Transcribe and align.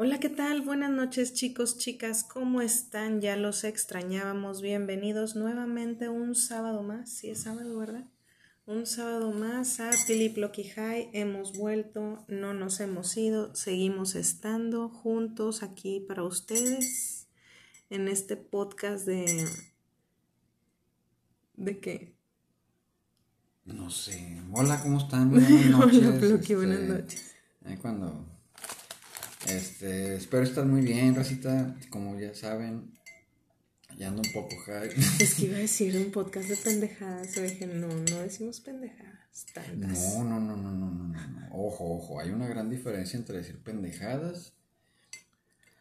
Hola, 0.00 0.20
¿qué 0.20 0.28
tal? 0.28 0.62
Buenas 0.62 0.92
noches 0.92 1.34
chicos, 1.34 1.76
chicas, 1.76 2.22
¿cómo 2.22 2.62
están? 2.62 3.20
Ya 3.20 3.34
los 3.34 3.64
extrañábamos. 3.64 4.62
Bienvenidos 4.62 5.34
nuevamente 5.34 6.08
un 6.08 6.36
sábado 6.36 6.84
más. 6.84 7.10
Sí, 7.10 7.30
es 7.30 7.42
sábado, 7.42 7.76
¿verdad? 7.76 8.04
Un 8.64 8.86
sábado 8.86 9.32
más 9.32 9.80
a 9.80 9.90
Philip 10.06 10.36
Lucky 10.36 10.68
High. 10.68 11.10
Hemos 11.14 11.58
vuelto, 11.58 12.24
no 12.28 12.54
nos 12.54 12.78
hemos 12.78 13.16
ido, 13.16 13.52
seguimos 13.56 14.14
estando 14.14 14.88
juntos 14.88 15.64
aquí 15.64 15.98
para 15.98 16.22
ustedes 16.22 17.26
en 17.90 18.06
este 18.06 18.36
podcast 18.36 19.04
de... 19.04 19.48
¿De 21.54 21.80
qué? 21.80 22.14
No 23.64 23.90
sé. 23.90 24.40
Hola, 24.52 24.80
¿cómo 24.80 24.98
están? 24.98 25.30
Buenas 25.32 25.66
noches. 25.66 26.06
Hola, 26.06 26.36
Este, 26.36 26.54
buenas 26.54 26.80
noches. 26.82 27.34
ahí 27.64 27.76
cuando. 27.78 28.37
Este, 29.46 30.16
espero 30.16 30.42
estar 30.42 30.64
muy 30.64 30.82
bien, 30.82 31.14
Rosita. 31.14 31.76
Como 31.90 32.18
ya 32.18 32.34
saben, 32.34 32.92
ya 33.96 34.08
ando 34.08 34.22
un 34.22 34.32
poco 34.32 34.56
high. 34.66 34.90
Es 35.20 35.34
que 35.34 35.46
iba 35.46 35.56
a 35.56 35.60
decir 35.60 35.96
un 35.96 36.10
podcast 36.10 36.48
de 36.48 36.56
pendejadas. 36.56 37.34
Yo 37.34 37.42
dije, 37.42 37.66
no, 37.66 37.88
no 37.88 38.18
decimos 38.20 38.60
pendejadas. 38.60 39.46
Tantas. 39.54 40.16
No, 40.16 40.24
no, 40.24 40.40
no, 40.40 40.56
no, 40.56 40.72
no, 40.72 40.90
no, 40.90 41.08
no, 41.08 41.30
no. 41.30 41.48
Ojo, 41.52 41.96
ojo. 41.96 42.20
Hay 42.20 42.30
una 42.30 42.48
gran 42.48 42.68
diferencia 42.70 43.16
entre 43.16 43.38
decir 43.38 43.62
pendejadas 43.62 44.52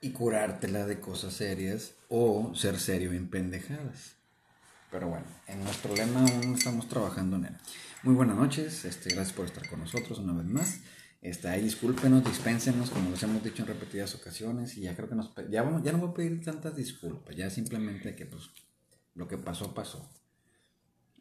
y 0.02 0.12
curártela 0.12 0.86
de 0.86 1.00
cosas 1.00 1.34
serias 1.34 1.94
o 2.10 2.54
ser 2.56 2.80
serio 2.80 3.14
en 3.14 3.30
pendejadas. 3.30 4.16
Pero 4.92 5.10
bueno, 5.10 5.26
en 5.48 5.64
nuestro 5.64 5.96
lema 5.96 6.22
aún 6.22 6.56
estamos 6.56 6.88
trabajando 6.88 7.36
en 7.38 7.46
él. 7.46 7.58
Muy 8.04 8.14
buenas 8.14 8.38
noches, 8.38 8.86
este, 8.86 9.14
gracias 9.14 9.36
por 9.36 9.46
estar 9.46 9.68
con 9.68 9.80
nosotros 9.80 10.20
una 10.20 10.34
vez 10.34 10.46
más. 10.46 10.80
Este, 11.28 11.50
ahí 11.50 11.62
discúlpenos, 11.62 12.24
dispénsenos, 12.24 12.90
como 12.90 13.12
les 13.12 13.22
hemos 13.22 13.44
dicho 13.44 13.62
en 13.62 13.68
repetidas 13.68 14.16
ocasiones, 14.16 14.78
y 14.78 14.82
ya 14.82 14.96
creo 14.96 15.10
que 15.10 15.16
nos 15.16 15.34
ya, 15.50 15.62
vamos, 15.62 15.84
ya 15.84 15.92
no 15.92 15.98
voy 15.98 16.10
a 16.12 16.14
pedir 16.14 16.42
tantas 16.42 16.74
disculpas, 16.74 17.36
ya 17.36 17.50
simplemente 17.50 18.16
que 18.16 18.26
pues 18.26 18.44
lo 19.14 19.28
que 19.28 19.38
pasó, 19.38 19.74
pasó. 19.74 20.10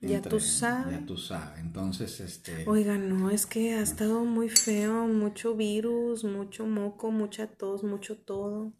Ya 0.00 0.22
tú 0.22 0.38
sabes. 0.38 1.00
Ya 1.00 1.04
tú 1.04 1.16
sabes. 1.16 1.58
Entonces, 1.58 2.20
este. 2.20 2.68
Oiga, 2.68 2.96
no, 2.98 3.30
es 3.30 3.46
que 3.46 3.74
ha 3.74 3.82
estado 3.82 4.24
muy 4.24 4.48
feo, 4.48 5.08
mucho 5.08 5.56
virus, 5.56 6.22
mucho 6.22 6.66
moco, 6.66 7.10
mucha 7.10 7.48
tos, 7.48 7.82
mucho 7.82 8.16
todo. 8.16 8.72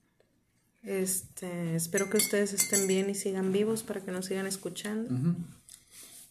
Este, 0.83 1.75
espero 1.75 2.09
que 2.09 2.19
ustedes 2.19 2.53
estén 2.53 2.87
bien 2.87 3.11
y 3.11 3.17
sigan 3.17 3.50
vivos 3.50 3.83
para 3.83 4.00
que 4.00 4.12
nos 4.12 4.27
sigan 4.27 4.47
escuchando. 4.47 5.34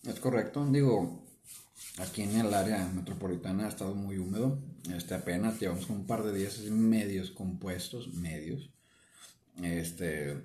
Es 0.04 0.20
correcto, 0.22 0.66
digo, 0.72 1.26
aquí 1.98 2.22
en 2.22 2.40
el 2.40 2.54
área 2.54 2.88
metropolitana 2.88 3.66
ha 3.66 3.70
estado 3.70 3.94
muy 3.94 4.18
húmedo, 4.18 4.58
este 4.94 5.16
apenas 5.16 5.60
llevamos 5.60 5.90
un 5.90 6.06
par 6.06 6.24
de 6.24 6.38
días 6.38 6.60
medios 6.70 7.32
compuestos, 7.32 8.14
medios, 8.14 8.70
este, 9.62 10.38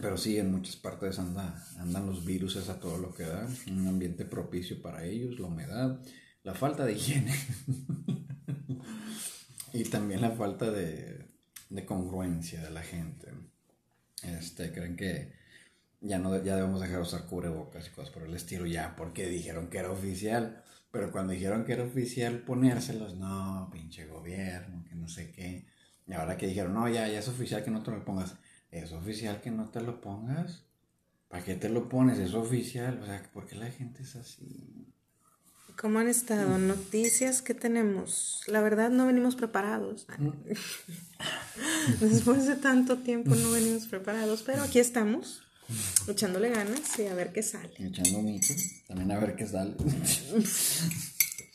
pero 0.00 0.16
sí, 0.16 0.38
en 0.38 0.50
muchas 0.50 0.76
partes 0.76 1.18
anda, 1.18 1.64
andan 1.78 2.06
los 2.06 2.24
virus 2.24 2.56
a 2.68 2.80
todo 2.80 2.98
lo 2.98 3.14
que 3.14 3.24
da, 3.24 3.46
un 3.68 3.86
ambiente 3.86 4.24
propicio 4.24 4.82
para 4.82 5.04
ellos, 5.04 5.38
la 5.38 5.46
humedad, 5.46 6.00
la 6.42 6.54
falta 6.54 6.84
de 6.84 6.94
higiene 6.94 7.32
y 9.72 9.84
también 9.84 10.20
la 10.20 10.32
falta 10.32 10.70
de, 10.70 11.28
de 11.70 11.84
congruencia 11.84 12.62
de 12.62 12.70
la 12.70 12.82
gente. 12.82 13.28
Este, 14.22 14.72
creen 14.72 14.96
que 14.96 15.32
ya 16.04 16.18
no 16.18 16.36
ya 16.42 16.56
debemos 16.56 16.80
dejar 16.80 16.96
de 16.96 17.02
usar 17.02 17.24
cubrebocas 17.24 17.86
y 17.86 17.90
cosas 17.90 18.10
por 18.10 18.24
el 18.24 18.34
estilo 18.34 18.66
ya 18.66 18.94
porque 18.94 19.26
dijeron 19.26 19.68
que 19.68 19.78
era 19.78 19.90
oficial 19.90 20.62
pero 20.90 21.10
cuando 21.10 21.32
dijeron 21.32 21.64
que 21.64 21.72
era 21.72 21.84
oficial 21.84 22.40
ponérselos 22.40 23.16
no 23.16 23.70
pinche 23.72 24.06
gobierno 24.06 24.84
que 24.88 24.94
no 24.94 25.08
sé 25.08 25.32
qué 25.32 25.66
y 26.06 26.12
ahora 26.12 26.36
que 26.36 26.46
dijeron 26.46 26.74
no 26.74 26.88
ya 26.88 27.08
ya 27.08 27.18
es 27.18 27.28
oficial 27.28 27.64
que 27.64 27.70
no 27.70 27.82
te 27.82 27.90
lo 27.90 28.04
pongas 28.04 28.36
es 28.70 28.92
oficial 28.92 29.40
que 29.40 29.50
no 29.50 29.70
te 29.70 29.80
lo 29.80 30.02
pongas 30.02 30.64
¿para 31.28 31.42
qué 31.42 31.54
te 31.54 31.70
lo 31.70 31.88
pones? 31.88 32.18
es 32.18 32.34
oficial 32.34 33.00
o 33.02 33.06
sea 33.06 33.22
¿por 33.32 33.46
qué 33.46 33.56
la 33.56 33.70
gente 33.70 34.02
es 34.02 34.14
así? 34.16 34.94
¿Cómo 35.76 35.98
han 35.98 36.06
estado? 36.08 36.56
Noticias 36.58 37.42
que 37.42 37.52
tenemos. 37.52 38.42
La 38.46 38.60
verdad 38.60 38.90
no 38.90 39.06
venimos 39.06 39.34
preparados. 39.34 40.06
Después 42.00 42.46
de 42.46 42.54
tanto 42.54 42.98
tiempo 42.98 43.34
no 43.34 43.50
venimos 43.50 43.86
preparados, 43.86 44.44
pero 44.44 44.62
aquí 44.62 44.78
estamos, 44.78 45.43
echándole 46.08 46.50
ganas 46.50 46.98
y 46.98 47.06
a 47.06 47.14
ver 47.14 47.32
qué 47.32 47.42
sale. 47.42 47.74
echando 47.78 48.22
mito 48.22 48.54
también 48.86 49.10
a 49.12 49.18
ver 49.18 49.34
qué 49.36 49.46
sale 49.46 49.74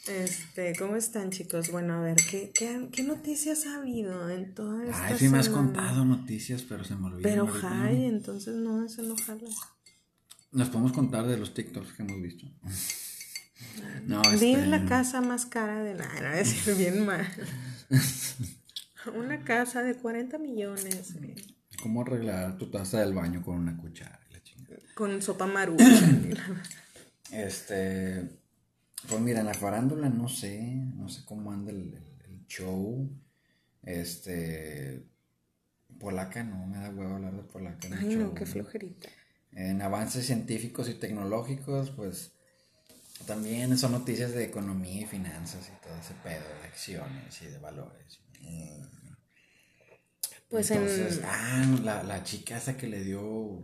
Este, 0.08 0.74
¿cómo 0.78 0.96
están 0.96 1.30
chicos? 1.30 1.70
Bueno, 1.72 1.94
a 1.94 2.02
ver, 2.02 2.16
¿qué, 2.30 2.52
qué, 2.54 2.90
qué 2.92 3.04
noticias 3.04 3.68
ha 3.68 3.76
habido 3.76 4.28
en 4.30 4.56
toda 4.56 4.84
esta 4.84 5.06
ay 5.06 5.20
sí 5.20 5.30
me 5.30 5.38
has 5.38 5.50
contado 5.50 6.04
noticias 6.04 6.64
pero 6.64 6.84
se 6.84 6.96
me 6.96 7.08
olvidó 7.08 7.22
Pero. 7.22 7.48
Jai, 7.48 8.06
entonces 8.06 8.56
no 8.56 8.84
es 8.84 8.98
enojarla. 8.98 9.50
nos 10.52 10.70
podemos 10.70 10.94
contar 10.94 11.28
de 11.28 11.38
los 11.38 11.54
TikToks 11.54 11.94
que 11.94 12.02
hemos 12.04 12.22
visto 12.22 12.46
no 14.06 14.22
Vi 14.40 14.54
este, 14.54 14.66
la 14.68 14.86
casa 14.86 15.22
más 15.22 15.46
cara 15.46 15.84
de 15.84 15.94
la... 15.96 16.08
No, 16.22 16.34
es 16.34 16.78
bien 16.78 17.06
mal. 17.06 17.28
Una 19.16 19.44
casa 19.44 19.84
de 19.84 19.96
40 19.96 20.38
millones. 20.38 21.16
eh, 21.22 21.36
¿Cómo 21.82 22.02
arreglar 22.02 22.58
tu 22.58 22.70
taza 22.70 23.00
del 23.02 23.14
baño 23.14 23.42
con 23.44 23.56
una 23.58 23.78
cuchara? 23.78 24.20
la 24.32 24.44
chingada? 24.44 24.78
Con 24.96 25.22
sopa 25.22 25.46
marucha. 25.48 25.86
Este, 27.32 28.28
pues 29.08 29.22
mira, 29.22 29.42
en 29.42 29.46
la 29.46 29.54
farándula 29.54 30.10
no 30.10 30.28
sé, 30.30 30.60
no 30.96 31.10
sé 31.10 31.24
cómo 31.26 31.52
anda 31.52 31.72
el, 31.72 31.94
el- 31.94 32.22
el 32.26 32.46
show. 32.48 33.08
Este, 33.84 35.06
polaca 36.00 36.44
no, 36.44 36.66
me 36.68 36.78
da 36.78 36.90
huevo 36.90 37.16
hablar 37.16 37.36
de 37.36 37.44
polaca 37.44 37.88
en 37.88 37.94
el 37.94 38.00
Ay, 38.00 38.16
no, 38.16 38.26
show. 38.26 38.34
qué 38.34 38.46
flojerita. 38.46 39.10
En 39.52 39.82
avances 39.82 40.26
científicos 40.26 40.90
y 40.90 40.96
tecnológicos, 40.96 41.92
pues 41.92 42.34
también 43.28 43.78
son 43.78 43.92
noticias 43.92 44.32
de 44.34 44.46
economía 44.46 45.02
y 45.02 45.06
finanzas 45.06 45.70
y 45.70 45.82
todo 45.86 45.96
ese 45.98 46.14
pedo 46.24 46.44
de 46.62 46.68
acciones 46.68 47.42
y 47.42 47.46
de 47.46 47.58
valores. 47.60 48.20
Mm. 48.42 48.99
Pues 50.50 50.72
Entonces, 50.72 51.20
en... 51.20 51.26
ah, 51.26 51.80
la, 51.84 52.04
la 52.04 52.24
chica 52.24 52.58
esa 52.58 52.76
que 52.78 52.88
le 52.88 53.04
dio 53.04 53.64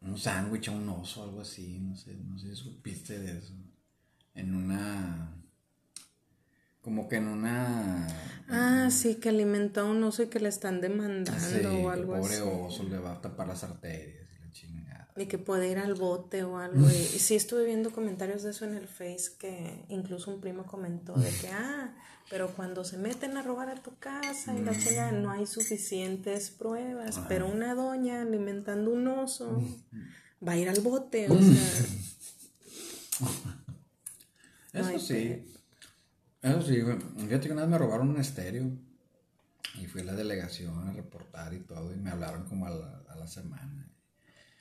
un 0.00 0.16
sándwich 0.18 0.68
a 0.68 0.72
un 0.72 0.88
oso, 0.88 1.22
algo 1.24 1.40
así, 1.40 1.78
no 1.80 1.94
sé, 1.96 2.14
no 2.16 2.38
sé 2.38 2.48
si 2.50 2.56
supiste 2.56 3.18
de 3.18 3.38
eso. 3.38 3.54
En 4.34 4.54
una, 4.54 5.34
como 6.80 7.08
que 7.08 7.16
en 7.16 7.28
una, 7.28 8.06
Ah, 8.48 8.88
sí, 8.90 9.16
que 9.16 9.28
alimentó 9.28 9.82
a 9.82 9.84
un 9.84 10.02
oso 10.02 10.22
y 10.22 10.28
que 10.28 10.40
le 10.40 10.48
están 10.48 10.80
demandando 10.80 11.38
sí, 11.38 11.64
o 11.70 11.90
algo 11.90 12.14
pobre 12.14 12.38
así. 12.38 12.42
oso 12.42 12.82
le 12.84 12.98
va 12.98 13.12
a 13.14 13.20
tapar 13.20 13.46
las 13.48 13.62
arterias 13.64 14.17
Y 15.20 15.26
que 15.26 15.38
puede 15.38 15.68
ir 15.68 15.78
al 15.78 15.94
bote 15.94 16.44
o 16.44 16.58
algo. 16.58 16.88
Y, 16.90 16.94
y 16.94 17.18
sí 17.18 17.34
estuve 17.34 17.64
viendo 17.64 17.90
comentarios 17.90 18.42
de 18.42 18.50
eso 18.50 18.64
en 18.64 18.74
el 18.74 18.86
Face 18.86 19.32
que 19.38 19.84
incluso 19.88 20.30
un 20.30 20.40
primo 20.40 20.64
comentó 20.64 21.14
de 21.14 21.30
que, 21.30 21.48
ah, 21.48 21.94
pero 22.30 22.54
cuando 22.54 22.84
se 22.84 22.98
meten 22.98 23.36
a 23.36 23.42
robar 23.42 23.70
a 23.70 23.74
tu 23.76 23.96
casa 23.98 24.54
y 24.54 24.62
la 24.62 24.76
chinga 24.76 25.12
no 25.12 25.30
hay 25.30 25.46
suficientes 25.46 26.50
pruebas, 26.50 27.20
pero 27.28 27.46
una 27.46 27.74
doña 27.74 28.22
alimentando 28.22 28.90
un 28.92 29.08
oso 29.08 29.62
va 30.46 30.52
a 30.52 30.56
ir 30.56 30.68
al 30.68 30.80
bote, 30.80 31.28
o 31.30 31.38
sea, 31.38 31.86
Eso 34.72 34.98
sí, 34.98 35.46
eso 36.42 36.62
sí, 36.62 36.80
güey. 36.80 36.98
Fíjate 37.16 37.46
que 37.46 37.52
una 37.52 37.62
vez 37.62 37.70
me 37.70 37.78
robaron 37.78 38.10
un 38.10 38.20
estéreo 38.20 38.70
y 39.80 39.86
fui 39.86 40.02
a 40.02 40.04
la 40.04 40.14
delegación 40.14 40.88
a 40.88 40.92
reportar 40.92 41.54
y 41.54 41.60
todo 41.60 41.92
y 41.92 41.96
me 41.96 42.10
hablaron 42.10 42.44
como 42.44 42.66
a 42.66 42.70
la, 42.70 43.02
a 43.08 43.16
la 43.16 43.26
semana. 43.26 43.90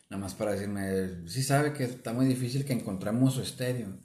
Nada 0.10 0.22
más 0.22 0.34
para 0.34 0.54
decirme, 0.54 1.28
sí 1.28 1.44
sabe 1.44 1.74
que 1.74 1.84
está 1.84 2.14
muy 2.14 2.26
difícil 2.26 2.66
que 2.66 2.74
encontremos 2.74 3.34
su 3.34 3.42
estéreo. 3.42 4.00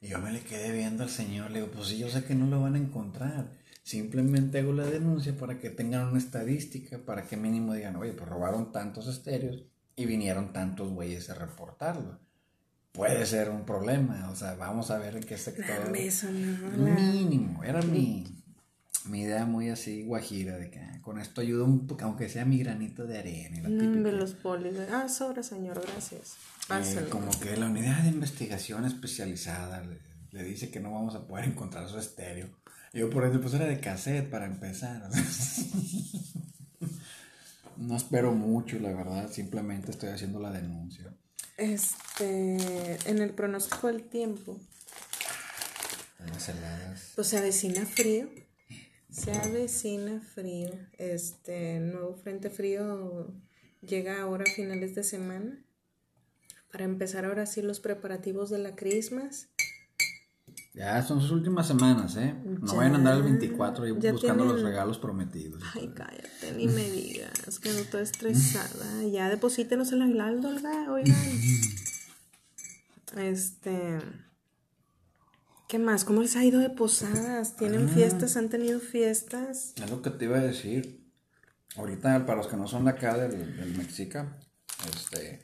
Y 0.00 0.08
yo 0.08 0.18
me 0.18 0.30
le 0.30 0.40
quedé 0.40 0.72
viendo 0.72 1.02
al 1.02 1.10
señor, 1.10 1.50
le 1.50 1.60
digo, 1.60 1.72
pues 1.72 1.88
sí, 1.88 1.98
yo 1.98 2.08
sé 2.08 2.24
que 2.24 2.34
no 2.34 2.46
lo 2.46 2.60
van 2.60 2.74
a 2.74 2.78
encontrar. 2.78 3.50
Simplemente 3.82 4.58
hago 4.58 4.72
la 4.72 4.84
denuncia 4.84 5.34
para 5.36 5.58
que 5.58 5.70
tengan 5.70 6.08
una 6.08 6.18
estadística, 6.18 6.98
para 6.98 7.26
que 7.26 7.36
mínimo 7.36 7.72
digan, 7.72 7.96
oye, 7.96 8.12
pues 8.12 8.28
robaron 8.28 8.70
tantos 8.70 9.08
estéreos 9.08 9.64
y 9.96 10.06
vinieron 10.06 10.52
tantos 10.52 10.90
güeyes 10.90 11.30
a 11.30 11.34
reportarlo. 11.34 12.20
Puede 12.92 13.24
ser 13.26 13.48
un 13.48 13.64
problema, 13.64 14.28
o 14.30 14.36
sea, 14.36 14.54
vamos 14.54 14.90
a 14.90 14.98
ver 14.98 15.16
en 15.16 15.22
qué 15.22 15.38
sector. 15.38 15.96
eso 15.96 16.30
no. 16.30 16.94
Mínimo, 16.94 17.64
era 17.64 17.80
mi, 17.82 18.37
mi 19.08 19.22
idea 19.22 19.46
muy 19.46 19.70
así 19.70 20.02
guajira 20.04 20.56
de 20.56 20.70
que 20.70 20.80
ah, 20.80 21.00
con 21.02 21.18
esto 21.18 21.40
ayuda 21.40 21.64
un 21.64 21.86
poco, 21.86 22.04
aunque 22.04 22.28
sea 22.28 22.44
mi 22.44 22.58
granito 22.58 23.06
de 23.06 23.18
arena 23.18 23.62
la 23.62 23.68
típica. 23.68 23.84
hombre, 23.86 24.12
los 24.12 24.32
polis. 24.34 24.74
Ah, 24.92 25.08
sobra, 25.08 25.42
señor, 25.42 25.80
gracias. 25.80 26.34
Eh, 26.70 27.06
como 27.08 27.30
que 27.40 27.56
la 27.56 27.66
unidad 27.66 28.02
de 28.02 28.08
investigación 28.08 28.84
especializada 28.84 29.82
le, 29.82 29.98
le 30.32 30.44
dice 30.44 30.70
que 30.70 30.80
no 30.80 30.92
vamos 30.92 31.14
a 31.14 31.26
poder 31.26 31.46
encontrar 31.46 31.88
su 31.88 31.98
estéreo. 31.98 32.48
Yo 32.92 33.08
por 33.10 33.24
eso 33.24 33.40
pues 33.40 33.54
era 33.54 33.66
de 33.66 33.80
cassette 33.80 34.28
para 34.28 34.46
empezar. 34.46 35.08
no 37.76 37.96
espero 37.96 38.32
mucho, 38.32 38.78
la 38.78 38.90
verdad, 38.92 39.30
simplemente 39.30 39.90
estoy 39.90 40.10
haciendo 40.10 40.40
la 40.40 40.50
denuncia. 40.50 41.12
Este, 41.56 42.56
en 43.10 43.18
el 43.18 43.30
pronóstico 43.30 43.88
del 43.88 44.02
tiempo, 44.04 44.58
Unas 46.24 46.48
heladas. 46.48 47.12
pues 47.14 47.28
se 47.28 47.38
avecina 47.38 47.84
frío. 47.86 48.28
Se 49.18 49.32
avecina 49.32 50.20
frío. 50.20 50.70
Este 50.96 51.80
nuevo 51.80 52.14
frente 52.14 52.50
frío 52.50 53.34
llega 53.82 54.22
ahora 54.22 54.44
a 54.48 54.54
finales 54.54 54.94
de 54.94 55.02
semana. 55.02 55.58
Para 56.70 56.84
empezar 56.84 57.24
ahora 57.24 57.44
sí 57.46 57.60
los 57.60 57.80
preparativos 57.80 58.48
de 58.48 58.58
la 58.58 58.76
Christmas. 58.76 59.48
Ya 60.72 61.02
son 61.02 61.20
sus 61.20 61.32
últimas 61.32 61.66
semanas, 61.66 62.16
¿eh? 62.16 62.32
No 62.44 62.76
vayan 62.76 62.94
a 62.94 62.98
andar 62.98 63.16
el 63.16 63.24
24 63.24 63.88
y 63.88 64.00
ya 64.00 64.12
buscando 64.12 64.44
los 64.44 64.62
regalos 64.62 64.98
prometidos. 64.98 65.64
Ay, 65.74 65.90
cállate, 65.92 66.52
ni 66.56 66.68
me 66.68 66.88
digas 66.90 67.58
que 67.58 67.72
no 67.72 67.80
estoy 67.80 68.02
estresada. 68.02 69.02
Ya 69.10 69.28
deposítenos 69.28 69.90
el 69.90 70.02
aguinaldo, 70.02 70.48
Olga, 70.48 70.92
oigan. 70.92 71.16
Este. 73.16 73.98
¿Qué 75.68 75.78
más? 75.78 76.06
¿Cómo 76.06 76.22
les 76.22 76.34
ha 76.34 76.42
ido 76.46 76.60
de 76.60 76.70
posadas? 76.70 77.54
¿Tienen 77.56 77.90
fiestas? 77.90 78.38
¿Han 78.38 78.48
tenido 78.48 78.80
fiestas? 78.80 79.74
Es 79.76 79.90
lo 79.90 80.00
que 80.00 80.08
te 80.08 80.24
iba 80.24 80.38
a 80.38 80.40
decir. 80.40 81.12
Ahorita, 81.76 82.24
para 82.24 82.38
los 82.38 82.46
que 82.46 82.56
no 82.56 82.66
son 82.66 82.86
de 82.86 82.92
acá, 82.92 83.18
del, 83.18 83.54
del 83.54 83.76
Mexica, 83.76 84.38
este, 84.90 85.42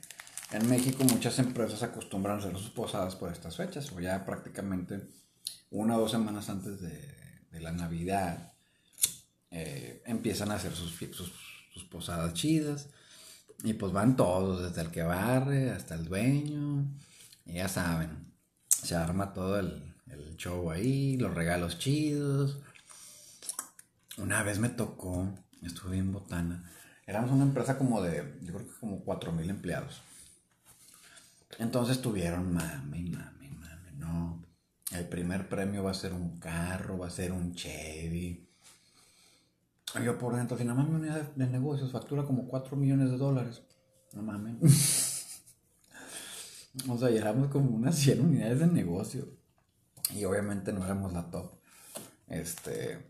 en 0.51 0.67
México 0.67 1.03
muchas 1.03 1.37
empresas 1.37 1.83
acostumbran 1.83 2.37
a 2.37 2.39
hacer 2.39 2.57
sus 2.57 2.71
posadas 2.71 3.15
por 3.15 3.31
estas 3.31 3.55
fechas, 3.55 3.91
o 3.91 3.99
ya 3.99 4.25
prácticamente 4.25 5.07
una 5.69 5.95
o 5.95 6.01
dos 6.01 6.11
semanas 6.11 6.49
antes 6.49 6.81
de, 6.81 7.15
de 7.51 7.59
la 7.59 7.71
Navidad, 7.71 8.53
eh, 9.51 10.01
empiezan 10.07 10.49
a 10.49 10.55
hacer 10.55 10.73
sus, 10.73 10.95
sus, 10.95 11.33
sus 11.71 11.83
posadas 11.83 12.33
chidas. 12.33 12.89
Y 13.63 13.73
pues 13.73 13.93
van 13.93 14.15
todos, 14.15 14.63
desde 14.63 14.81
el 14.81 14.91
que 14.91 15.03
barre 15.03 15.69
hasta 15.69 15.93
el 15.93 16.05
dueño. 16.05 16.83
Y 17.45 17.53
ya 17.53 17.67
saben, 17.67 18.33
se 18.67 18.95
arma 18.95 19.31
todo 19.31 19.59
el, 19.59 19.94
el 20.07 20.37
show 20.37 20.71
ahí, 20.71 21.17
los 21.17 21.33
regalos 21.33 21.79
chidos. 21.79 22.59
Una 24.17 24.43
vez 24.43 24.59
me 24.59 24.69
tocó, 24.69 25.33
estuve 25.61 25.93
bien 25.93 26.11
botana. 26.11 26.71
Éramos 27.05 27.31
una 27.31 27.43
empresa 27.43 27.77
como 27.77 28.01
de, 28.01 28.37
yo 28.41 28.53
creo 28.53 28.67
que 28.67 28.79
como 28.79 29.03
4 29.03 29.31
mil 29.31 29.49
empleados. 29.49 30.01
Entonces 31.59 32.01
tuvieron 32.01 32.53
mame, 32.53 33.09
mame, 33.09 33.49
mame, 33.49 33.91
no. 33.97 34.43
El 34.91 35.07
primer 35.07 35.49
premio 35.49 35.83
va 35.83 35.91
a 35.91 35.95
ser 35.95 36.13
un 36.13 36.39
carro, 36.39 36.97
va 36.97 37.07
a 37.07 37.11
ser 37.11 37.31
un 37.31 37.53
Chevy. 37.53 38.47
Yo 40.03 40.17
por 40.17 40.35
dentro, 40.35 40.57
si 40.57 40.65
nada 40.65 40.79
más 40.79 40.89
mi 40.89 40.95
unidad 40.95 41.21
de, 41.21 41.45
de 41.45 41.51
negocios 41.51 41.91
factura 41.91 42.23
como 42.23 42.47
4 42.47 42.75
millones 42.75 43.11
de 43.11 43.17
dólares. 43.17 43.61
No 44.13 44.23
mames. 44.23 44.55
o 46.89 46.97
sea, 46.97 47.09
ya 47.09 47.21
éramos 47.21 47.49
como 47.49 47.69
unas 47.69 47.95
100 47.95 48.21
unidades 48.21 48.59
de 48.59 48.67
negocio. 48.67 49.44
Y 50.13 50.25
obviamente 50.25 50.71
no 50.71 50.85
éramos 50.85 51.13
la 51.13 51.29
top. 51.29 51.51
Este. 52.27 53.05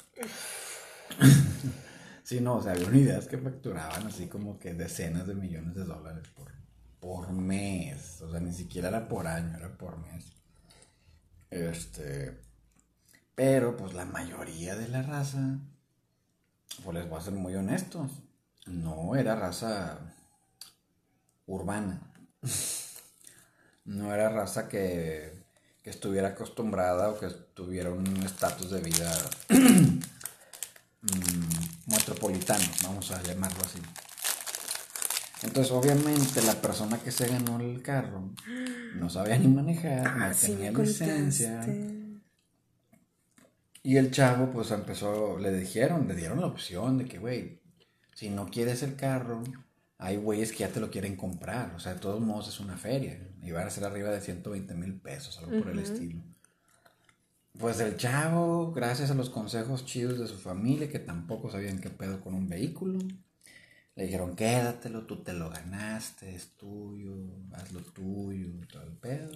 sí, 2.23 2.41
no, 2.41 2.57
o 2.57 2.61
sea, 2.61 2.73
había 2.73 2.87
unidades 2.87 3.27
que 3.27 3.37
facturaban 3.37 4.07
así 4.07 4.27
como 4.27 4.59
que 4.59 4.73
decenas 4.73 5.27
de 5.27 5.35
millones 5.35 5.75
de 5.75 5.83
dólares 5.83 6.27
por, 6.35 6.51
por 6.99 7.31
mes. 7.31 8.21
O 8.21 8.31
sea, 8.31 8.39
ni 8.39 8.53
siquiera 8.53 8.89
era 8.89 9.07
por 9.07 9.27
año, 9.27 9.57
era 9.57 9.77
por 9.77 9.97
mes. 9.97 10.33
Este. 11.49 12.39
Pero, 13.35 13.75
pues 13.75 13.93
la 13.93 14.05
mayoría 14.05 14.75
de 14.75 14.87
la 14.87 15.01
raza, 15.01 15.59
pues 16.83 16.95
les 16.97 17.09
voy 17.09 17.19
a 17.19 17.21
ser 17.21 17.33
muy 17.33 17.53
honestos, 17.55 18.11
no 18.65 19.15
era 19.15 19.35
raza 19.35 19.99
urbana. 21.45 22.11
No 23.85 24.11
era 24.11 24.29
raza 24.29 24.67
que, 24.67 25.34
que 25.85 25.91
estuviera 25.91 26.29
acostumbrada 26.29 27.11
o 27.11 27.19
que 27.19 27.27
tuviera 27.53 27.91
un 27.91 28.03
estatus 28.25 28.71
de 28.71 28.81
vida 28.81 29.13
mm, 29.49 29.99
metropolitano, 31.91 32.65
vamos 32.81 33.11
a 33.11 33.21
llamarlo 33.21 33.59
así. 33.63 33.77
Entonces, 35.43 35.71
obviamente, 35.71 36.41
la 36.41 36.55
persona 36.55 36.97
que 36.97 37.11
se 37.11 37.27
ganó 37.27 37.59
el 37.59 37.83
carro 37.83 38.31
no 38.95 39.11
sabía 39.11 39.37
ni 39.37 39.47
manejar, 39.47 40.17
no 40.17 40.25
Ah, 40.25 40.31
tenía 40.31 40.71
licencia. 40.71 41.61
Y 43.83 43.97
el 43.97 44.09
chavo, 44.09 44.51
pues 44.51 44.71
empezó, 44.71 45.37
le 45.37 45.51
dijeron, 45.55 46.07
le 46.07 46.15
dieron 46.15 46.41
la 46.41 46.47
opción 46.47 46.97
de 46.97 47.05
que, 47.05 47.19
güey, 47.19 47.61
si 48.15 48.31
no 48.31 48.47
quieres 48.47 48.81
el 48.81 48.95
carro, 48.95 49.43
hay 49.97 50.17
güeyes 50.17 50.51
que 50.51 50.59
ya 50.59 50.69
te 50.69 50.79
lo 50.79 50.91
quieren 50.91 51.15
comprar. 51.15 51.73
O 51.75 51.79
sea, 51.79 51.93
de 51.93 51.99
todos 51.99 52.21
modos 52.21 52.49
es 52.49 52.59
una 52.59 52.77
feria. 52.77 53.19
Y 53.41 53.51
van 53.51 53.67
a 53.67 53.69
ser 53.69 53.85
arriba 53.85 54.09
de 54.09 54.21
120 54.21 54.73
mil 54.75 54.99
pesos, 54.99 55.37
algo 55.39 55.59
por 55.59 55.71
el 55.71 55.79
estilo. 55.79 56.21
Pues 57.57 57.79
el 57.79 57.95
chavo, 57.95 58.73
gracias 58.73 59.11
a 59.11 59.13
los 59.13 59.29
consejos 59.29 59.85
chidos 59.85 60.19
de 60.19 60.27
su 60.27 60.37
familia, 60.37 60.89
que 60.89 60.99
tampoco 60.99 61.49
sabían 61.49 61.79
qué 61.79 61.89
pedo 61.89 62.19
con 62.19 62.33
un 62.33 62.49
vehículo, 62.49 62.99
le 63.95 64.03
dijeron, 64.03 64.35
quédatelo, 64.35 65.05
tú 65.05 65.23
te 65.23 65.31
lo 65.31 65.49
ganaste, 65.49 66.35
es 66.35 66.49
tuyo, 66.57 67.15
haz 67.53 67.71
lo 67.71 67.79
tuyo, 67.79 68.49
todo 68.69 68.83
el 68.83 68.91
pedo. 68.97 69.31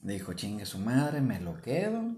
Dijo, 0.00 0.34
chingue 0.34 0.64
su 0.64 0.78
madre, 0.78 1.20
me 1.20 1.40
lo 1.40 1.60
quedo. 1.60 2.16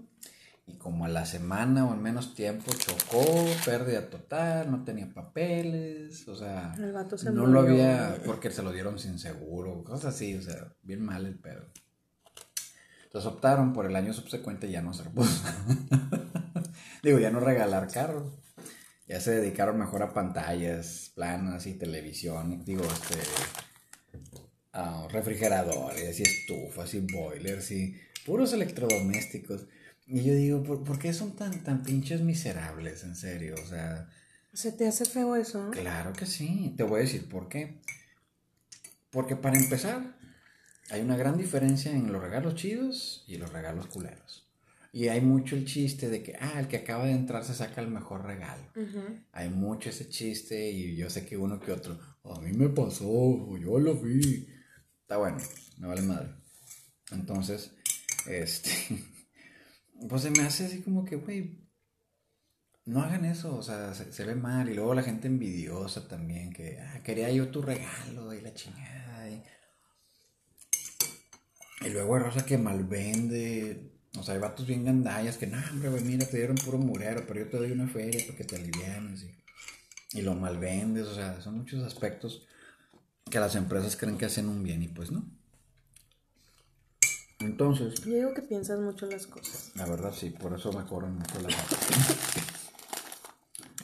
Y 0.67 0.77
como 0.77 1.05
a 1.05 1.07
la 1.07 1.25
semana 1.25 1.85
o 1.85 1.93
en 1.93 2.01
menos 2.01 2.33
tiempo 2.33 2.71
chocó, 2.73 3.23
pérdida 3.65 4.09
total, 4.09 4.71
no 4.71 4.83
tenía 4.83 5.13
papeles, 5.13 6.27
o 6.27 6.35
sea, 6.35 6.73
El 6.77 6.91
vato 6.91 7.17
se 7.17 7.31
no 7.31 7.45
lo 7.45 7.59
había 7.59 8.17
porque 8.25 8.49
se 8.49 8.63
lo 8.63 8.71
dieron 8.71 8.97
sin 8.97 9.19
seguro, 9.19 9.83
cosas 9.83 10.15
así, 10.15 10.35
o 10.35 10.41
sea, 10.41 10.73
bien 10.81 11.03
mal 11.03 11.25
el 11.25 11.37
pedo. 11.37 11.65
Entonces 13.03 13.31
optaron 13.31 13.73
por 13.73 13.85
el 13.85 13.95
año 13.95 14.11
subsecuente 14.13 14.69
ya 14.69 14.81
no 14.81 14.93
ser 14.93 15.09
pues, 15.09 15.43
Digo, 17.03 17.19
ya 17.19 17.29
no 17.29 17.39
regalar 17.39 17.87
carros. 17.87 18.33
Ya 19.07 19.19
se 19.21 19.31
dedicaron 19.31 19.77
mejor 19.77 20.01
a 20.01 20.13
pantallas 20.13 21.11
planas 21.13 21.67
y 21.67 21.75
televisión, 21.75 22.65
digo, 22.65 22.83
este 22.83 23.19
a 24.73 25.07
refrigeradores 25.07 26.19
y 26.19 26.23
estufas 26.23 26.93
y 26.95 26.99
boilers 26.99 27.71
y 27.71 27.95
puros 28.25 28.51
electrodomésticos. 28.51 29.67
Y 30.07 30.23
yo 30.23 30.35
digo, 30.35 30.63
¿por, 30.63 30.83
por 30.83 30.99
qué 30.99 31.13
son 31.13 31.35
tan, 31.35 31.63
tan 31.63 31.83
pinches 31.83 32.21
miserables, 32.21 33.03
en 33.03 33.15
serio? 33.15 33.55
O 33.61 33.65
sea, 33.67 34.09
¿Se 34.53 34.71
te 34.71 34.87
hace 34.87 35.05
feo 35.05 35.35
eso? 35.35 35.71
claro 35.71 36.13
que 36.13 36.25
sí. 36.25 36.73
Te 36.77 36.83
voy 36.83 36.99
a 36.99 37.03
decir 37.03 37.27
por 37.27 37.49
qué. 37.49 37.81
Porque 39.09 39.35
para 39.35 39.57
empezar, 39.57 40.15
hay 40.89 41.01
una 41.01 41.17
gran 41.17 41.37
diferencia 41.37 41.91
en 41.91 42.11
los 42.11 42.21
regalos 42.21 42.55
chidos 42.55 43.23
y 43.27 43.37
los 43.37 43.51
regalos 43.51 43.87
culeros. 43.87 44.47
Y 44.91 45.09
hay 45.09 45.19
mucho 45.19 45.55
el 45.57 45.65
chiste 45.65 46.09
de 46.09 46.23
que, 46.23 46.35
ah, 46.39 46.59
el 46.59 46.67
que 46.69 46.77
acaba 46.77 47.05
de 47.05 47.11
entrar 47.11 47.43
se 47.43 47.53
saca 47.53 47.81
el 47.81 47.89
mejor 47.89 48.23
regalo. 48.25 48.63
Ujú. 48.75 49.19
Hay 49.33 49.49
mucho 49.49 49.89
ese 49.89 50.07
chiste 50.07 50.71
y 50.71 50.95
yo 50.95 51.09
sé 51.09 51.25
que 51.25 51.35
uno 51.35 51.59
que 51.59 51.73
otro, 51.73 51.99
a 52.23 52.39
mí 52.39 52.53
me 52.53 52.69
pasó, 52.69 53.57
yo 53.57 53.77
lo 53.79 53.95
vi. 53.95 54.47
Está 55.01 55.17
bueno, 55.17 55.37
me 55.79 55.87
vale 55.87 56.01
madre. 56.01 56.29
Entonces, 57.11 57.71
este, 58.27 58.71
pues 60.09 60.23
se 60.23 60.31
me 60.31 60.41
hace 60.41 60.65
así 60.65 60.81
como 60.81 61.05
que, 61.05 61.15
güey, 61.15 61.65
no 62.85 63.01
hagan 63.01 63.25
eso, 63.25 63.57
o 63.57 63.63
sea, 63.63 63.93
se, 63.93 64.25
ve 64.25 64.35
mal. 64.35 64.69
Y 64.69 64.75
luego 64.75 64.93
la 64.93 65.03
gente 65.03 65.27
envidiosa 65.27 66.07
también, 66.07 66.53
que, 66.53 66.79
ah, 66.79 67.01
quería 67.03 67.31
yo 67.31 67.49
tu 67.49 67.61
regalo 67.61 68.33
y 68.33 68.41
la 68.41 68.53
chingada. 68.53 69.29
Y, 69.29 69.43
luego 71.89 72.15
hay 72.15 72.23
raza 72.23 72.45
que 72.45 72.57
malvende. 72.57 73.91
O 74.17 74.23
sea, 74.23 74.35
hay 74.35 74.39
vatos 74.39 74.65
bien 74.65 74.85
gandallas 74.85 75.37
que, 75.37 75.47
no, 75.47 75.57
hombre, 75.71 75.89
güey, 75.89 76.03
mira, 76.03 76.25
te 76.25 76.37
dieron 76.37 76.55
puro 76.55 76.77
murero, 76.77 77.25
pero 77.27 77.41
yo 77.41 77.49
te 77.49 77.57
doy 77.57 77.71
una 77.71 77.87
feria 77.87 78.25
para 78.25 78.37
que 78.37 78.45
te 78.45 78.55
alivianes. 78.55 79.23
Y, 79.23 80.19
y 80.19 80.21
lo 80.21 80.35
malvendes, 80.35 81.07
o 81.07 81.15
sea, 81.15 81.41
son 81.41 81.57
muchos 81.57 81.83
aspectos 81.83 82.47
que 83.29 83.39
las 83.39 83.55
empresas 83.55 83.97
creen 83.97 84.17
que 84.17 84.25
hacen 84.25 84.47
un 84.47 84.63
bien 84.63 84.83
y 84.83 84.87
pues 84.87 85.11
no. 85.11 85.25
Entonces, 87.39 88.01
Yo 88.01 88.13
digo 88.13 88.33
que 88.33 88.41
piensas 88.41 88.79
mucho 88.79 89.05
las 89.07 89.27
cosas. 89.27 89.71
la 89.75 89.85
verdad 89.85 90.13
sí, 90.17 90.29
por 90.29 90.53
eso 90.53 90.71
me 90.71 90.85
corren 90.85 91.15
mucho 91.15 91.39
la 91.41 91.49
cara. 91.49 91.67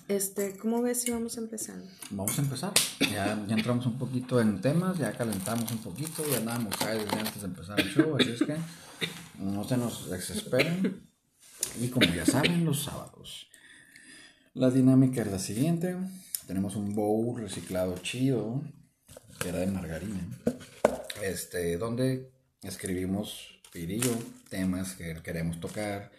Este, 0.08 0.58
¿cómo 0.58 0.82
ves 0.82 1.02
si 1.02 1.12
vamos 1.12 1.38
empezando? 1.38 1.86
Vamos 2.10 2.38
a 2.38 2.42
empezar. 2.42 2.74
Ya, 3.00 3.46
ya 3.48 3.56
entramos 3.56 3.86
un 3.86 3.98
poquito 3.98 4.42
en 4.42 4.60
temas, 4.60 4.98
ya 4.98 5.14
calentamos 5.14 5.72
un 5.72 5.78
poquito, 5.78 6.24
ya 6.30 6.38
andábamos 6.38 6.82
ahí 6.82 7.00
desde 7.00 7.20
antes 7.20 7.42
de 7.42 7.48
empezar 7.48 7.80
el 7.80 7.88
show, 7.90 8.18
así 8.20 8.32
es 8.32 8.40
que 8.44 8.58
no 9.40 9.64
se 9.64 9.78
nos 9.78 10.10
desesperen. 10.10 11.08
Y 11.80 11.88
como 11.88 12.08
ya 12.14 12.26
saben, 12.26 12.66
los 12.66 12.84
sábados. 12.84 13.48
La 14.54 14.70
dinámica 14.70 15.22
es 15.22 15.32
la 15.32 15.40
siguiente. 15.40 15.96
Tenemos 16.46 16.76
un 16.76 16.94
bowl 16.94 17.40
reciclado 17.40 17.98
chido, 18.00 18.62
que 19.40 19.50
era 19.50 19.60
de 19.60 19.68
margarina, 19.68 20.28
este, 21.24 21.78
donde 21.78 22.30
escribimos 22.64 23.60
Pirillo 23.72 24.12
temas 24.50 24.94
que 24.96 25.14
queremos 25.24 25.60
tocar, 25.60 26.12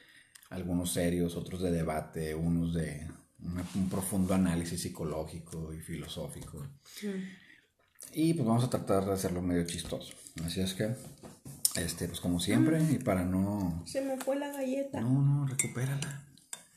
algunos 0.50 0.92
serios, 0.92 1.36
otros 1.36 1.60
de 1.62 1.70
debate, 1.70 2.34
unos 2.34 2.74
de 2.74 3.06
una- 3.40 3.64
un 3.74 3.88
profundo 3.90 4.34
análisis 4.34 4.80
psicológico 4.82 5.72
y 5.74 5.80
filosófico. 5.80 6.66
Y 8.14 8.34
pues 8.34 8.46
vamos 8.46 8.64
a 8.64 8.70
tratar 8.70 9.04
de 9.04 9.12
hacerlo 9.12 9.42
medio 9.42 9.66
chistoso. 9.66 10.14
Así 10.44 10.60
es 10.60 10.74
que, 10.74 10.94
este, 11.76 12.06
pues 12.08 12.20
como 12.20 12.40
siempre, 12.40 12.82
y 12.90 12.98
para 12.98 13.24
no... 13.24 13.82
Se 13.86 14.00
me 14.02 14.16
fue 14.18 14.36
la 14.36 14.50
galleta. 14.50 15.00
No, 15.00 15.22
no, 15.22 15.46
recupérala. 15.46 16.24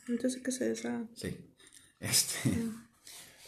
Entonces 0.08 0.42
que 0.42 0.52
se 0.52 0.70
deshaga. 0.70 1.06
Sí. 1.16 1.38
Este, 2.00 2.52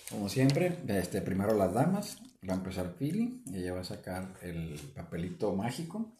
como 0.09 0.29
siempre, 0.29 0.77
este, 0.87 1.21
primero 1.21 1.53
las 1.55 1.73
damas, 1.73 2.17
va 2.47 2.53
a 2.53 2.57
empezar 2.57 2.93
Pili, 2.93 3.43
y 3.47 3.57
ella 3.57 3.73
va 3.73 3.81
a 3.81 3.85
sacar 3.85 4.33
el 4.41 4.79
papelito 4.95 5.53
mágico, 5.53 6.13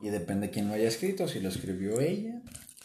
y 0.00 0.10
depende 0.10 0.50
quién 0.50 0.68
lo 0.68 0.74
haya 0.74 0.88
escrito, 0.88 1.26
si 1.26 1.40
lo 1.40 1.48
escribió 1.48 2.00
ella, 2.00 2.42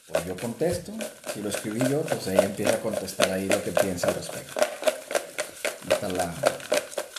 pues 0.07 0.25
yo 0.25 0.37
contesto, 0.37 0.93
si 1.33 1.41
lo 1.41 1.49
escribí 1.49 1.81
yo, 1.89 2.01
pues 2.03 2.27
ella 2.27 2.45
empieza 2.45 2.75
a 2.75 2.81
contestar 2.81 3.31
ahí 3.31 3.47
lo 3.47 3.61
que 3.63 3.71
piensa 3.71 4.07
al 4.07 4.15
respecto. 4.15 4.59
Esta 5.89 6.07
es 6.07 6.13
la, 6.13 6.33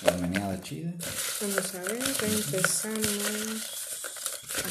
la 0.05 0.17
meneada 0.19 0.61
chida. 0.61 0.93
Vamos 1.41 1.75
a 1.75 1.83
ver, 1.83 1.97
empezamos. 1.97 3.83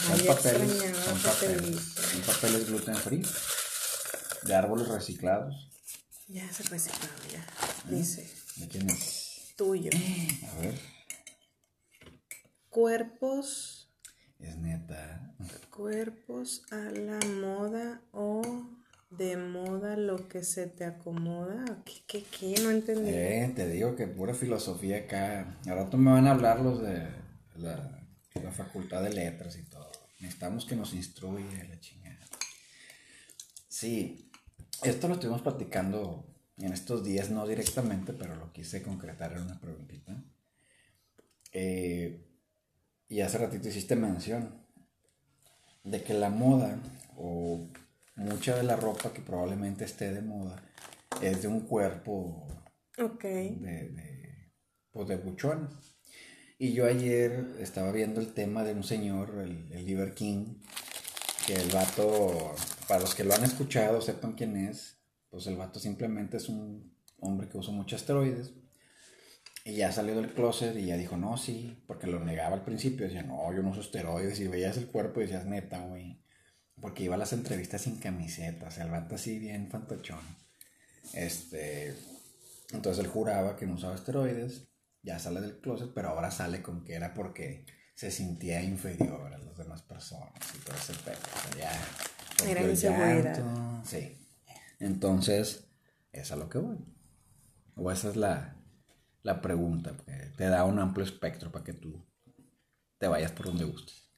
Son 0.07 0.25
papeles, 0.25 0.71
extrañaba 0.71 1.03
son 1.03 1.19
papeles, 1.19 1.81
son 2.11 2.21
papeles 2.21 2.67
gluten 2.67 2.95
free, 2.95 3.25
de 4.43 4.55
árboles 4.55 4.87
reciclados. 4.87 5.69
Ya 6.31 6.51
se 6.53 6.63
reciclado, 6.63 7.13
ya. 7.31 7.45
Dice, 7.89 8.29
¿De 8.57 8.67
quién 8.67 8.89
es? 8.89 9.53
tuyo. 9.57 9.89
A 10.51 10.59
ver, 10.61 10.79
Cuerpos, 12.69 13.89
es 14.39 14.55
neta. 14.57 15.35
cuerpos 15.69 16.63
a 16.71 16.77
la 16.77 17.19
moda 17.41 18.01
o 18.13 18.41
de 19.09 19.35
moda 19.35 19.97
lo 19.97 20.29
que 20.29 20.43
se 20.45 20.67
te 20.67 20.85
acomoda. 20.85 21.83
¿Qué, 21.83 22.01
qué, 22.07 22.23
qué? 22.23 22.61
No 22.61 22.69
entendí. 22.71 23.09
Eh, 23.13 23.51
te 23.53 23.67
digo 23.67 23.95
que 23.97 24.07
pura 24.07 24.33
filosofía 24.33 24.99
acá. 24.99 25.59
Al 25.65 25.75
rato 25.75 25.97
me 25.97 26.11
van 26.11 26.27
a 26.27 26.31
hablar 26.31 26.61
los 26.61 26.81
de 26.81 27.09
la, 27.57 28.05
la 28.41 28.51
facultad 28.53 29.03
de 29.03 29.09
letras 29.11 29.57
y 29.57 29.63
todo. 29.63 29.91
Necesitamos 30.21 30.63
que 30.65 30.77
nos 30.77 30.93
instruya 30.93 31.65
la 31.65 31.77
chingada. 31.81 32.25
Sí, 33.67 34.30
esto 34.83 35.07
lo 35.07 35.15
estuvimos 35.15 35.41
platicando 35.41 36.25
en 36.57 36.73
estos 36.73 37.03
días, 37.03 37.29
no 37.29 37.47
directamente, 37.47 38.13
pero 38.13 38.35
lo 38.35 38.51
quise 38.51 38.81
concretar 38.83 39.33
en 39.33 39.43
una 39.43 39.59
preguntita. 39.59 40.23
Eh, 41.53 42.25
y 43.09 43.21
hace 43.21 43.37
ratito 43.37 43.67
hiciste 43.67 43.95
mención 43.95 44.61
de 45.83 46.03
que 46.03 46.13
la 46.13 46.29
moda 46.29 46.79
o 47.17 47.67
mucha 48.15 48.55
de 48.55 48.63
la 48.63 48.75
ropa 48.75 49.11
que 49.11 49.21
probablemente 49.21 49.83
esté 49.85 50.13
de 50.13 50.21
moda 50.21 50.63
es 51.21 51.41
de 51.41 51.47
un 51.47 51.61
cuerpo 51.61 52.47
Ok. 52.97 53.23
de, 53.23 53.89
de, 53.89 54.51
pues 54.91 55.07
de 55.07 55.17
buchón. 55.17 55.69
Y 56.57 56.73
yo 56.73 56.85
ayer 56.85 57.55
estaba 57.59 57.91
viendo 57.91 58.21
el 58.21 58.33
tema 58.33 58.63
de 58.63 58.73
un 58.73 58.83
señor, 58.83 59.39
el, 59.39 59.71
el 59.71 59.85
Liver 59.85 60.13
King, 60.13 60.61
que 61.47 61.55
el 61.55 61.69
vato, 61.71 62.53
para 62.91 63.03
los 63.03 63.15
que 63.15 63.23
lo 63.23 63.33
han 63.33 63.45
escuchado, 63.45 64.01
sepan 64.01 64.33
quién 64.33 64.57
es, 64.57 64.97
pues 65.29 65.47
el 65.47 65.55
vato 65.55 65.79
simplemente 65.79 66.35
es 66.35 66.49
un 66.49 66.93
hombre 67.21 67.47
que 67.47 67.57
usa 67.57 67.73
muchos 67.73 68.01
esteroides. 68.01 68.51
Y 69.63 69.75
ya 69.75 69.93
salió 69.93 70.13
del 70.13 70.33
closet 70.33 70.75
y 70.75 70.87
ya 70.87 70.97
dijo, 70.97 71.15
no, 71.15 71.37
sí, 71.37 71.81
porque 71.87 72.07
lo 72.07 72.19
negaba 72.19 72.53
al 72.53 72.65
principio, 72.65 73.05
decía, 73.05 73.23
no, 73.23 73.53
yo 73.53 73.63
no 73.63 73.69
uso 73.69 73.79
esteroides, 73.79 74.41
y 74.41 74.49
veías 74.49 74.75
el 74.75 74.87
cuerpo 74.87 75.21
y 75.21 75.23
decías, 75.23 75.45
neta, 75.45 75.79
güey. 75.79 76.21
Porque 76.81 77.03
iba 77.03 77.15
a 77.15 77.17
las 77.17 77.31
entrevistas 77.31 77.83
sin 77.83 77.97
camiseta, 77.97 78.67
o 78.67 78.71
sea, 78.71 78.83
el 78.83 78.91
vato 78.91 79.15
así 79.15 79.39
bien 79.39 79.69
fantochón. 79.69 80.19
Este, 81.13 81.95
entonces 82.73 83.05
él 83.05 83.09
juraba 83.09 83.55
que 83.55 83.67
no 83.67 83.75
usaba 83.75 83.95
esteroides, 83.95 84.67
ya 85.01 85.17
sale 85.17 85.39
del 85.39 85.61
closet, 85.61 85.93
pero 85.95 86.09
ahora 86.09 86.29
sale 86.29 86.61
con 86.61 86.83
que 86.83 86.95
era 86.95 87.13
porque 87.13 87.65
se 87.95 88.11
sentía 88.11 88.61
inferior 88.61 89.33
a 89.33 89.37
las 89.37 89.57
demás 89.57 89.81
personas 89.81 90.43
y 90.55 90.57
todo 90.65 90.75
ese 90.75 90.93
pedo. 91.05 91.19
Ya 91.57 91.71
Era 92.45 92.61
llanto, 92.61 93.81
Sí. 93.85 94.17
Entonces, 94.79 95.65
es 96.11 96.31
a 96.31 96.35
lo 96.35 96.49
que 96.49 96.57
voy. 96.57 96.77
O 97.75 97.91
esa 97.91 98.09
es 98.09 98.15
la, 98.15 98.55
la 99.23 99.41
pregunta, 99.41 99.93
porque 99.93 100.31
te 100.37 100.45
da 100.45 100.65
un 100.65 100.79
amplio 100.79 101.05
espectro 101.05 101.51
para 101.51 101.63
que 101.63 101.73
tú 101.73 102.03
te 102.97 103.07
vayas 103.07 103.31
por 103.31 103.47
donde 103.47 103.65
gustes. 103.65 104.09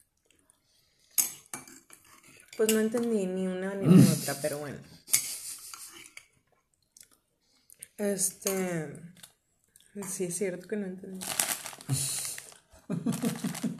Pues 2.57 2.71
no 2.71 2.79
entendí 2.79 3.25
ni 3.25 3.47
una 3.47 3.73
ni 3.75 3.85
la 3.87 4.13
otra, 4.19 4.35
pero 4.41 4.59
bueno. 4.59 4.77
Este. 7.97 8.99
Sí, 10.07 10.25
es 10.25 10.35
cierto 10.35 10.67
que 10.67 10.75
no 10.75 10.87
entendí. 10.87 11.25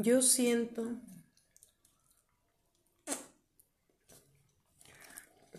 Yo 0.00 0.22
siento 0.22 0.92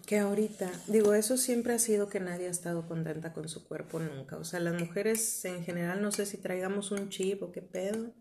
que 0.05 0.17
ahorita, 0.17 0.71
digo, 0.87 1.13
eso 1.13 1.35
siempre 1.35 1.73
ha 1.73 1.79
sido 1.79 2.07
que 2.07 2.21
nadie 2.21 2.47
ha 2.47 2.51
estado 2.51 2.87
contenta 2.87 3.33
con 3.33 3.49
su 3.49 3.67
cuerpo 3.67 3.99
nunca. 3.99 4.37
O 4.37 4.45
sea, 4.45 4.61
las 4.61 4.79
mujeres 4.79 5.43
en 5.43 5.63
general, 5.65 6.01
no 6.01 6.13
sé 6.13 6.25
si 6.25 6.37
traigamos 6.37 6.91
un 6.91 7.09
chip 7.09 7.43
o 7.43 7.51
qué 7.51 7.61
pedo, 7.61 8.13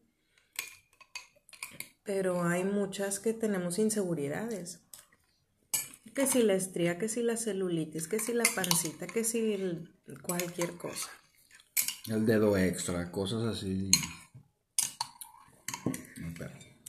pero 2.02 2.42
hay 2.42 2.64
muchas 2.64 3.20
que 3.20 3.32
tenemos 3.32 3.78
inseguridades. 3.78 4.80
Que 6.16 6.26
si 6.26 6.42
la 6.42 6.54
estría, 6.54 6.98
que 6.98 7.08
si 7.08 7.22
la 7.22 7.37
celulitis, 7.37 8.08
que 8.08 8.18
si 8.18 8.32
la 8.32 8.44
pancita, 8.56 9.06
que 9.06 9.22
si 9.22 9.56
cualquier 10.22 10.72
cosa. 10.72 11.10
El 12.08 12.26
dedo 12.26 12.56
extra, 12.56 13.12
cosas 13.12 13.44
así. 13.44 13.90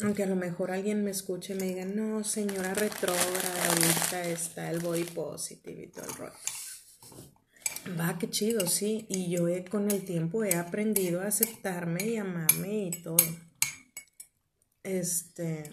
Aunque 0.02 0.24
a 0.24 0.28
lo 0.28 0.38
mejor 0.38 0.72
alguien 0.72 1.04
me 1.04 1.12
escuche 1.12 1.54
y 1.54 1.58
me 1.58 1.66
diga, 1.66 1.84
no, 1.84 2.24
señora 2.24 2.74
retrógrada, 2.74 3.66
ahorita 3.66 4.30
está 4.30 4.72
el 4.72 4.80
body 4.80 5.04
positive 5.04 5.84
y 5.84 5.88
todo 5.88 6.06
el 6.06 6.14
rollo. 6.14 6.34
Va, 8.00 8.18
qué 8.18 8.30
chido, 8.30 8.66
sí. 8.66 9.06
Y 9.10 9.30
yo 9.30 9.50
he, 9.50 9.66
con 9.66 9.92
el 9.92 10.06
tiempo 10.06 10.46
he 10.46 10.56
aprendido 10.56 11.22
a 11.22 11.28
aceptarme 11.28 12.08
y 12.08 12.16
amarme 12.16 12.86
y 12.88 12.92
todo. 12.92 13.18
Este. 14.84 15.70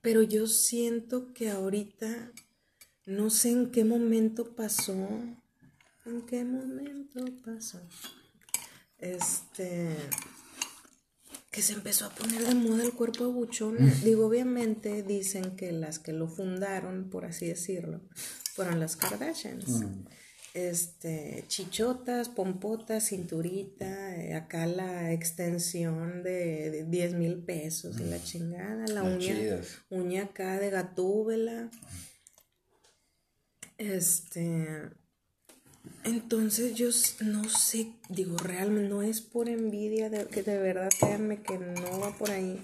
Pero 0.00 0.22
yo 0.22 0.46
siento 0.46 1.34
que 1.34 1.50
ahorita, 1.50 2.32
no 3.04 3.28
sé 3.28 3.50
en 3.50 3.70
qué 3.70 3.84
momento 3.84 4.54
pasó. 4.56 4.94
¿En 6.06 6.26
qué 6.26 6.44
momento 6.44 7.24
pasó? 7.44 7.80
Este 8.98 9.94
que 11.54 11.62
se 11.62 11.74
empezó 11.74 12.06
a 12.06 12.10
poner 12.10 12.44
de 12.44 12.56
moda 12.56 12.82
el 12.82 12.94
cuerpo 12.94 13.26
de 13.26 13.32
buchona. 13.32 13.88
Digo, 14.02 14.26
obviamente 14.26 15.04
dicen 15.04 15.54
que 15.54 15.70
las 15.70 16.00
que 16.00 16.12
lo 16.12 16.26
fundaron, 16.26 17.10
por 17.10 17.26
así 17.26 17.46
decirlo, 17.46 18.00
fueron 18.54 18.80
las 18.80 18.96
Kardashians. 18.96 19.84
Este, 20.52 21.44
chichotas, 21.46 22.28
pompotas, 22.28 23.06
cinturita, 23.08 24.16
eh, 24.16 24.34
acá 24.34 24.66
la 24.66 25.12
extensión 25.12 26.24
de, 26.24 26.72
de 26.72 26.84
10 26.86 27.14
mil 27.14 27.44
pesos 27.44 28.00
y 28.00 28.04
la 28.04 28.20
chingada, 28.20 28.88
la 28.88 29.04
uña, 29.04 29.18
chidas. 29.20 29.78
uña 29.90 30.24
acá 30.24 30.58
de 30.58 30.70
gatúbela. 30.70 31.70
Este, 33.78 34.90
entonces 36.04 36.74
yo 36.74 36.88
no 37.24 37.48
sé, 37.48 37.94
digo, 38.08 38.36
realmente 38.36 38.88
no 38.88 39.02
es 39.02 39.20
por 39.20 39.48
envidia, 39.48 40.10
de, 40.10 40.26
que 40.26 40.42
de 40.42 40.58
verdad 40.58 40.90
créanme 40.98 41.42
que 41.42 41.58
no 41.58 42.00
va 42.00 42.16
por 42.16 42.30
ahí. 42.30 42.62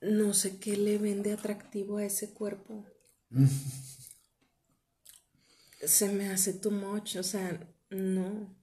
No 0.00 0.32
sé 0.32 0.58
qué 0.58 0.76
le 0.76 0.98
vende 0.98 1.32
atractivo 1.32 1.98
a 1.98 2.04
ese 2.04 2.30
cuerpo. 2.30 2.86
Se 5.84 6.08
me 6.08 6.28
hace 6.30 6.54
too 6.54 6.70
much, 6.70 7.16
o 7.16 7.22
sea, 7.22 7.60
no. 7.90 8.54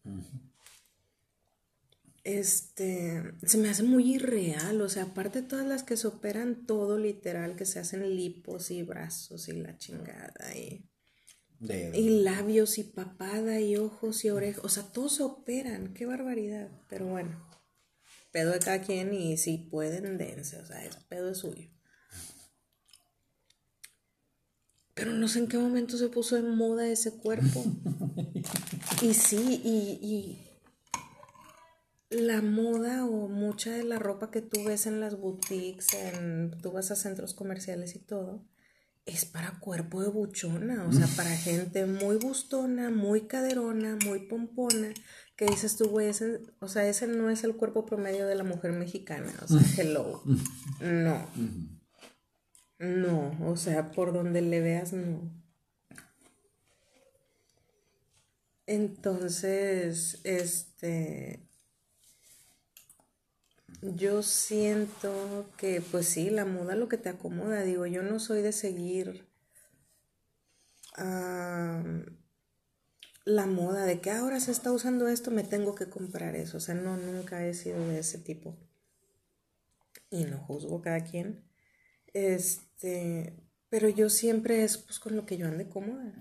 Este, 2.23 3.35
se 3.45 3.57
me 3.59 3.69
hace 3.69 3.83
muy 3.83 4.15
irreal, 4.15 4.81
o 4.81 4.89
sea, 4.89 5.03
aparte 5.03 5.43
de 5.43 5.47
todas 5.47 5.67
las 5.67 5.83
que 5.83 5.95
se 5.95 6.07
operan 6.07 6.65
todo 6.65 6.97
literal, 6.97 7.55
que 7.55 7.65
se 7.65 7.79
hacen 7.79 8.15
lipos 8.15 8.71
y 8.71 8.81
brazos 8.81 9.47
y 9.47 9.53
la 9.53 9.77
chingada 9.77 10.55
y... 10.55 10.89
Dedo. 11.65 11.95
Y 11.95 12.21
labios 12.21 12.77
y 12.77 12.83
papada 12.83 13.59
y 13.59 13.77
ojos 13.77 14.23
y 14.25 14.29
orejas. 14.29 14.63
O 14.63 14.69
sea, 14.69 14.83
todos 14.83 15.15
se 15.15 15.23
operan. 15.23 15.93
Qué 15.93 16.05
barbaridad. 16.05 16.69
Pero 16.87 17.07
bueno. 17.07 17.45
Pedo 18.31 18.51
de 18.51 18.59
cada 18.59 18.81
quien 18.81 19.13
y 19.13 19.37
si 19.37 19.57
pueden, 19.57 20.17
dense. 20.17 20.57
O 20.57 20.65
sea, 20.65 20.83
es 20.83 20.95
pedo 20.95 21.31
es 21.31 21.37
suyo. 21.37 21.69
Pero 24.93 25.11
no 25.11 25.27
sé 25.27 25.39
en 25.39 25.47
qué 25.47 25.57
momento 25.57 25.97
se 25.97 26.07
puso 26.07 26.37
en 26.37 26.55
moda 26.55 26.87
ese 26.87 27.17
cuerpo. 27.17 27.65
y 29.01 29.13
sí, 29.13 29.61
y, 29.63 29.99
y 30.01 30.45
la 32.09 32.41
moda 32.41 33.05
o 33.05 33.27
mucha 33.27 33.71
de 33.71 33.83
la 33.83 33.99
ropa 33.99 34.31
que 34.31 34.41
tú 34.41 34.63
ves 34.63 34.85
en 34.85 34.99
las 34.99 35.19
boutiques, 35.19 35.93
en, 35.93 36.57
tú 36.61 36.71
vas 36.71 36.91
a 36.91 36.95
centros 36.95 37.33
comerciales 37.33 37.95
y 37.95 37.99
todo, 37.99 38.45
es 39.05 39.25
para 39.25 39.59
cuerpo 39.59 40.01
de 40.01 40.09
buchona, 40.09 40.83
o 40.85 40.91
sea, 40.91 41.07
para 41.15 41.29
gente 41.29 41.85
muy 41.85 42.17
bustona, 42.17 42.89
muy 42.89 43.21
caderona, 43.27 43.97
muy 44.03 44.27
pompona, 44.27 44.93
que 45.35 45.45
dices 45.45 45.77
tú, 45.77 45.89
güey, 45.89 46.07
ese, 46.07 46.41
o 46.59 46.67
sea, 46.67 46.87
ese 46.87 47.07
no 47.07 47.29
es 47.29 47.43
el 47.43 47.55
cuerpo 47.55 47.85
promedio 47.85 48.25
de 48.25 48.35
la 48.35 48.43
mujer 48.43 48.71
mexicana, 48.71 49.31
o 49.43 49.47
sea, 49.47 49.61
hello, 49.77 50.23
no, 50.81 51.27
no, 52.79 53.37
o 53.47 53.55
sea, 53.57 53.91
por 53.91 54.11
donde 54.11 54.41
le 54.41 54.61
veas, 54.61 54.91
no. 54.93 55.31
Entonces, 58.67 60.19
este, 60.23 61.44
yo 63.81 64.23
siento 64.23 65.49
que, 65.57 65.81
pues 65.81 66.07
sí, 66.07 66.29
la 66.29 66.45
moda 66.45 66.75
lo 66.75 66.87
que 66.87 66.97
te 66.97 67.09
acomoda. 67.09 67.61
Digo, 67.63 67.85
yo 67.85 68.03
no 68.03 68.19
soy 68.19 68.41
de 68.41 68.51
seguir 68.51 69.27
la 73.25 73.47
moda 73.47 73.85
de 73.85 73.99
que 73.99 74.11
ahora 74.11 74.39
se 74.39 74.51
está 74.51 74.71
usando 74.71 75.07
esto, 75.07 75.29
me 75.29 75.43
tengo 75.43 75.75
que 75.75 75.89
comprar 75.89 76.35
eso. 76.35 76.57
O 76.57 76.59
sea, 76.59 76.75
no, 76.75 76.95
nunca 76.97 77.45
he 77.45 77.53
sido 77.53 77.85
de 77.87 77.99
ese 77.99 78.19
tipo. 78.19 78.57
Y 80.09 80.25
no 80.25 80.37
juzgo 80.37 80.81
cada 80.81 81.03
quien. 81.03 81.43
Este, 82.13 83.35
pero 83.69 83.89
yo 83.89 84.09
siempre 84.09 84.63
es 84.63 84.77
pues 84.77 84.99
con 84.99 85.15
lo 85.15 85.25
que 85.25 85.37
yo 85.37 85.47
ande 85.47 85.67
cómoda 85.67 86.13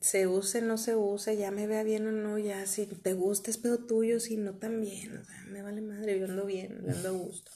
se 0.00 0.26
use, 0.26 0.60
no 0.62 0.78
se 0.78 0.96
use, 0.96 1.36
ya 1.36 1.50
me 1.50 1.66
vea 1.66 1.82
bien 1.82 2.06
o 2.06 2.12
no, 2.12 2.38
ya 2.38 2.66
si 2.66 2.86
te 2.86 3.12
gusta 3.12 3.50
es 3.50 3.58
pedo 3.58 3.78
tuyo, 3.78 4.20
si 4.20 4.36
no 4.36 4.54
también, 4.54 5.18
o 5.18 5.24
sea, 5.24 5.44
me 5.48 5.62
vale 5.62 5.80
madre, 5.80 6.18
yo 6.18 6.26
ando 6.26 6.46
bien, 6.46 6.82
yo 6.84 6.92
ando 6.92 7.08
a 7.08 7.12
gusto. 7.12 7.52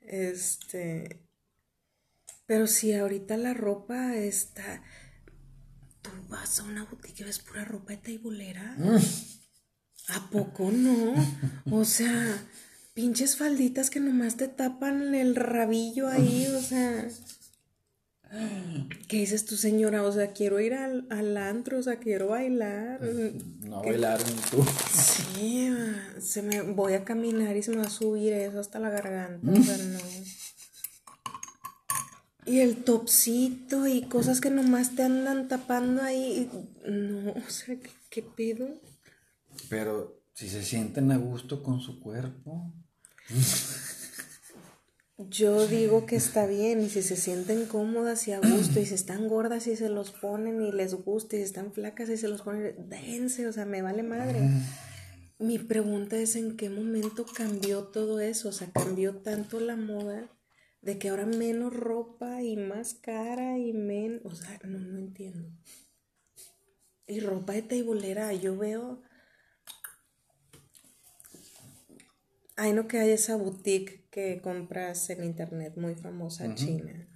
Este, 0.00 1.20
pero 2.46 2.66
si 2.66 2.92
ahorita 2.92 3.36
la 3.36 3.54
ropa 3.54 4.16
está, 4.16 4.82
tú 6.02 6.10
vas 6.28 6.60
a 6.60 6.64
una 6.64 6.84
boutique 6.84 7.20
y 7.22 7.24
ves 7.24 7.38
pura 7.38 7.64
ropa 7.64 7.92
de 7.92 7.98
taibulera, 7.98 8.76
¿a 10.08 10.30
poco 10.30 10.70
no? 10.70 11.14
O 11.70 11.84
sea, 11.84 12.46
pinches 12.92 13.36
falditas 13.36 13.90
que 13.90 14.00
nomás 14.00 14.36
te 14.36 14.48
tapan 14.48 15.14
el 15.14 15.34
rabillo 15.36 16.08
ahí, 16.08 16.46
o 16.46 16.60
sea... 16.60 17.08
¿Qué 19.08 19.18
dices 19.18 19.44
tu 19.44 19.56
señora? 19.56 20.02
O 20.02 20.12
sea, 20.12 20.32
quiero 20.32 20.60
ir 20.60 20.74
al, 20.74 21.06
al 21.10 21.36
antro, 21.36 21.78
o 21.78 21.82
sea, 21.82 21.96
quiero 21.96 22.28
bailar. 22.28 23.00
No 23.60 23.82
bailar 23.82 24.20
tú. 24.50 24.64
Sí, 24.92 25.70
se 26.20 26.42
me 26.42 26.62
voy 26.62 26.94
a 26.94 27.04
caminar 27.04 27.56
y 27.56 27.62
se 27.62 27.70
me 27.70 27.78
va 27.78 27.84
a 27.84 27.90
subir 27.90 28.32
eso 28.32 28.60
hasta 28.60 28.78
la 28.78 28.90
garganta. 28.90 29.50
O 29.50 29.62
sea, 29.62 29.76
no. 29.78 29.98
Y 32.46 32.60
el 32.60 32.84
topsito 32.84 33.86
y 33.86 34.02
cosas 34.02 34.42
que 34.42 34.50
nomás 34.50 34.94
te 34.94 35.02
andan 35.02 35.48
tapando 35.48 36.02
ahí. 36.02 36.50
No, 36.86 37.30
o 37.32 37.50
sea, 37.50 37.74
¿qué, 37.76 37.90
qué 38.10 38.22
pedo? 38.22 38.68
Pero 39.70 40.20
si 40.34 40.50
se 40.50 40.62
sienten 40.62 41.10
a 41.10 41.16
gusto 41.16 41.62
con 41.62 41.80
su 41.80 42.00
cuerpo. 42.00 42.70
Yo 45.16 45.68
digo 45.68 46.06
que 46.06 46.16
está 46.16 46.44
bien 46.44 46.82
y 46.82 46.88
si 46.88 47.00
se 47.00 47.14
sienten 47.14 47.66
cómodas 47.66 48.26
y 48.26 48.32
a 48.32 48.40
gusto 48.40 48.80
y 48.80 48.86
si 48.86 48.94
están 48.94 49.28
gordas 49.28 49.68
y 49.68 49.76
se 49.76 49.88
los 49.88 50.10
ponen 50.10 50.60
y 50.60 50.72
les 50.72 50.92
gusta 50.92 51.36
y 51.36 51.38
si 51.38 51.44
están 51.44 51.72
flacas 51.72 52.08
y 52.08 52.16
se 52.16 52.26
los 52.26 52.42
ponen, 52.42 52.88
dense, 52.88 53.46
o 53.46 53.52
sea, 53.52 53.64
me 53.64 53.80
vale 53.80 54.02
madre. 54.02 54.40
Mi 55.38 55.60
pregunta 55.60 56.16
es 56.16 56.34
en 56.34 56.56
qué 56.56 56.68
momento 56.68 57.24
cambió 57.26 57.84
todo 57.84 58.18
eso, 58.18 58.48
o 58.48 58.52
sea, 58.52 58.72
cambió 58.72 59.18
tanto 59.18 59.60
la 59.60 59.76
moda 59.76 60.28
de 60.82 60.98
que 60.98 61.10
ahora 61.10 61.26
menos 61.26 61.72
ropa 61.72 62.42
y 62.42 62.56
más 62.56 62.94
cara 62.94 63.56
y 63.56 63.72
menos, 63.72 64.20
o 64.24 64.34
sea, 64.34 64.58
no, 64.64 64.80
no 64.80 64.98
entiendo. 64.98 65.48
Y 67.06 67.20
ropa 67.20 67.52
de 67.52 67.62
teibolera, 67.62 68.32
yo 68.32 68.56
veo 68.58 69.00
Hay 72.56 72.72
no 72.72 72.86
que 72.86 72.98
hay 72.98 73.10
esa 73.10 73.34
boutique 73.34 74.03
que 74.14 74.40
compras 74.40 75.10
en 75.10 75.24
internet 75.24 75.72
muy 75.74 75.96
famosa 75.96 76.54
china. 76.54 77.08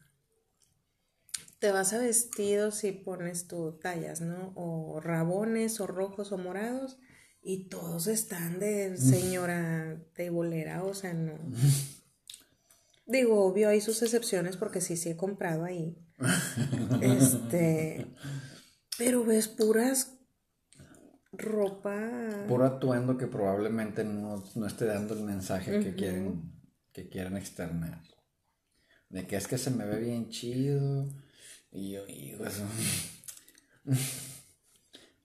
Te 1.61 1.71
vas 1.71 1.93
a 1.93 1.99
vestidos 1.99 2.83
y 2.83 2.91
pones 2.91 3.47
tus 3.47 3.79
tallas, 3.79 4.21
¿no? 4.21 4.53
O 4.57 4.99
rabones 4.99 5.79
o 5.79 5.87
rojos 5.87 6.33
o 6.33 6.39
morados 6.39 6.99
y 7.41 7.69
todos 7.69 8.09
están 8.09 8.59
de 8.59 8.97
señora 8.97 10.03
teibolera, 10.13 10.83
o 10.83 10.93
sea, 10.93 11.15
no. 11.15 11.39
Digo, 13.07 13.45
obvio, 13.45 13.69
hay 13.69 13.81
sus 13.81 14.03
excepciones 14.03 14.57
porque 14.57 14.81
sí, 14.81 14.97
sí 14.97 15.11
he 15.11 15.17
comprado 15.17 15.65
ahí. 15.65 15.97
este, 17.01 18.09
pero 18.99 19.25
ves 19.25 19.47
puras 19.47 20.19
ropa. 21.31 22.11
Puro 22.49 22.65
atuendo 22.65 23.17
que 23.17 23.29
probablemente 23.29 24.03
no, 24.03 24.43
esté 24.67 24.87
dando 24.87 25.15
el 25.15 25.23
mensaje 25.23 25.79
que 25.79 25.95
quieren 25.95 26.58
que 26.99 27.09
quieren 27.09 27.37
externar. 27.37 28.03
De 29.09 29.27
que 29.27 29.37
es 29.37 29.47
que 29.47 29.57
se 29.57 29.71
me 29.71 29.87
ve 29.87 30.01
bien 30.01 30.31
chido. 30.31 31.09
Y 31.71 31.93
yo, 31.93 32.07
hijo, 32.07 32.45
eso. 32.45 32.67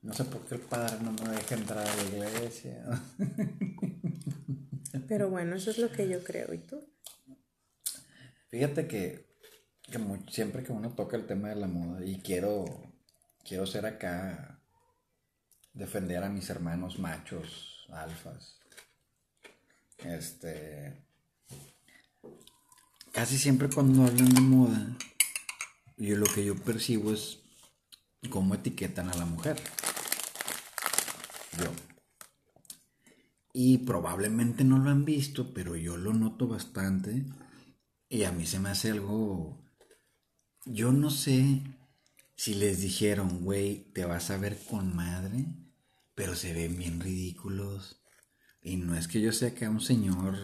No 0.02 0.12
sé 0.14 0.26
por 0.26 0.46
qué 0.46 0.56
el 0.56 0.62
padre 0.62 0.98
no 1.02 1.14
me 1.14 1.30
deja 1.30 1.56
entrar 1.56 1.88
a 1.88 1.96
la 1.96 2.04
iglesia. 2.04 2.84
Pero 5.08 5.30
bueno, 5.30 5.56
eso 5.56 5.72
es 5.72 5.78
lo 5.78 5.90
que 5.94 6.10
yo 6.10 6.22
creo. 6.26 6.54
¿Y 6.54 6.58
tú? 6.58 6.86
Fíjate 8.50 8.86
que, 8.86 9.30
siempre 10.30 10.62
que 10.62 10.74
uno 10.74 10.94
toca 10.94 11.16
el 11.16 11.26
tema 11.26 11.48
de 11.48 11.56
la 11.56 11.68
moda, 11.68 12.04
y 12.04 12.20
quiero, 12.20 12.66
quiero 13.46 13.66
ser 13.66 13.86
acá 13.86 14.62
defender 15.72 16.22
a 16.22 16.30
mis 16.30 16.50
hermanos 16.50 17.00
machos, 17.00 17.88
alfas. 17.90 18.60
Este. 20.00 21.13
Casi 23.14 23.38
siempre 23.38 23.70
cuando 23.70 24.04
hablan 24.04 24.34
de 24.34 24.42
moda, 24.42 24.98
yo 25.96 26.18
lo 26.18 26.26
que 26.26 26.44
yo 26.44 26.56
percibo 26.56 27.14
es 27.14 27.40
cómo 28.30 28.56
etiquetan 28.56 29.10
a 29.10 29.16
la 29.16 29.26
mujer. 29.26 29.58
Yo. 31.58 31.72
Y 33.54 33.78
probablemente 33.78 34.66
no 34.66 34.80
lo 34.80 34.90
han 34.90 35.06
visto, 35.06 35.54
pero 35.54 35.78
yo 35.78 35.96
lo 35.96 36.14
noto 36.14 36.50
bastante. 36.50 37.24
Y 38.10 38.24
a 38.24 38.34
mí 38.34 38.46
se 38.46 38.60
me 38.60 38.70
hace 38.70 38.92
algo. 38.92 39.64
Yo 40.66 40.92
no 40.92 41.10
sé 41.10 41.62
si 42.36 42.56
les 42.56 42.82
dijeron, 42.82 43.46
güey, 43.46 43.92
te 43.94 44.04
vas 44.04 44.32
a 44.32 44.38
ver 44.38 44.60
con 44.66 44.94
madre 44.94 45.46
pero 46.16 46.36
se 46.36 46.54
ven 46.54 46.78
bien 46.78 47.00
ridículos. 47.00 48.02
Y 48.62 48.78
no 48.78 48.96
es 48.96 49.08
que 49.08 49.22
yo 49.22 49.32
sea 49.32 49.54
que 49.54 49.68
un 49.68 49.82
señor 49.82 50.38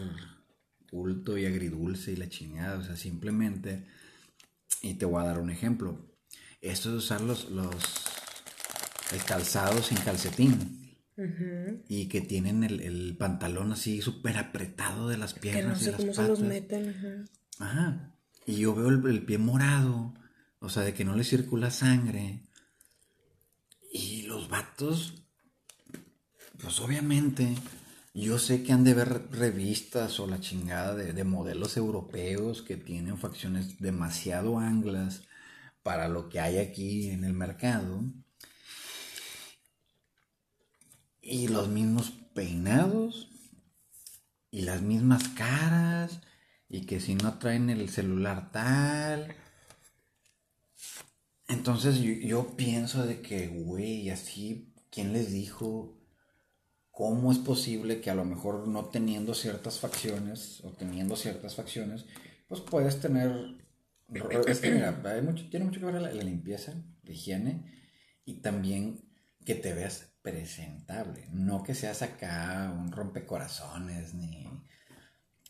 culto 0.90 1.38
y 1.38 1.46
agridulce 1.46 2.12
y 2.12 2.16
la 2.16 2.28
chingada, 2.28 2.78
o 2.78 2.82
sea, 2.82 2.96
simplemente, 2.96 3.86
y 4.82 4.94
te 4.94 5.04
voy 5.04 5.22
a 5.22 5.26
dar 5.26 5.38
un 5.38 5.50
ejemplo, 5.50 5.98
esto 6.60 6.90
de 6.90 6.96
usar 6.98 7.20
los, 7.20 7.50
los 7.50 7.74
el 9.12 9.24
calzado 9.24 9.82
sin 9.82 9.98
calcetín. 9.98 10.78
Y 11.86 12.06
que 12.08 12.22
tienen 12.22 12.64
el, 12.64 13.14
pantalón 13.18 13.72
así 13.72 14.00
súper 14.00 14.38
apretado 14.38 15.08
de 15.08 15.18
las 15.18 15.34
piernas. 15.34 15.78
Que 15.78 15.90
no 15.90 15.96
sé 15.98 16.02
cómo 16.02 16.14
se 16.14 16.26
los 16.26 16.40
meten. 16.40 17.28
Ajá. 17.58 18.14
Y 18.46 18.56
yo 18.56 18.74
veo 18.74 18.88
el, 18.88 19.06
el, 19.06 19.22
pie 19.26 19.36
morado, 19.36 20.14
o 20.60 20.70
sea, 20.70 20.82
de 20.82 20.94
que 20.94 21.04
no 21.04 21.14
le 21.14 21.24
circula 21.24 21.70
sangre. 21.70 22.44
Y 23.92 24.22
los 24.22 24.48
vatos 24.48 25.20
pues 26.62 26.80
obviamente, 26.80 27.54
yo 28.12 28.38
sé 28.38 28.62
que 28.64 28.72
han 28.72 28.82
de 28.84 28.94
ver 28.94 29.30
revistas 29.30 30.18
o 30.18 30.26
la 30.26 30.40
chingada 30.40 30.94
de, 30.94 31.24
modelos 31.24 31.76
europeos 31.76 32.62
que 32.62 32.76
tienen 32.76 33.18
facciones 33.18 33.78
demasiado 33.78 34.58
anglas 34.58 35.22
para 35.82 36.08
lo 36.08 36.28
que 36.28 36.40
hay 36.40 36.58
aquí 36.58 37.10
en 37.10 37.24
el 37.24 37.34
mercado. 37.34 38.02
Y 41.22 41.48
los 41.48 41.68
mismos 41.68 42.10
peinados 42.34 43.28
y 44.50 44.62
las 44.62 44.82
mismas 44.82 45.28
caras 45.28 46.20
y 46.68 46.86
que 46.86 47.00
si 47.00 47.14
no 47.14 47.38
traen 47.38 47.70
el 47.70 47.88
celular 47.90 48.50
tal. 48.50 49.36
Entonces 51.46 51.98
yo, 52.00 52.12
yo 52.12 52.56
pienso 52.56 53.06
de 53.06 53.20
que, 53.20 53.48
güey, 53.48 54.10
así, 54.10 54.74
¿quién 54.90 55.12
les 55.12 55.32
dijo? 55.32 55.99
¿Cómo 57.00 57.32
es 57.32 57.38
posible 57.38 58.02
que 58.02 58.10
a 58.10 58.14
lo 58.14 58.26
mejor 58.26 58.68
no 58.68 58.90
teniendo 58.90 59.32
ciertas 59.32 59.78
facciones 59.78 60.60
o 60.64 60.72
teniendo 60.72 61.16
ciertas 61.16 61.54
facciones, 61.54 62.04
pues 62.46 62.60
puedes 62.60 63.00
tener... 63.00 63.56
Es 64.46 64.60
que 64.60 64.70
mira, 64.70 65.00
tiene 65.50 65.64
mucho 65.64 65.80
que 65.80 65.86
ver 65.86 65.94
la, 65.94 66.12
limpieza, 66.12 66.74
la 67.02 67.10
higiene 67.10 67.64
y 68.26 68.42
también 68.42 69.00
que 69.46 69.54
te 69.54 69.72
veas 69.72 70.12
presentable, 70.20 71.26
no 71.32 71.62
que 71.62 71.74
seas 71.74 72.02
acá 72.02 72.70
un 72.78 72.92
rompecorazones 72.92 74.12
ni... 74.12 74.46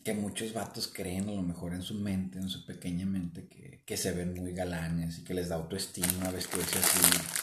que 0.05 0.13
muchos 0.13 0.53
vatos 0.53 0.87
creen 0.87 1.27
a 1.27 1.33
lo 1.33 1.41
mejor 1.41 1.73
en 1.73 1.81
su 1.81 1.95
mente, 1.95 2.39
en 2.39 2.47
su 2.47 2.65
pequeña 2.65 3.05
mente, 3.05 3.49
que, 3.49 3.83
que 3.85 3.97
se 3.97 4.13
ven 4.13 4.35
muy 4.35 4.53
galanes 4.53 5.19
y 5.19 5.25
que 5.25 5.33
les 5.33 5.49
da 5.49 5.55
autoestima 5.55 6.31
vestirse 6.31 6.79
así. 6.79 7.40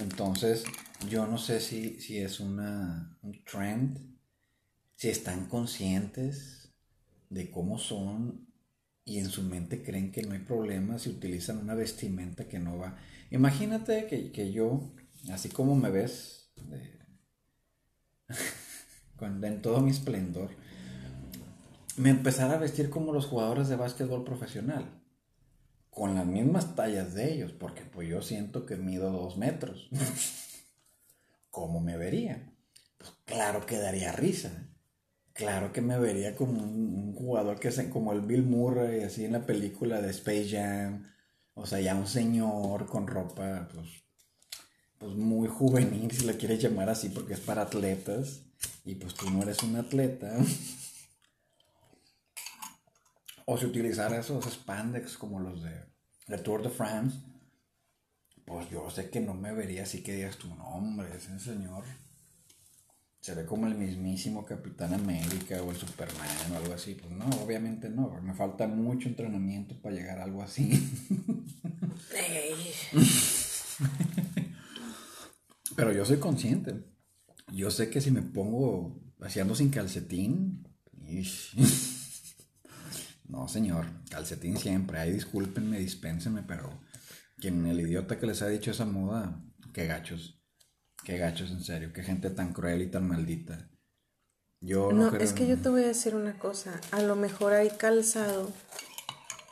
Entonces, 0.00 0.64
yo 1.08 1.26
no 1.26 1.38
sé 1.38 1.60
si, 1.60 2.00
si 2.00 2.18
es 2.18 2.40
una, 2.40 3.18
un 3.22 3.44
trend, 3.44 3.98
si 4.94 5.08
están 5.08 5.46
conscientes 5.46 6.72
de 7.30 7.50
cómo 7.50 7.78
son 7.78 8.46
y 9.04 9.18
en 9.18 9.30
su 9.30 9.42
mente 9.42 9.82
creen 9.82 10.10
que 10.10 10.22
no 10.22 10.32
hay 10.32 10.40
problema 10.40 10.98
si 10.98 11.10
utilizan 11.10 11.58
una 11.58 11.74
vestimenta 11.74 12.48
que 12.48 12.58
no 12.58 12.76
va. 12.76 12.98
Imagínate 13.30 14.06
que, 14.06 14.32
que 14.32 14.52
yo, 14.52 14.92
así 15.30 15.48
como 15.48 15.76
me 15.76 15.90
ves, 15.90 16.52
en 19.20 19.62
todo 19.62 19.80
mi 19.80 19.90
esplendor, 19.90 20.50
me 21.96 22.10
empezara 22.10 22.54
a 22.54 22.58
vestir 22.58 22.90
como 22.90 23.12
los 23.12 23.26
jugadores 23.26 23.68
de 23.68 23.76
básquetbol 23.76 24.24
profesional, 24.24 24.95
con 25.96 26.14
las 26.14 26.26
mismas 26.26 26.76
tallas 26.76 27.14
de 27.14 27.32
ellos, 27.32 27.52
porque 27.52 27.80
pues 27.80 28.06
yo 28.06 28.20
siento 28.20 28.66
que 28.66 28.76
mido 28.76 29.10
dos 29.10 29.38
metros. 29.38 29.88
¿Cómo 31.50 31.80
me 31.80 31.96
vería? 31.96 32.52
Pues 32.98 33.12
claro 33.24 33.64
que 33.64 33.78
daría 33.78 34.12
risa. 34.12 34.68
Claro 35.32 35.72
que 35.72 35.80
me 35.80 35.98
vería 35.98 36.36
como 36.36 36.62
un, 36.62 37.14
jugador 37.14 37.58
que 37.58 37.68
es 37.68 37.80
como 37.84 38.12
el 38.12 38.20
Bill 38.20 38.42
Murray, 38.42 39.04
así 39.04 39.24
en 39.24 39.32
la 39.32 39.46
película 39.46 40.02
de 40.02 40.10
Space 40.10 40.50
Jam. 40.50 41.10
O 41.54 41.64
sea, 41.64 41.80
ya 41.80 41.94
un 41.94 42.06
señor 42.06 42.84
con 42.84 43.06
ropa, 43.06 43.66
pues, 43.72 43.88
pues 44.98 45.12
muy 45.14 45.48
juvenil, 45.48 46.10
si 46.10 46.26
la 46.26 46.34
quieres 46.34 46.62
llamar 46.62 46.90
así, 46.90 47.08
porque 47.08 47.32
es 47.32 47.40
para 47.40 47.62
atletas. 47.62 48.42
Y 48.84 48.96
pues 48.96 49.14
tú 49.14 49.30
no 49.30 49.42
eres 49.42 49.62
un 49.62 49.76
atleta. 49.76 50.36
O 53.48 53.56
si 53.56 53.64
utilizara 53.64 54.18
esos 54.18 54.44
spandex 54.44 55.16
como 55.16 55.38
los 55.38 55.62
de, 55.62 56.38
Tour 56.38 56.62
de 56.62 56.68
France, 56.68 57.16
pues 58.44 58.68
yo 58.70 58.90
sé 58.90 59.08
que 59.08 59.20
no 59.20 59.34
me 59.34 59.52
vería 59.52 59.84
así 59.84 60.02
que 60.02 60.14
digas 60.14 60.36
tu 60.36 60.52
nombre, 60.54 61.08
ese 61.16 61.38
señor 61.38 61.84
se 63.20 63.34
ve 63.34 63.46
como 63.46 63.66
el 63.68 63.76
mismísimo 63.76 64.44
Capitán 64.44 64.94
América 64.94 65.62
o 65.62 65.70
el 65.70 65.76
Superman 65.76 66.52
o 66.52 66.56
algo 66.56 66.74
así. 66.74 66.94
Pues 66.94 67.12
no, 67.12 67.24
obviamente 67.42 67.88
no, 67.88 68.20
me 68.20 68.34
falta 68.34 68.66
mucho 68.66 69.08
entrenamiento 69.08 69.80
para 69.80 69.94
llegar 69.94 70.18
a 70.18 70.24
algo 70.24 70.42
así. 70.42 70.70
Pero 75.76 75.92
yo 75.92 76.04
soy 76.04 76.18
consciente. 76.18 76.84
Yo 77.52 77.70
sé 77.70 77.90
que 77.90 78.00
si 78.00 78.10
me 78.10 78.22
pongo 78.22 79.00
haciendo 79.20 79.54
sin 79.54 79.70
calcetín, 79.70 80.66
No, 83.28 83.48
señor, 83.48 83.86
calcetín 84.10 84.56
siempre. 84.56 84.98
Ay, 84.98 85.12
discúlpenme, 85.12 85.78
dispénsenme, 85.78 86.42
pero 86.42 86.70
quien 87.38 87.66
el 87.66 87.80
idiota 87.80 88.18
que 88.18 88.26
les 88.26 88.42
ha 88.42 88.48
dicho 88.48 88.70
esa 88.70 88.84
moda, 88.84 89.42
qué 89.72 89.86
gachos. 89.86 90.42
Qué 91.04 91.18
gachos, 91.18 91.50
en 91.50 91.62
serio. 91.62 91.92
Qué 91.92 92.02
gente 92.02 92.30
tan 92.30 92.52
cruel 92.52 92.82
y 92.82 92.90
tan 92.90 93.06
maldita. 93.06 93.70
Yo 94.60 94.90
no, 94.92 95.14
es 95.16 95.32
que 95.32 95.46
yo 95.46 95.58
te 95.58 95.68
voy 95.68 95.84
a 95.84 95.88
decir 95.88 96.14
una 96.14 96.38
cosa. 96.38 96.80
A 96.90 97.02
lo 97.02 97.14
mejor 97.14 97.52
hay 97.52 97.70
calzado. 97.70 98.52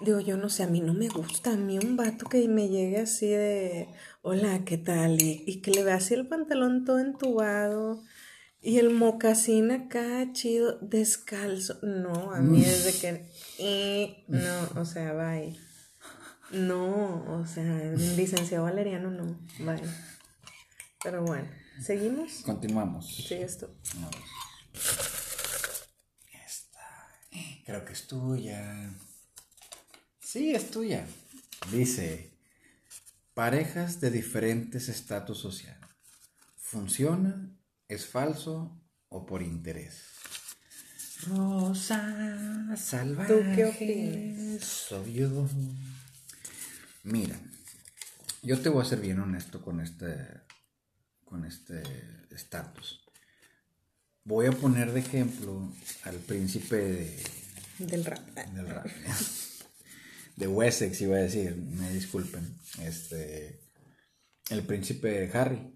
Digo, 0.00 0.18
yo 0.18 0.37
no 0.37 0.48
sé, 0.48 0.64
a 0.64 0.66
mí 0.66 0.80
no 0.80 0.94
me 0.94 1.08
gusta. 1.08 1.52
A 1.52 1.56
mí 1.56 1.78
un 1.78 1.96
vato 1.96 2.26
que 2.26 2.48
me 2.48 2.68
llegue 2.68 2.98
así 2.98 3.28
de, 3.28 3.88
hola, 4.22 4.64
¿qué 4.64 4.78
tal? 4.78 5.22
Y, 5.22 5.44
y 5.46 5.60
que 5.60 5.70
le 5.70 5.84
vea 5.84 5.96
así 5.96 6.14
el 6.14 6.26
pantalón 6.26 6.84
todo 6.84 6.98
entubado 6.98 8.02
y 8.64 8.78
el 8.78 8.88
mocasín 8.88 9.70
acá, 9.70 10.32
chido, 10.32 10.78
descalzo. 10.80 11.78
No, 11.82 12.32
a 12.32 12.40
mí 12.40 12.64
es 12.64 12.84
de 12.84 12.92
que. 12.92 13.30
Eh, 13.58 14.24
no, 14.28 14.80
o 14.80 14.84
sea, 14.84 15.12
bye. 15.12 15.58
No, 16.50 17.24
o 17.40 17.46
sea, 17.46 17.64
licenciado 18.16 18.64
Valeriano 18.64 19.10
no, 19.10 19.38
bye. 19.60 19.82
Pero 21.02 21.22
bueno, 21.22 21.48
¿seguimos? 21.82 22.42
Continuamos. 22.44 23.14
Sí, 23.26 23.34
esto. 23.34 23.74
Esta. 26.46 27.08
Creo 27.64 27.84
que 27.84 27.92
es 27.92 28.06
tuya. 28.06 28.92
Sí, 30.20 30.54
es 30.54 30.70
tuya. 30.70 31.06
Dice: 31.70 32.32
Parejas 33.34 34.00
de 34.00 34.10
diferentes 34.10 34.88
estatus 34.88 35.38
social. 35.38 35.78
Funciona 36.56 37.54
¿Es 37.88 38.06
falso 38.06 38.80
o 39.08 39.26
por 39.26 39.42
interés? 39.42 40.13
Rosa 41.28 42.76
salvaje. 42.76 43.34
¿Tú 43.34 43.40
qué 43.54 43.64
opinas? 43.64 44.64
Soy 44.64 45.14
yo. 45.14 45.48
Mira, 47.04 47.37
yo 48.42 48.60
te 48.60 48.68
voy 48.68 48.82
a 48.82 48.88
ser 48.88 49.00
bien 49.00 49.20
honesto 49.20 49.62
con 49.62 49.80
este 49.80 50.16
con 51.24 51.44
este 51.44 51.82
estatus. 52.30 53.04
Voy 54.24 54.46
a 54.46 54.52
poner 54.52 54.92
de 54.92 55.00
ejemplo 55.00 55.72
al 56.04 56.16
príncipe 56.16 56.76
de, 56.76 57.22
del 57.78 58.04
rap. 58.04 58.26
Del 58.54 58.68
rap. 58.68 58.87
de 60.37 60.46
Wessex 60.46 61.00
iba 61.00 61.16
a 61.16 61.20
decir, 61.20 61.56
me 61.56 61.90
disculpen. 61.90 62.58
Este 62.80 63.60
el 64.50 64.62
príncipe 64.62 65.30
Harry 65.34 65.74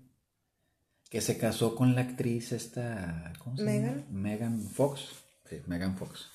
que 1.09 1.21
se 1.21 1.39
casó 1.39 1.75
con 1.75 1.95
la 1.95 2.03
actriz 2.03 2.53
esta, 2.53 3.33
¿cómo 3.39 3.57
se 3.57 3.65
llama? 3.65 4.05
Megan 4.11 4.61
Fox. 4.61 5.28
Sí, 5.49 5.63
Megan 5.67 5.97
Fox. 5.97 6.29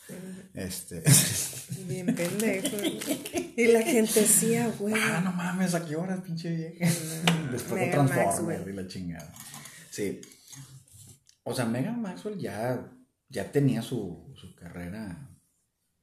Este. 0.54 1.04
Bien 1.88 2.08
pendejo. 2.16 2.78
Y 3.56 3.68
la 3.68 3.84
gente 3.84 4.22
decía, 4.22 4.74
güey. 4.80 4.96
Ah, 4.98 5.22
no 5.24 5.32
mames, 5.32 5.76
¿a 5.76 5.86
qué 5.86 5.96
horas, 5.96 6.22
pinche 6.22 6.50
vieja? 6.50 6.86
Después 7.52 7.82
de 7.82 7.92
Transformers 7.92 8.68
y 8.68 8.74
la 8.74 8.88
chingada. 8.88 9.32
Sí. 9.92 10.22
O 11.44 11.54
sea, 11.54 11.66
Megan 11.66 12.02
Maxwell 12.02 12.40
ya, 12.40 12.92
ya 13.30 13.52
tenía 13.52 13.84
su, 13.84 14.34
su 14.36 14.56
carrera, 14.56 15.30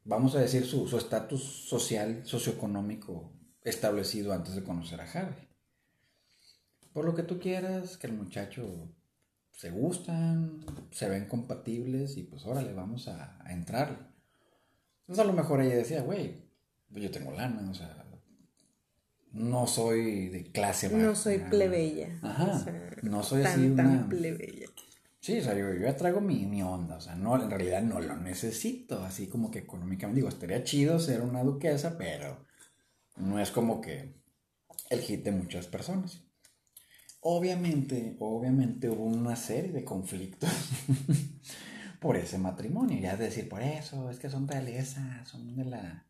vamos 0.04 0.36
a 0.36 0.40
decir, 0.40 0.64
su 0.64 0.96
estatus 0.96 1.42
social, 1.68 2.22
socioeconómico 2.24 3.36
establecido 3.62 4.32
antes 4.32 4.54
de 4.54 4.62
conocer 4.62 5.00
a 5.00 5.10
Harry 5.10 5.50
por 6.92 7.04
lo 7.04 7.14
que 7.14 7.22
tú 7.22 7.38
quieras, 7.38 7.96
que 7.96 8.06
el 8.06 8.14
muchacho 8.14 8.92
se 9.60 9.70
gustan, 9.70 10.64
se 10.90 11.06
ven 11.10 11.26
compatibles 11.26 12.16
y 12.16 12.22
pues 12.22 12.46
órale, 12.46 12.72
vamos 12.72 13.08
a, 13.08 13.38
entrar. 13.50 14.10
Entonces 15.00 15.22
a 15.22 15.26
lo 15.26 15.34
mejor 15.34 15.60
ella 15.60 15.76
decía, 15.76 16.00
güey, 16.00 16.46
pues 16.90 17.02
yo 17.04 17.10
tengo 17.10 17.30
lana, 17.32 17.70
o 17.70 17.74
sea, 17.74 18.06
no 19.32 19.66
soy 19.66 20.30
de 20.30 20.50
clase 20.50 20.88
baja. 20.88 21.04
No 21.04 21.14
soy 21.14 21.40
plebeya. 21.40 22.18
Ajá. 22.22 22.64
no 23.02 23.22
soy 23.22 23.42
así 23.42 23.66
una... 23.66 24.08
plebeya. 24.08 24.66
Sí, 25.20 25.40
o 25.40 25.42
sea, 25.44 25.54
yo, 25.54 25.74
ya 25.74 25.94
traigo 25.94 26.22
mi, 26.22 26.46
mi, 26.46 26.62
onda, 26.62 26.96
o 26.96 27.00
sea, 27.02 27.14
no, 27.14 27.34
en 27.38 27.50
realidad 27.50 27.82
no 27.82 28.00
lo 28.00 28.16
necesito, 28.16 29.04
así 29.04 29.26
como 29.26 29.50
que 29.50 29.58
económicamente, 29.58 30.20
digo, 30.20 30.30
estaría 30.30 30.64
chido 30.64 30.98
ser 30.98 31.20
una 31.20 31.44
duquesa, 31.44 31.98
pero 31.98 32.46
no 33.16 33.38
es 33.38 33.50
como 33.50 33.82
que 33.82 34.14
el 34.88 35.00
hit 35.02 35.22
de 35.22 35.32
muchas 35.32 35.66
personas. 35.66 36.29
Obviamente, 37.22 38.16
obviamente 38.18 38.88
hubo 38.88 39.04
una 39.04 39.36
serie 39.36 39.72
de 39.72 39.84
conflictos 39.84 40.50
por 42.00 42.16
ese 42.16 42.38
matrimonio. 42.38 42.98
Ya 42.98 43.16
de 43.16 43.26
decir, 43.26 43.48
por 43.48 43.62
eso, 43.62 44.10
es 44.10 44.18
que 44.18 44.30
son 44.30 44.48
realeza, 44.48 45.24
son 45.26 45.54
de 45.54 45.66
la, 45.66 46.06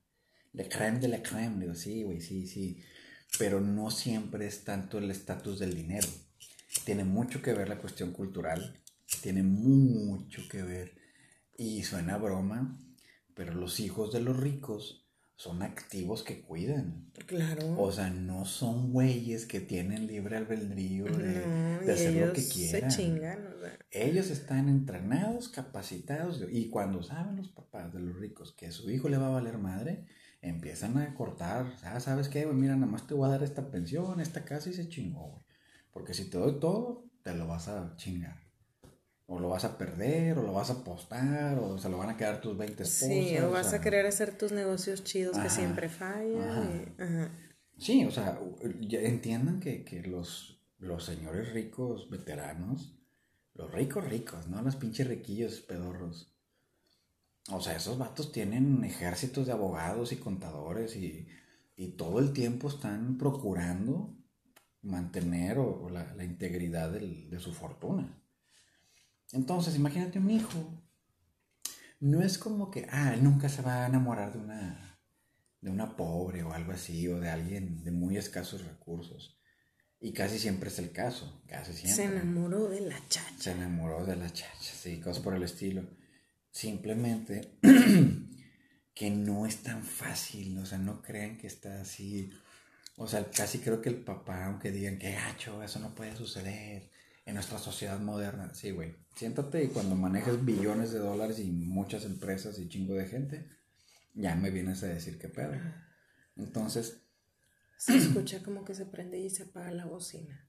la 0.52 0.68
creme 0.68 1.00
de 1.00 1.08
la 1.08 1.22
creme. 1.22 1.60
Digo, 1.60 1.74
sí, 1.74 2.04
güey, 2.04 2.20
sí, 2.20 2.46
sí. 2.46 2.82
Pero 3.38 3.60
no 3.60 3.90
siempre 3.90 4.46
es 4.46 4.64
tanto 4.64 4.98
el 4.98 5.10
estatus 5.10 5.58
del 5.58 5.74
dinero. 5.74 6.08
Tiene 6.84 7.04
mucho 7.04 7.42
que 7.42 7.54
ver 7.54 7.68
la 7.68 7.78
cuestión 7.78 8.12
cultural. 8.12 8.80
Tiene 9.20 9.42
mucho 9.42 10.42
que 10.48 10.62
ver. 10.62 10.94
Y 11.58 11.82
suena 11.82 12.18
broma, 12.18 12.80
pero 13.34 13.54
los 13.54 13.80
hijos 13.80 14.12
de 14.12 14.20
los 14.20 14.36
ricos 14.36 14.99
son 15.40 15.62
activos 15.62 16.22
que 16.22 16.42
cuidan. 16.42 17.10
Claro. 17.24 17.80
O 17.80 17.90
sea, 17.90 18.10
no 18.10 18.44
son 18.44 18.92
güeyes 18.92 19.46
que 19.46 19.58
tienen 19.58 20.06
libre 20.06 20.36
albedrío 20.36 21.06
de, 21.06 21.90
hacer 21.90 22.26
lo 22.26 22.34
que 22.34 22.46
quieran. 22.46 22.90
Se 22.90 22.96
chingan, 22.98 23.48
Ellos 23.90 24.28
están 24.28 24.68
entrenados, 24.68 25.48
capacitados, 25.48 26.44
y 26.50 26.68
cuando 26.68 27.02
saben 27.02 27.36
los 27.36 27.48
papás 27.48 27.90
de 27.90 28.00
los 28.00 28.18
ricos 28.18 28.52
que 28.52 28.70
su 28.70 28.90
hijo 28.90 29.08
le 29.08 29.16
va 29.16 29.28
a 29.28 29.30
valer 29.30 29.56
madre, 29.56 30.04
empiezan 30.42 30.98
a 30.98 31.14
cortar. 31.14 31.72
Ah, 31.84 32.00
¿sabes 32.00 32.28
qué? 32.28 32.44
Mira, 32.44 32.74
nada 32.74 32.92
más 32.92 33.06
te 33.06 33.14
voy 33.14 33.26
a 33.26 33.32
dar 33.32 33.42
esta 33.42 33.70
pensión, 33.70 34.20
esta 34.20 34.44
casa 34.44 34.68
y 34.68 34.74
se 34.74 34.90
chingó, 34.90 35.26
güey. 35.26 35.44
Porque 35.90 36.12
si 36.12 36.28
te 36.28 36.36
doy 36.36 36.60
todo, 36.60 37.06
te 37.22 37.34
lo 37.34 37.46
vas 37.46 37.66
a 37.68 37.96
chingar 37.96 38.49
o 39.32 39.38
lo 39.38 39.48
vas 39.48 39.64
a 39.64 39.78
perder, 39.78 40.36
o 40.38 40.42
lo 40.42 40.52
vas 40.52 40.70
a 40.70 40.72
apostar, 40.72 41.56
o 41.60 41.78
se 41.78 41.88
lo 41.88 41.98
van 41.98 42.10
a 42.10 42.16
quedar 42.16 42.40
tus 42.40 42.58
20 42.58 42.82
esposas. 42.82 43.08
Sí, 43.08 43.38
o 43.38 43.52
vas 43.52 43.72
a 43.72 43.80
querer 43.80 44.04
hacer 44.04 44.36
tus 44.36 44.50
negocios 44.50 45.04
chidos 45.04 45.38
que 45.38 45.48
siempre 45.48 45.88
fallan. 45.88 47.30
Sí, 47.78 48.04
o 48.04 48.10
sea, 48.10 48.40
entiendan 48.60 49.60
que, 49.60 50.02
los, 50.04 50.60
los 50.78 51.04
señores 51.04 51.52
ricos, 51.52 52.10
veteranos, 52.10 52.98
los 53.54 53.70
ricos 53.70 54.04
ricos, 54.04 54.48
no 54.48 54.62
los 54.62 54.74
pinches 54.74 55.06
riquillos 55.06 55.60
pedorros, 55.60 56.34
O 57.52 57.60
sea, 57.60 57.76
esos 57.76 57.98
vatos 57.98 58.32
tienen 58.32 58.82
ejércitos 58.82 59.46
de 59.46 59.52
abogados 59.52 60.10
y 60.10 60.16
contadores 60.16 60.96
y, 60.96 61.28
todo 61.96 62.18
el 62.18 62.32
tiempo 62.32 62.68
están 62.68 63.16
procurando 63.16 64.14
mantener 64.82 65.56
la, 65.56 66.24
integridad 66.24 66.90
de 66.90 67.38
su 67.38 67.54
fortuna. 67.54 68.19
Entonces, 69.32 69.76
imagínate 69.76 70.18
un 70.18 70.30
hijo. 70.30 70.82
No 72.00 72.22
es 72.22 72.38
como 72.38 72.70
que, 72.70 72.86
ah, 72.90 73.12
él 73.14 73.22
nunca 73.22 73.48
se 73.48 73.62
va 73.62 73.84
a 73.84 73.86
enamorar 73.86 74.32
de 74.32 74.38
una, 74.38 75.00
de 75.60 75.70
una 75.70 75.96
pobre 75.96 76.42
o 76.42 76.52
algo 76.52 76.72
así, 76.72 77.06
o 77.08 77.20
de 77.20 77.30
alguien 77.30 77.84
de 77.84 77.90
muy 77.90 78.16
escasos 78.16 78.64
recursos. 78.64 79.40
Y 80.00 80.14
casi 80.14 80.38
siempre 80.38 80.70
es 80.70 80.78
el 80.78 80.92
caso, 80.92 81.42
casi 81.46 81.74
siempre. 81.74 81.94
Se 81.94 82.04
enamoró 82.04 82.68
de 82.68 82.80
la 82.80 82.96
chacha. 83.08 83.34
Se 83.38 83.52
enamoró 83.52 84.06
de 84.06 84.16
la 84.16 84.32
chacha, 84.32 84.72
sí, 84.72 84.98
cosas 84.98 85.22
por 85.22 85.34
el 85.34 85.42
estilo. 85.42 85.82
Simplemente 86.50 87.58
que 88.94 89.10
no 89.10 89.44
es 89.44 89.62
tan 89.62 89.84
fácil, 89.84 90.58
o 90.58 90.64
sea, 90.64 90.78
no 90.78 91.02
crean 91.02 91.36
que 91.36 91.46
está 91.46 91.82
así. 91.82 92.30
O 92.96 93.06
sea, 93.06 93.30
casi 93.30 93.58
creo 93.58 93.82
que 93.82 93.90
el 93.90 94.02
papá, 94.02 94.46
aunque 94.46 94.70
digan 94.70 94.98
que 94.98 95.12
gacho, 95.12 95.62
eso 95.62 95.78
no 95.80 95.94
puede 95.94 96.16
suceder 96.16 96.90
en 97.26 97.34
nuestra 97.34 97.58
sociedad 97.58 98.00
moderna. 98.00 98.54
Sí, 98.54 98.70
güey, 98.70 98.96
siéntate 99.20 99.62
y 99.62 99.68
cuando 99.68 99.96
manejes 99.96 100.42
billones 100.46 100.92
de 100.92 100.98
dólares 100.98 101.38
y 101.40 101.50
muchas 101.50 102.06
empresas 102.06 102.58
y 102.58 102.70
chingo 102.70 102.94
de 102.94 103.06
gente, 103.06 103.50
ya 104.14 104.34
me 104.34 104.50
vienes 104.50 104.82
a 104.82 104.86
decir 104.86 105.18
qué 105.18 105.28
pedo. 105.28 105.52
Entonces, 106.36 107.02
se 107.76 107.98
escucha 107.98 108.42
como 108.42 108.64
que 108.64 108.74
se 108.74 108.86
prende 108.86 109.18
y 109.18 109.28
se 109.28 109.42
apaga 109.42 109.72
la 109.72 109.84
bocina. 109.84 110.48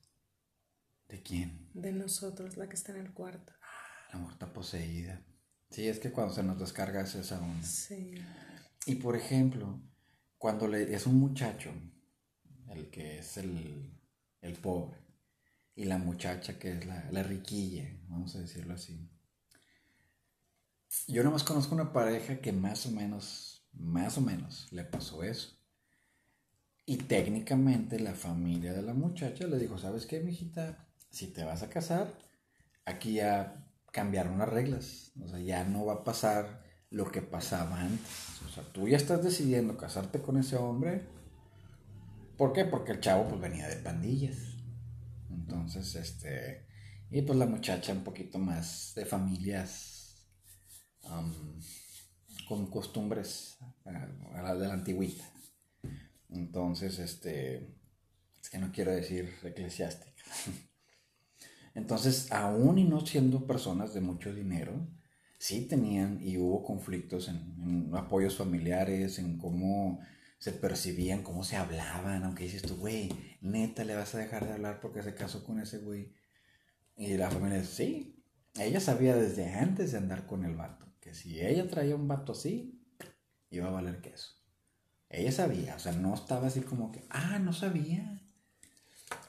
¿De 1.10 1.22
quién? 1.22 1.70
De 1.74 1.92
nosotros, 1.92 2.56
la 2.56 2.70
que 2.70 2.76
está 2.76 2.94
en 2.94 3.00
el 3.00 3.12
cuarto. 3.12 3.52
La 4.14 4.20
muerta 4.20 4.54
poseída. 4.54 5.22
Sí, 5.70 5.90
es 5.90 6.00
que 6.00 6.14
cuando 6.14 6.34
se 6.34 6.42
nos 6.42 6.58
descarga 6.58 7.02
es 7.02 7.14
esa 7.16 7.42
onda. 7.42 7.68
Sí. 7.68 8.16
Y 8.86 8.96
por 8.96 9.18
ejemplo, 9.18 9.82
cuando 10.38 10.70
le, 10.70 10.96
es 10.96 11.06
un 11.08 11.20
muchacho, 11.20 11.74
el 12.70 12.90
que 12.90 13.20
es 13.20 13.36
el, 13.36 14.00
el 14.40 14.54
pobre, 14.54 14.98
y 15.82 15.86
la 15.86 15.98
muchacha 15.98 16.60
que 16.60 16.74
es 16.74 16.86
la, 16.86 17.10
la 17.10 17.24
riquilla, 17.24 17.90
vamos 18.08 18.36
a 18.36 18.40
decirlo 18.40 18.76
así. 18.76 19.10
Yo 21.08 21.24
nomás 21.24 21.44
conozco 21.44 21.74
una 21.74 21.92
pareja 21.92 22.40
que 22.40 22.52
más 22.52 22.86
o 22.86 22.92
menos, 22.92 23.66
más 23.74 24.16
o 24.20 24.22
menos, 24.22 24.72
le 24.72 24.84
pasó 24.84 25.24
eso. 25.24 25.58
Y 26.86 26.98
técnicamente 26.98 28.00
la 28.00 28.14
familia 28.14 28.74
de 28.74 28.84
la 28.84 28.94
muchacha 28.94 29.48
le 29.48 29.58
dijo, 29.58 29.80
¿sabes 29.80 30.06
qué, 30.06 30.20
mijita? 30.20 30.88
Si 31.10 31.34
te 31.34 31.44
vas 31.44 31.64
a 31.64 31.70
casar, 31.70 32.14
aquí 32.86 33.14
ya 33.14 33.66
cambiaron 33.92 34.38
las 34.38 34.50
reglas. 34.50 35.14
O 35.20 35.28
sea, 35.30 35.40
ya 35.40 35.64
no 35.64 35.86
va 35.86 35.94
a 35.94 36.04
pasar 36.04 36.62
lo 36.92 37.12
que 37.12 37.24
pasaba 37.24 37.82
antes. 37.82 38.40
O 38.48 38.54
sea, 38.54 38.64
tú 38.72 38.88
ya 38.88 38.98
estás 38.98 39.24
decidiendo 39.24 39.78
casarte 39.78 40.22
con 40.22 40.38
ese 40.38 40.58
hombre. 40.58 41.08
¿Por 42.38 42.54
qué? 42.54 42.66
Porque 42.66 42.92
el 42.92 43.00
chavo 43.00 43.28
pues 43.28 43.42
venía 43.42 43.68
de 43.68 43.78
pandillas. 43.78 44.51
Entonces, 45.34 45.96
este... 45.96 46.68
Y 47.10 47.24
pues 47.24 47.38
la 47.38 47.46
muchacha 47.46 47.92
un 47.92 48.04
poquito 48.04 48.40
más 48.40 48.94
de 48.96 49.06
familias 49.06 49.92
con 52.48 52.68
costumbres 52.68 53.58
a, 53.86 54.42
la 54.42 54.56
de 54.56 54.68
la 54.68 54.74
antigüita. 54.74 55.24
Entonces, 56.30 57.00
este, 57.00 57.76
es 58.42 58.50
que 58.50 58.58
no 58.58 58.72
quiero 58.72 58.92
decir 58.92 59.34
eclesiástica. 59.44 60.22
Entonces, 61.76 62.32
aún 62.32 62.78
y 62.78 62.84
no 62.84 63.06
siendo 63.06 63.48
personas 63.48 63.94
de 63.94 64.02
mucho 64.02 64.34
dinero, 64.34 64.88
sí 65.38 65.66
tenían 65.68 66.20
y 66.22 66.38
hubo 66.38 66.64
conflictos 66.64 67.30
en, 67.30 67.90
apoyos 67.94 68.36
familiares, 68.36 69.20
en 69.20 69.38
cómo 69.38 70.00
se 70.42 70.52
percibían, 70.52 71.22
cómo 71.22 71.44
se 71.44 71.56
hablaban, 71.56 72.24
aunque 72.24 72.46
dices 72.46 72.64
tú, 72.64 72.76
güey, 72.78 73.12
neta, 73.42 73.84
le 73.84 73.94
vas 73.94 74.16
a 74.16 74.18
dejar 74.18 74.48
de 74.48 74.54
hablar 74.54 74.80
porque 74.82 75.04
se 75.04 75.14
casó 75.14 75.44
con 75.44 75.60
ese 75.60 75.78
güey. 75.78 76.16
Y 76.98 77.16
la 77.16 77.30
familia 77.30 77.60
dice, 77.60 77.72
sí, 77.72 78.26
ella 78.56 78.80
sabía 78.80 79.16
desde 79.16 79.54
antes 79.54 79.92
de 79.92 80.00
andar 80.00 80.26
con 80.26 80.44
el 80.44 80.56
vato, 80.56 80.88
que 81.00 81.14
si 81.14 81.40
ella 81.40 81.68
traía 81.68 81.96
un 81.96 82.08
vato 82.08 82.32
así, 82.32 82.84
iba 83.52 83.68
a 83.68 83.72
valer 83.72 84.02
queso. 84.02 84.32
Ella 85.10 85.32
sabía, 85.32 85.76
o 85.76 85.80
sea, 85.80 85.92
no 85.92 86.16
estaba 86.16 86.48
así 86.48 86.62
como 86.62 86.92
que, 86.92 87.06
ah, 87.12 87.38
no 87.38 87.54
sabía. 87.54 88.24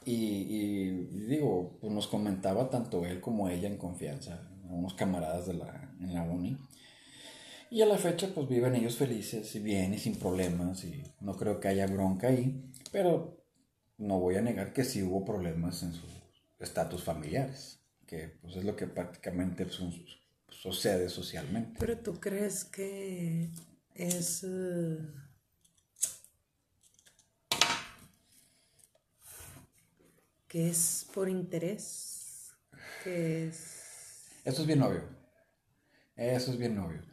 Y, 0.05 0.89
digo, 1.27 1.77
pues 1.79 1.93
nos 1.93 2.07
comentaba 2.07 2.71
tanto 2.71 3.05
él 3.05 3.21
como 3.21 3.49
ella 3.49 3.67
en 3.67 3.77
confianza, 3.77 4.49
unos 4.63 4.95
camaradas 4.95 5.45
de 5.45 5.53
la, 5.53 5.95
en 5.99 6.11
la 6.15 6.23
uni. 6.23 6.57
Y 7.73 7.81
a 7.81 7.87
la 7.87 7.97
fecha, 7.97 8.27
pues 8.35 8.47
viven 8.47 8.75
ellos 8.75 8.97
felices 8.97 9.55
y 9.55 9.59
bien 9.59 9.95
y 9.95 9.97
sin 9.97 10.15
problemas 10.19 10.83
y 10.83 11.01
no 11.21 11.35
creo 11.35 11.59
que 11.59 11.69
haya 11.69 11.87
bronca 11.87 12.27
ahí, 12.27 12.71
pero 12.91 13.43
no 13.97 14.19
voy 14.19 14.35
a 14.35 14.43
negar 14.43 14.73
que 14.73 14.83
sí 14.83 15.01
hubo 15.01 15.25
problemas 15.25 15.81
en 15.81 15.91
sus 15.91 16.11
estatus 16.59 17.03
familiares, 17.03 17.79
que 18.05 18.27
pues 18.27 18.57
es 18.57 18.63
lo 18.63 18.75
que 18.75 18.85
prácticamente 18.85 19.65
sucede 20.49 21.09
socialmente. 21.09 21.79
Pero 21.79 21.97
tú 21.97 22.19
crees 22.19 22.63
que 22.63 23.49
es... 23.95 24.43
Eh, 24.43 24.99
que 30.47 30.69
es 30.69 31.07
por 31.11 31.27
interés, 31.27 32.53
que 33.03 33.47
es... 33.47 34.27
Eso 34.45 34.61
es 34.61 34.67
bien 34.67 34.83
obvio. 34.83 35.01
Eso 36.15 36.51
es 36.51 36.59
bien 36.59 36.77
obvio. 36.77 37.12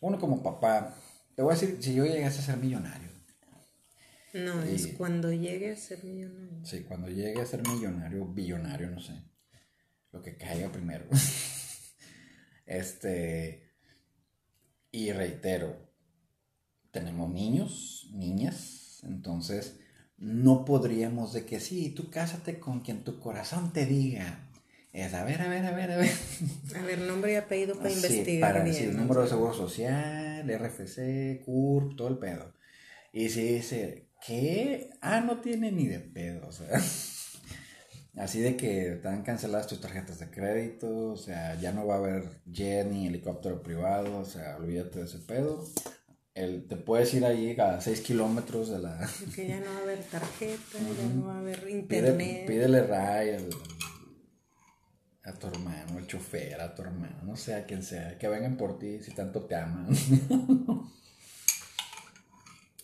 Uno 0.00 0.18
como 0.18 0.42
papá, 0.42 0.94
te 1.34 1.42
voy 1.42 1.52
a 1.52 1.58
decir, 1.58 1.78
si 1.80 1.94
yo 1.94 2.04
llegase 2.04 2.40
a 2.40 2.42
ser 2.42 2.56
millonario. 2.58 3.08
No, 4.34 4.62
es 4.62 4.88
cuando 4.88 5.32
llegue 5.32 5.72
a 5.72 5.76
ser 5.76 6.04
millonario. 6.04 6.64
Sí, 6.64 6.84
cuando 6.84 7.08
llegue 7.08 7.40
a 7.40 7.46
ser 7.46 7.66
millonario, 7.66 8.26
billonario, 8.26 8.90
no 8.90 9.00
sé. 9.00 9.22
Lo 10.12 10.22
que 10.22 10.36
caiga 10.36 10.70
primero. 10.70 11.06
este. 12.66 13.72
Y 14.90 15.12
reitero, 15.12 15.76
tenemos 16.90 17.30
niños, 17.30 18.08
niñas, 18.12 19.00
entonces 19.02 19.78
no 20.16 20.64
podríamos 20.64 21.32
de 21.32 21.44
que 21.44 21.60
sí, 21.60 21.90
tú 21.90 22.10
cásate 22.10 22.58
con 22.58 22.80
quien 22.80 23.04
tu 23.04 23.20
corazón 23.20 23.72
te 23.72 23.86
diga. 23.86 24.47
Es 24.92 25.14
a 25.14 25.24
ver, 25.24 25.40
a 25.42 25.48
ver, 25.48 25.64
a 25.66 25.70
ver, 25.72 25.90
a 25.92 25.96
ver. 25.96 26.10
A 26.76 26.82
ver, 26.82 26.98
nombre 27.00 27.32
y 27.32 27.36
apellido 27.36 27.76
para 27.76 27.90
investigar. 27.90 28.52
Para 28.52 28.64
decir 28.64 28.94
número 28.94 29.22
de 29.22 29.28
seguro 29.28 29.54
social, 29.54 30.48
RFC, 30.48 31.42
CURP, 31.44 31.96
todo 31.96 32.08
el 32.08 32.18
pedo. 32.18 32.54
Y 33.12 33.28
si 33.28 33.42
dice, 33.42 34.08
¿qué? 34.26 34.90
Ah, 35.00 35.20
no 35.20 35.40
tiene 35.40 35.70
ni 35.70 35.86
de 35.86 36.00
pedo, 36.00 36.46
o 36.48 36.52
sea. 36.52 36.68
Así 38.16 38.40
de 38.40 38.56
que 38.56 38.94
están 38.94 39.22
canceladas 39.22 39.68
tus 39.68 39.80
tarjetas 39.80 40.18
de 40.18 40.30
crédito, 40.30 41.12
o 41.12 41.16
sea, 41.16 41.54
ya 41.60 41.70
no 41.70 41.86
va 41.86 41.94
a 41.94 41.98
haber 41.98 42.24
jet 42.46 42.88
ni 42.88 43.06
helicóptero 43.06 43.62
privado, 43.62 44.18
o 44.18 44.24
sea, 44.24 44.56
olvídate 44.56 44.98
de 44.98 45.04
ese 45.04 45.18
pedo 45.18 45.64
te 46.68 46.76
puedes 46.76 47.12
ir 47.14 47.24
ahí 47.24 47.56
a 47.58 47.80
6 47.80 48.00
kilómetros 48.00 48.70
de 48.70 48.78
la... 48.78 49.08
Que 49.34 49.48
ya 49.48 49.60
no 49.60 49.72
va 49.72 49.78
a 49.78 49.82
haber 49.82 50.02
tarjeta, 50.04 50.78
ya 50.78 51.14
no 51.14 51.26
va 51.26 51.34
a 51.34 51.38
haber 51.40 51.68
internet. 51.68 52.46
pídele 52.46 52.82
ray 52.82 53.48
a 55.28 55.32
tu 55.34 55.46
hermano, 55.46 55.98
al 55.98 56.06
chofer, 56.06 56.60
a 56.60 56.74
tu 56.74 56.82
hermano, 56.82 57.16
no 57.24 57.36
sé 57.36 57.54
a 57.54 57.66
quien 57.66 57.82
sea, 57.82 58.18
que 58.18 58.28
vengan 58.28 58.56
por 58.56 58.78
ti 58.78 59.02
si 59.02 59.12
tanto 59.12 59.42
te 59.42 59.56
aman. 59.56 59.88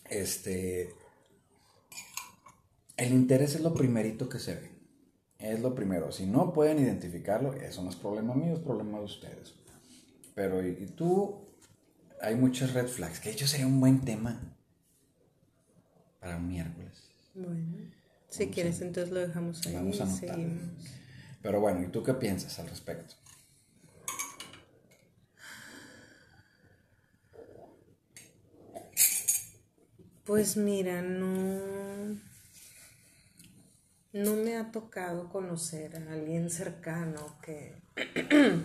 este... 0.09 0.93
El 2.97 3.11
interés 3.11 3.55
es 3.55 3.61
lo 3.61 3.73
primerito 3.73 4.29
que 4.29 4.39
se 4.39 4.55
ve. 4.55 4.71
Es 5.37 5.59
lo 5.59 5.75
primero. 5.75 6.13
Si 6.13 6.25
no 6.25 6.53
pueden 6.53 6.79
identificarlo, 6.79 7.51
eso 7.53 7.83
no 7.83 7.89
es 7.89 7.97
problema 7.97 8.33
mío, 8.35 8.53
es 8.53 8.61
problema 8.61 8.99
de 8.99 9.03
ustedes. 9.03 9.55
Pero 10.33 10.65
y 10.65 10.85
tú 10.95 11.45
hay 12.21 12.35
muchos 12.35 12.73
red 12.73 12.87
flags, 12.87 13.19
que 13.19 13.29
de 13.29 13.35
hecho 13.35 13.47
sería 13.47 13.67
un 13.67 13.81
buen 13.81 14.01
tema 14.01 14.55
para 16.21 16.37
un 16.37 16.47
miércoles. 16.47 17.09
Bueno, 17.33 17.91
si 18.29 18.47
quieres, 18.47 18.81
entonces 18.81 19.13
lo 19.13 19.19
dejamos 19.19 19.65
ahí. 19.67 19.73
Vamos 19.73 19.99
a 19.99 20.07
Pero 21.45 21.59
bueno, 21.59 21.83
¿y 21.83 21.89
tú 21.89 22.01
qué 22.01 22.15
piensas 22.15 22.57
al 22.57 22.67
respecto? 22.67 23.13
Pues 30.23 30.57
mira, 30.57 31.03
no, 31.03 32.19
no 34.11 34.35
me 34.37 34.57
ha 34.57 34.71
tocado 34.71 35.29
conocer 35.29 35.95
a 35.95 36.13
alguien 36.13 36.49
cercano 36.49 37.37
que 37.43 37.79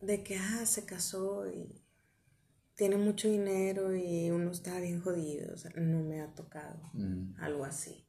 de 0.00 0.24
que, 0.24 0.36
ah, 0.36 0.66
se 0.66 0.84
casó 0.84 1.48
y 1.48 1.84
tiene 2.74 2.96
mucho 2.96 3.28
dinero 3.28 3.94
y 3.94 4.28
uno 4.32 4.50
está 4.50 4.80
bien 4.80 5.00
jodido. 5.00 5.54
O 5.54 5.56
sea, 5.56 5.70
no 5.76 6.02
me 6.02 6.20
ha 6.20 6.34
tocado 6.34 6.80
mm. 6.94 7.36
algo 7.38 7.64
así. 7.64 8.03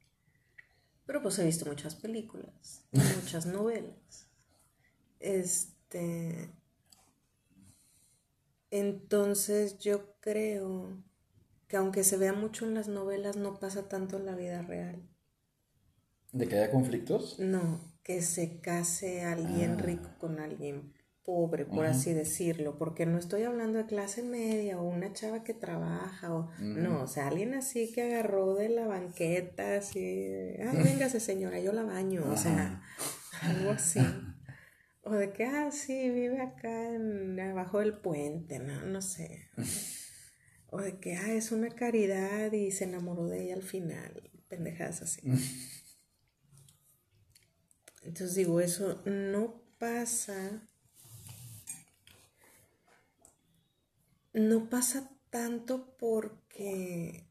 Pero 1.06 1.22
pues 1.22 1.38
he 1.40 1.46
visto 1.46 1.66
muchas 1.66 1.96
películas, 1.96 2.84
muchas 2.92 3.46
novelas. 3.46 4.28
Este. 5.20 6.50
Entonces 8.72 9.80
yo 9.80 10.20
creo 10.20 11.04
que 11.68 11.78
aunque 11.78 12.04
se 12.04 12.18
vea 12.18 12.34
mucho 12.34 12.66
en 12.66 12.74
las 12.76 12.88
novelas, 12.88 13.38
no 13.38 13.60
pasa 13.60 13.88
tanto 13.90 14.18
en 14.18 14.26
la 14.26 14.36
vida 14.36 14.62
real. 14.62 15.02
¿De 16.32 16.48
que 16.48 16.56
haya 16.58 16.72
conflictos? 16.72 17.40
No, 17.40 17.80
que 18.04 18.22
se 18.22 18.60
case 18.60 19.24
alguien 19.24 19.78
Ah. 19.80 19.82
rico 19.82 20.10
con 20.20 20.40
alguien 20.40 20.94
pobre, 21.26 21.66
por 21.66 21.86
así 21.86 22.14
decirlo, 22.14 22.78
porque 22.78 23.06
no 23.06 23.18
estoy 23.18 23.44
hablando 23.44 23.80
de 23.80 23.88
clase 23.88 24.22
media 24.22 24.80
o 24.80 24.88
una 24.88 25.12
chava 25.12 25.44
que 25.44 25.54
trabaja 25.54 26.34
o 26.34 26.52
no, 26.60 27.04
o 27.04 27.08
sea, 27.08 27.28
alguien 27.28 27.56
así 27.56 27.92
que 27.92 28.04
agarró 28.04 28.54
de 28.54 28.70
la 28.70 28.86
banqueta, 28.86 29.78
así, 29.78 30.00
ay, 30.00 30.84
véngase 30.84 31.20
señora, 31.20 31.60
yo 31.60 31.74
la 31.74 31.84
baño, 31.84 32.24
o 32.32 32.38
sea, 32.38 32.82
algo 33.42 33.72
así. 33.72 34.00
O 35.08 35.12
de 35.12 35.32
que, 35.34 35.46
ah, 35.46 35.70
sí, 35.72 36.10
vive 36.10 36.42
acá 36.42 36.96
en, 36.96 37.40
abajo 37.40 37.78
del 37.78 37.94
puente, 37.94 38.58
no, 38.58 38.88
no 38.88 39.04
sé. 39.04 39.52
O 40.72 40.82
de 40.82 41.00
que, 41.00 41.16
ah, 41.16 41.32
es 41.32 41.52
una 41.52 41.70
caridad 41.70 42.52
y 42.52 42.72
se 42.72 42.86
enamoró 42.86 43.28
de 43.28 43.44
ella 43.44 43.54
al 43.54 43.62
final, 43.62 44.32
pendejadas 44.48 45.04
así. 45.04 45.22
Entonces 48.02 48.34
digo, 48.34 48.60
eso 48.62 49.04
no 49.06 49.62
pasa. 49.78 50.68
No 54.36 54.70
pasa 54.70 55.10
tanto 55.32 55.96
porque 55.98 57.26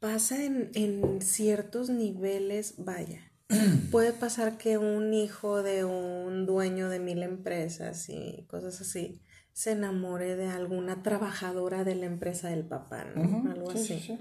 pasa 0.00 0.42
en, 0.42 0.70
en 0.74 1.20
ciertos 1.20 1.90
niveles, 1.90 2.74
vaya. 2.78 3.20
Puede 3.90 4.12
pasar 4.12 4.58
que 4.58 4.78
un 4.78 5.12
hijo 5.12 5.62
de 5.62 5.84
un 5.84 6.46
dueño 6.46 6.88
de 6.88 6.98
mil 6.98 7.22
empresas 7.22 8.08
y 8.08 8.46
cosas 8.48 8.80
así 8.80 9.20
se 9.52 9.72
enamore 9.72 10.36
de 10.36 10.46
alguna 10.46 11.02
trabajadora 11.02 11.84
de 11.84 11.94
la 11.94 12.06
empresa 12.06 12.48
del 12.48 12.64
papá, 12.64 13.04
¿no? 13.04 13.50
Algo 13.50 13.70
sí, 13.72 13.78
así. 13.78 13.94
sí, 13.94 14.00
sí. 14.00 14.18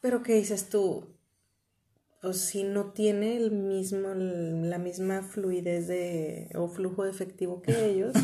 Pero 0.00 0.22
¿qué 0.22 0.34
dices 0.34 0.68
tú? 0.68 1.14
Pues 2.20 2.38
si 2.38 2.64
no 2.64 2.92
tiene 2.92 3.36
el 3.36 3.52
mismo, 3.52 4.14
la 4.14 4.78
misma 4.78 5.22
fluidez 5.22 5.86
de, 5.86 6.50
o 6.56 6.68
flujo 6.68 7.04
de 7.04 7.10
efectivo 7.10 7.62
que 7.62 7.84
ellos, 7.90 8.14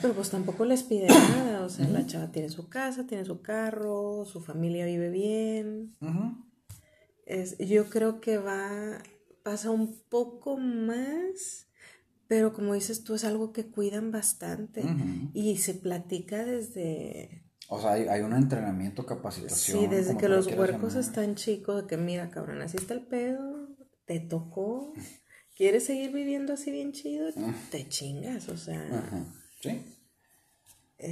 pero 0.00 0.14
pues 0.14 0.30
tampoco 0.30 0.64
les 0.64 0.82
pide 0.82 1.06
nada. 1.08 1.64
O 1.64 1.68
sea, 1.68 1.88
la 1.88 2.06
chava 2.06 2.30
tiene 2.30 2.48
su 2.48 2.68
casa, 2.68 3.06
tiene 3.06 3.24
su 3.24 3.42
carro, 3.42 4.24
su 4.24 4.40
familia 4.40 4.86
vive 4.86 5.10
bien. 5.10 5.96
Es, 7.26 7.58
yo 7.58 7.88
creo 7.90 8.20
que 8.20 8.38
va, 8.38 9.02
pasa 9.42 9.70
un 9.70 10.00
poco 10.08 10.56
más, 10.56 11.68
pero 12.26 12.52
como 12.52 12.74
dices 12.74 13.04
tú, 13.04 13.14
es 13.14 13.24
algo 13.24 13.52
que 13.52 13.66
cuidan 13.66 14.10
bastante. 14.10 14.82
Y 15.34 15.58
se 15.58 15.74
platica 15.74 16.44
desde, 16.44 17.44
O 17.68 17.80
sea, 17.80 17.92
hay, 17.92 18.08
hay 18.08 18.22
un 18.22 18.32
entrenamiento, 18.32 19.04
capacitación. 19.04 19.80
Sí, 19.80 19.86
desde 19.86 20.16
que 20.16 20.28
los 20.28 20.46
huercos 20.46 20.94
llamar. 20.94 21.08
están 21.08 21.34
chicos, 21.34 21.82
de 21.82 21.88
que 21.88 21.96
mira, 21.96 22.30
cabrón, 22.30 22.62
así 22.62 22.76
está 22.76 22.94
el 22.94 23.06
pedo, 23.06 23.68
te 24.06 24.20
tocó, 24.20 24.94
¿quieres 25.54 25.84
seguir 25.84 26.12
viviendo 26.12 26.54
así 26.54 26.70
bien 26.70 26.92
chido? 26.92 27.28
Te 27.70 27.86
chingas, 27.88 28.48
o 28.48 28.56
sea, 28.56 28.88
Sí. 29.60 29.94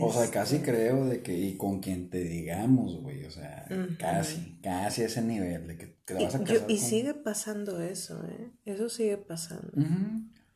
O 0.00 0.12
sea, 0.12 0.28
casi 0.32 0.58
creo 0.58 1.06
de 1.06 1.22
que, 1.22 1.36
y 1.38 1.56
con 1.56 1.78
quien 1.80 2.10
te 2.10 2.18
digamos, 2.24 3.00
güey, 3.02 3.24
o 3.24 3.30
sea, 3.30 3.66
casi, 4.00 4.58
casi 4.60 5.02
a 5.02 5.06
ese 5.06 5.22
nivel, 5.22 5.68
de 5.68 5.78
que 5.78 5.86
te 6.04 6.14
vas 6.14 6.34
a 6.34 6.38
y, 6.38 6.44
casar 6.44 6.46
yo- 6.46 6.64
y 6.68 6.78
con- 6.78 6.88
sigue 6.88 7.14
pasando 7.14 7.80
eso, 7.80 8.20
¿eh? 8.26 8.50
Eso 8.64 8.88
sigue 8.88 9.16
pasando. 9.16 9.70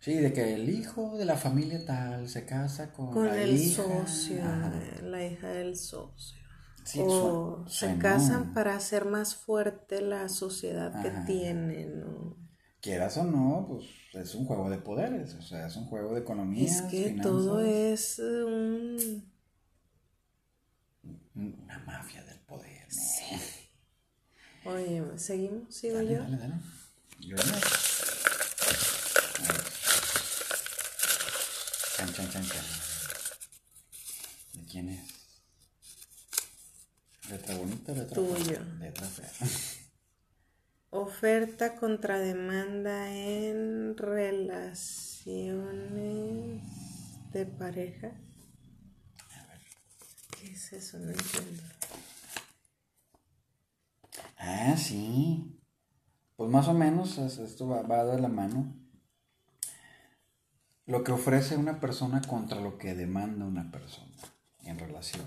Sí, 0.00 0.14
de 0.14 0.32
que 0.32 0.54
el 0.54 0.68
hijo 0.68 1.16
de 1.16 1.26
la 1.26 1.36
familia 1.36 1.84
tal 1.84 2.28
se 2.28 2.44
casa 2.44 2.92
con, 2.92 3.10
Con 3.12 3.26
la 3.26 3.40
el 3.40 3.54
hija. 3.56 3.82
socio, 3.84 4.42
Ajá. 4.42 4.72
eh, 4.82 5.02
la 5.04 5.24
hija 5.24 5.48
del 5.48 5.76
socio. 5.76 6.40
Sí, 6.82 6.98
o 7.00 7.64
se 7.68 7.98
casan 7.98 8.52
para 8.52 8.74
hacer 8.74 9.04
más 9.04 9.36
fuerte 9.36 10.00
la 10.00 10.28
sociedad 10.28 10.88
Ajá. 10.96 11.02
que 11.02 11.32
tienen, 11.32 12.00
¿no? 12.00 12.36
Quieras 12.80 13.16
o 13.18 13.24
no, 13.24 13.66
pues 13.68 13.84
es 14.14 14.34
un 14.34 14.46
juego 14.46 14.70
de 14.70 14.78
poderes, 14.78 15.34
o 15.34 15.42
sea, 15.42 15.66
es 15.66 15.76
un 15.76 15.84
juego 15.86 16.14
de 16.14 16.20
economía. 16.20 16.64
Es 16.64 16.82
que 16.82 17.18
todo 17.22 17.60
es 17.62 18.18
eh, 18.18 18.22
un... 18.44 19.30
Una 21.34 21.78
mafia 21.80 22.24
del 22.24 22.38
poder. 22.40 22.86
¿no? 24.64 24.70
Oye, 24.72 25.02
¿seguimos? 25.16 25.74
¿Sigo 25.74 25.96
Dale, 25.96 26.12
yo? 26.12 26.22
dale, 26.22 26.36
dale. 26.38 26.54
Yo. 27.20 27.36
Chan, 31.96 32.12
chan, 32.14 32.30
chan, 32.30 32.44
chan. 32.46 32.64
¿De 34.54 34.64
quién 34.64 34.88
es? 34.88 35.00
Letra 37.30 37.54
bonita, 37.56 37.92
letra 37.92 38.14
Tuyo. 38.14 38.58
Letra 38.80 39.06
fea. 39.06 39.30
Oferta 40.92 41.76
contra 41.76 42.18
demanda 42.18 43.12
en 43.14 43.96
relaciones 43.96 44.80
de 47.32 47.46
pareja. 47.46 48.10
¿Qué 50.36 50.52
es 50.52 50.72
eso? 50.72 50.98
No 50.98 51.10
entiendo. 51.12 51.62
Ah, 54.36 54.74
sí. 54.76 55.56
Pues 56.36 56.50
más 56.50 56.66
o 56.66 56.74
menos 56.74 57.18
es- 57.18 57.38
esto 57.38 57.68
va, 57.68 57.82
va 57.82 58.04
de 58.06 58.20
la 58.20 58.28
mano. 58.28 58.74
Lo 60.86 61.04
que 61.04 61.12
ofrece 61.12 61.56
una 61.56 61.78
persona 61.78 62.20
contra 62.22 62.60
lo 62.60 62.78
que 62.78 62.94
demanda 62.96 63.44
una 63.44 63.70
persona 63.70 64.10
en 64.64 64.76
relación. 64.78 65.24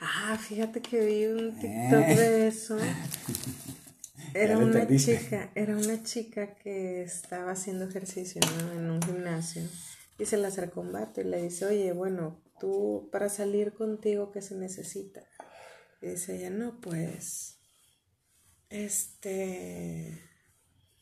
Ah, 0.00 0.36
fíjate 0.38 0.82
que 0.82 1.00
vi 1.06 1.24
un 1.26 1.54
TikTok 1.58 2.06
de 2.06 2.48
eso. 2.48 2.76
Era 4.34 4.58
una 4.58 4.80
chica, 5.20 5.50
era 5.54 5.76
una 5.76 6.02
chica 6.02 6.54
que 6.56 7.02
estaba 7.02 7.52
haciendo 7.52 7.86
ejercicio 7.88 8.40
¿no? 8.42 8.72
en 8.72 8.90
un 8.90 9.02
gimnasio 9.02 9.62
y 10.18 10.26
se 10.26 10.36
le 10.36 10.46
acercó 10.46 10.80
un 10.82 10.92
vato 10.92 11.20
y 11.20 11.24
le 11.24 11.42
dice, 11.42 11.66
oye, 11.66 11.92
bueno, 11.92 12.42
tú 12.60 13.08
para 13.12 13.28
salir 13.28 13.72
contigo, 13.72 14.32
¿qué 14.32 14.42
se 14.42 14.54
necesita? 14.56 15.22
Y 16.02 16.08
dice 16.08 16.36
ella, 16.36 16.50
no, 16.50 16.80
pues, 16.80 17.58
este, 18.70 20.22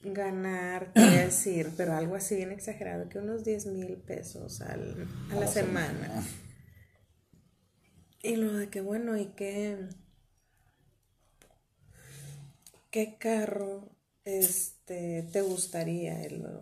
ganar, 0.01 0.93
a 0.95 1.01
decir, 1.11 1.71
pero 1.77 1.95
algo 1.95 2.15
así 2.15 2.37
bien 2.37 2.53
exagerado, 2.53 3.09
que 3.09 3.19
unos 3.19 3.45
10 3.45 3.67
mil 3.67 3.97
pesos 3.97 4.61
al- 4.61 5.07
a 5.31 5.35
la 5.37 5.47
semana. 5.47 6.25
Y 8.23 8.37
lo 8.37 8.53
de 8.55 8.69
que, 8.71 8.81
bueno, 8.81 9.17
¿y 9.19 9.27
qué, 9.35 9.89
qué 12.95 13.19
carro 13.19 13.91
este, 14.25 15.29
te 15.33 15.41
gustaría? 15.41 16.17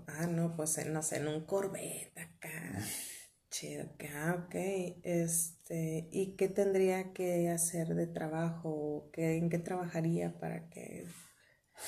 Ah, 0.06 0.26
no, 0.26 0.56
pues, 0.56 0.84
no 0.86 1.02
sé, 1.02 1.18
en 1.18 1.28
un 1.28 1.44
Corvette 1.44 2.16
acá. 2.16 2.82
Chido, 3.50 3.94
que, 3.98 4.08
ah, 4.08 4.42
ok. 4.46 4.54
Este, 5.02 6.08
¿y 6.10 6.34
qué 6.36 6.48
tendría 6.48 7.12
que 7.12 7.50
hacer 7.50 7.94
de 7.94 8.06
trabajo? 8.06 9.10
¿Qué, 9.12 9.36
¿En 9.36 9.50
qué 9.50 9.58
trabajaría 9.58 10.38
para 10.40 10.70
que... 10.70 11.06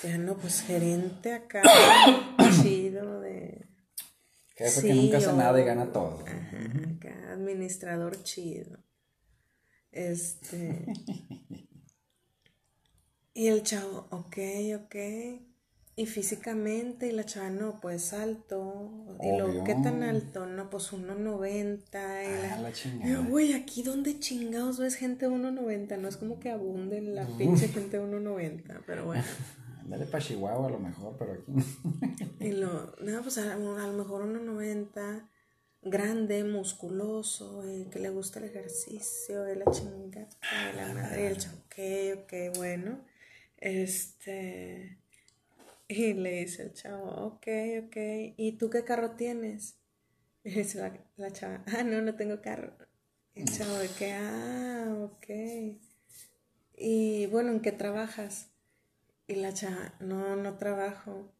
Ya 0.02 0.18
no, 0.18 0.36
pues 0.36 0.60
gerente 0.60 1.32
acá, 1.32 1.62
chido 2.62 3.20
de... 3.20 3.66
Jefe 4.56 4.88
que 4.88 4.94
nunca 4.94 5.18
hace 5.18 5.32
nada 5.32 5.58
y 5.58 5.64
gana 5.64 5.90
todo. 5.90 6.22
Ajá, 6.26 6.58
acá, 6.96 7.32
administrador 7.32 8.22
chido. 8.22 8.78
Este. 9.90 10.84
y 13.34 13.48
el 13.48 13.62
chavo, 13.62 14.06
ok, 14.10 14.38
ok. 14.84 14.94
Y 15.96 16.06
físicamente, 16.06 17.06
y 17.06 17.12
la 17.12 17.24
chava, 17.24 17.50
no, 17.50 17.80
pues 17.80 18.12
alto. 18.12 19.16
Y 19.22 19.36
lo, 19.38 19.62
¿qué 19.62 19.74
tan 19.74 20.02
alto? 20.02 20.44
No, 20.46 20.68
pues 20.68 20.92
1.90. 20.92 21.78
Y 21.88 21.92
la, 21.92 22.54
Ah, 22.54 22.60
la 22.60 22.70
Y 22.70 22.72
chingada. 22.72 23.18
güey, 23.28 23.52
aquí 23.52 23.82
donde 23.84 24.18
chingados 24.18 24.78
ves 24.78 24.96
gente 24.96 25.28
1.90. 25.28 25.96
No 25.98 26.08
es 26.08 26.16
como 26.16 26.40
que 26.40 26.50
abunde 26.50 27.00
la 27.00 27.26
pinche 27.38 27.68
gente 27.68 28.00
1.90, 28.00 28.82
pero 28.86 29.04
bueno. 29.06 29.22
Dale 29.86 30.06
para 30.06 30.24
Chihuahua 30.24 30.66
a 30.66 30.70
lo 30.70 30.78
mejor, 30.80 31.14
pero 31.18 31.34
aquí. 31.34 31.52
Y 32.40 32.52
lo, 32.52 32.96
no, 33.00 33.22
pues 33.22 33.38
a, 33.38 33.52
a 33.54 33.56
lo 33.58 33.92
mejor 33.92 34.24
1.90, 34.26 35.28
grande, 35.82 36.42
musculoso, 36.42 37.62
y 37.70 37.84
que 37.90 37.98
le 38.00 38.10
gusta 38.10 38.40
el 38.40 38.46
ejercicio, 38.46 39.42
de 39.42 39.56
la 39.56 39.70
chingada, 39.70 40.28
de 40.72 40.72
la 40.76 40.94
madre, 40.94 41.22
y 41.22 41.26
el 41.26 41.36
chavo, 41.38 41.56
ok, 41.66 42.24
ok, 42.24 42.56
bueno. 42.56 42.98
Este. 43.64 44.98
Y 45.88 46.12
le 46.12 46.40
dice 46.40 46.64
el 46.64 46.74
chavo, 46.74 47.10
ok, 47.26 47.46
ok, 47.86 47.96
¿y 48.36 48.58
tú 48.58 48.68
qué 48.68 48.84
carro 48.84 49.12
tienes? 49.12 49.78
Y 50.44 50.50
dice 50.50 50.78
la, 50.78 50.92
la 51.16 51.30
chava, 51.30 51.64
ah, 51.66 51.82
no, 51.82 52.02
no 52.02 52.14
tengo 52.14 52.42
carro. 52.42 52.76
Y 53.34 53.40
el 53.40 53.48
chavo 53.50 53.76
de 53.78 53.88
que, 53.88 54.12
ah, 54.12 54.94
ok. 55.00 55.80
Y 56.76 57.24
bueno, 57.26 57.52
¿en 57.52 57.60
qué 57.60 57.72
trabajas? 57.72 58.50
Y 59.26 59.36
la 59.36 59.54
chava, 59.54 59.94
no, 59.98 60.36
no 60.36 60.58
trabajo. 60.58 61.32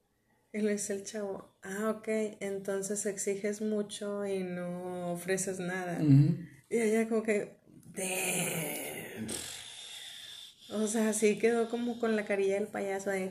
Y 0.50 0.60
le 0.60 0.72
dice 0.72 0.94
el 0.94 1.04
chavo, 1.04 1.54
ah, 1.62 1.90
ok, 1.90 2.08
entonces 2.40 3.04
exiges 3.04 3.60
mucho 3.60 4.26
y 4.26 4.44
no 4.44 5.12
ofreces 5.12 5.60
nada. 5.60 6.02
Y 6.02 6.78
ella 6.78 7.06
como 7.06 7.22
que, 7.22 7.58
Damn. 7.92 9.28
O 10.74 10.86
sea, 10.86 11.12
sí 11.12 11.38
quedó 11.38 11.68
como 11.68 11.98
con 11.98 12.16
la 12.16 12.24
carilla 12.24 12.54
del 12.54 12.66
payaso 12.66 13.10
de... 13.10 13.30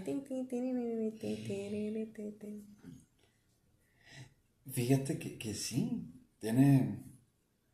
Fíjate 4.72 5.20
que, 5.20 5.38
que 5.38 5.54
sí, 5.54 6.10
tiene... 6.40 7.04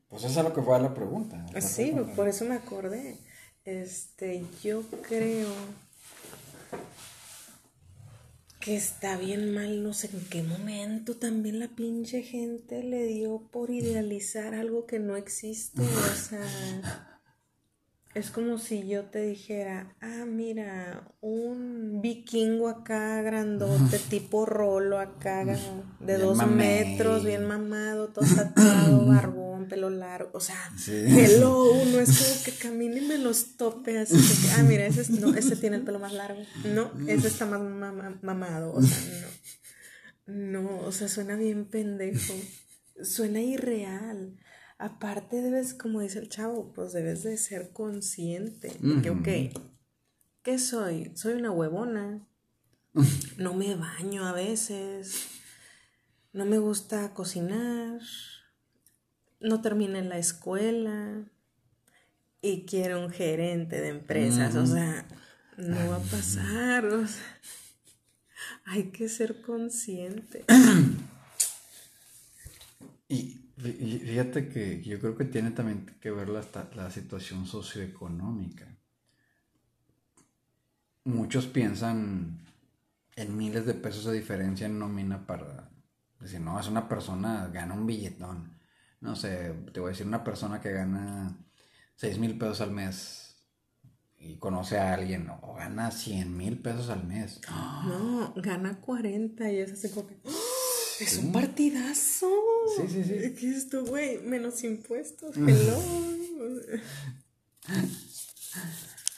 Pues 0.08 0.24
eso 0.24 0.40
es 0.40 0.46
lo 0.46 0.54
que 0.54 0.62
fue 0.62 0.76
a 0.76 0.80
la 0.80 0.94
pregunta. 0.94 1.46
Sí, 1.62 1.94
por 2.16 2.28
eso 2.28 2.46
me 2.46 2.56
acordé. 2.56 3.18
Este, 3.64 4.44
yo 4.64 4.82
creo 5.08 5.54
que 8.60 8.76
está 8.76 9.18
bien 9.18 9.54
mal, 9.54 9.84
no 9.84 9.94
sé 9.94 10.10
en 10.12 10.26
qué 10.26 10.44
momento 10.44 11.16
también 11.16 11.60
la 11.60 11.68
pinche 11.68 12.24
gente 12.24 12.84
le 12.84 13.06
dio 13.06 13.48
por 13.52 13.70
idealizar 13.70 14.54
algo 14.56 14.86
que 14.86 15.00
no 15.00 15.16
existe. 15.16 15.82
O 15.82 16.16
sea, 16.16 17.09
es 18.16 18.32
como 18.32 18.58
si 18.58 18.88
yo 18.88 19.06
te 19.06 19.22
dijera, 19.22 19.96
ah, 20.02 20.26
mira, 20.26 21.08
un 21.22 22.02
vikingo 22.02 22.68
acá 22.68 23.22
grandote, 23.22 24.00
tipo 24.10 24.46
rolo 24.46 24.98
acá, 25.00 25.46
de 25.46 25.56
Bien 26.06 26.20
dos 26.22 26.48
metros, 26.48 27.24
bien 27.24 27.46
mamado, 27.46 28.10
todo 28.10 28.26
tatuado, 28.36 29.06
barbón, 29.08 29.68
pelo 29.68 29.90
largo. 29.90 30.32
O 30.34 30.40
sea, 30.40 30.58
Sí. 30.78 30.92
hello, 31.08 31.72
no 31.92 32.00
es 32.00 32.18
como 32.18 32.44
que 32.44 32.52
camine 32.54 32.98
y 32.98 33.06
me 33.08 33.18
los 33.20 33.56
tope 33.58 34.00
así. 34.00 34.16
que, 34.16 34.52
ah, 34.54 34.64
mira, 34.64 34.86
ese, 34.88 35.02
es- 35.02 35.10
no, 35.12 35.36
ese 35.36 35.56
tiene 35.56 35.76
el 35.78 35.84
pelo 35.84 36.00
más 36.00 36.14
largo. 36.14 36.42
No, 36.66 36.92
ese 37.08 37.28
está 37.28 37.46
más 37.46 37.62
mama- 37.62 38.18
mamado. 38.22 38.74
O 38.74 38.82
sea, 38.82 38.98
no. 39.22 40.34
No, 40.34 40.80
o 40.82 40.92
sea, 40.92 41.08
suena 41.08 41.36
bien 41.36 41.66
pendejo. 41.66 42.34
Suena 43.02 43.40
irreal. 43.42 44.36
Aparte 44.80 45.42
debes, 45.42 45.74
como 45.74 46.00
dice 46.00 46.20
el 46.20 46.30
chavo, 46.30 46.72
pues 46.72 46.94
debes 46.94 47.22
de 47.24 47.36
ser 47.36 47.74
consciente 47.74 48.72
de 48.80 49.02
que, 49.02 49.10
ok, 49.10 49.62
¿qué 50.42 50.58
soy? 50.58 51.12
Soy 51.16 51.34
una 51.34 51.52
huevona. 51.52 52.26
No 53.38 53.54
me 53.54 53.76
baño 53.76 54.26
a 54.26 54.32
veces. 54.32 55.28
No 56.32 56.46
me 56.46 56.60
gusta 56.60 57.14
cocinar. 57.14 58.00
No 59.42 59.62
terminé 59.62 60.02
la 60.02 60.18
escuela. 60.18 61.26
Y 62.42 62.66
quiero 62.66 63.04
un 63.04 63.12
gerente 63.12 63.82
de 63.82 63.90
empresas. 63.90 64.56
O 64.56 64.66
sea, 64.66 65.06
no 65.58 65.90
va 65.90 65.98
a 65.98 66.00
pasar. 66.00 66.86
O 66.86 67.06
sea, 67.06 67.40
hay 68.64 68.92
que 68.92 69.10
ser 69.10 69.42
consciente. 69.42 70.46
Y 73.12 73.49
fíjate 73.60 74.50
que 74.50 74.82
yo 74.82 75.00
creo 75.00 75.18
que 75.18 75.26
tiene 75.26 75.52
también 75.52 75.86
que 76.00 76.12
ver 76.12 76.30
la, 76.30 76.44
la 76.76 76.90
situación 76.90 77.46
socioeconómica. 77.46 78.68
Muchos 81.04 81.48
piensan 81.48 82.40
en 83.16 83.38
miles 83.38 83.66
de 83.66 83.74
pesos 83.74 84.06
de 84.06 84.14
diferencia 84.14 84.68
en 84.68 84.80
nómina 84.80 85.26
para 85.26 85.70
decir, 86.20 86.40
no, 86.40 86.60
es 86.60 86.68
una 86.68 86.88
persona, 86.88 87.50
gana 87.52 87.74
un 87.74 87.86
billetón. 87.86 88.58
No 89.02 89.16
sé, 89.16 89.54
te 89.74 89.80
voy 89.80 89.90
a 89.90 89.92
decir, 89.92 90.08
una 90.08 90.24
persona 90.24 90.62
que 90.62 90.72
gana 90.72 91.38
6 91.96 92.20
mil 92.20 92.38
pesos 92.38 92.62
al 92.62 92.72
mes 92.72 93.36
y 94.18 94.38
conoce 94.38 94.78
a 94.78 94.94
alguien 94.94 95.30
o 95.30 95.56
gana 95.56 95.92
100 95.92 96.38
mil 96.38 96.60
pesos 96.60 96.90
al 96.90 97.06
mes. 97.06 97.42
No, 97.50 98.34
gana 98.36 98.80
40 98.80 99.52
y 99.52 99.60
es 99.60 99.74
así 99.74 99.90
como 99.90 100.08
que. 100.08 100.18
¡oh! 100.26 100.60
Es 101.00 101.18
un 101.18 101.32
partidazo. 101.32 102.28
Sí, 102.76 102.88
sí, 102.88 103.04
sí. 103.04 103.14
¿Qué 103.36 103.50
es 103.50 103.58
esto, 103.58 103.86
güey? 103.86 104.20
Menos 104.20 104.64
impuestos. 104.64 105.36
Hello. 105.36 105.82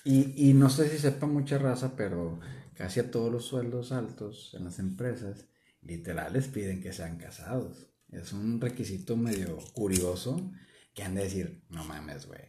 Y, 0.03 0.49
y 0.49 0.53
no 0.53 0.69
sé 0.69 0.89
si 0.89 0.97
sepa 0.97 1.27
mucha 1.27 1.57
raza, 1.57 1.95
pero 1.95 2.39
casi 2.75 2.99
a 2.99 3.11
todos 3.11 3.31
los 3.31 3.45
sueldos 3.45 3.91
altos 3.91 4.53
en 4.57 4.65
las 4.65 4.79
empresas, 4.79 5.45
literal 5.81 6.33
les 6.33 6.47
piden 6.47 6.81
que 6.81 6.93
sean 6.93 7.17
casados. 7.17 7.87
Es 8.09 8.33
un 8.33 8.59
requisito 8.59 9.15
medio 9.15 9.57
curioso 9.73 10.51
que 10.93 11.03
han 11.03 11.15
de 11.15 11.23
decir, 11.23 11.63
no 11.69 11.83
mames, 11.85 12.25
güey. 12.25 12.41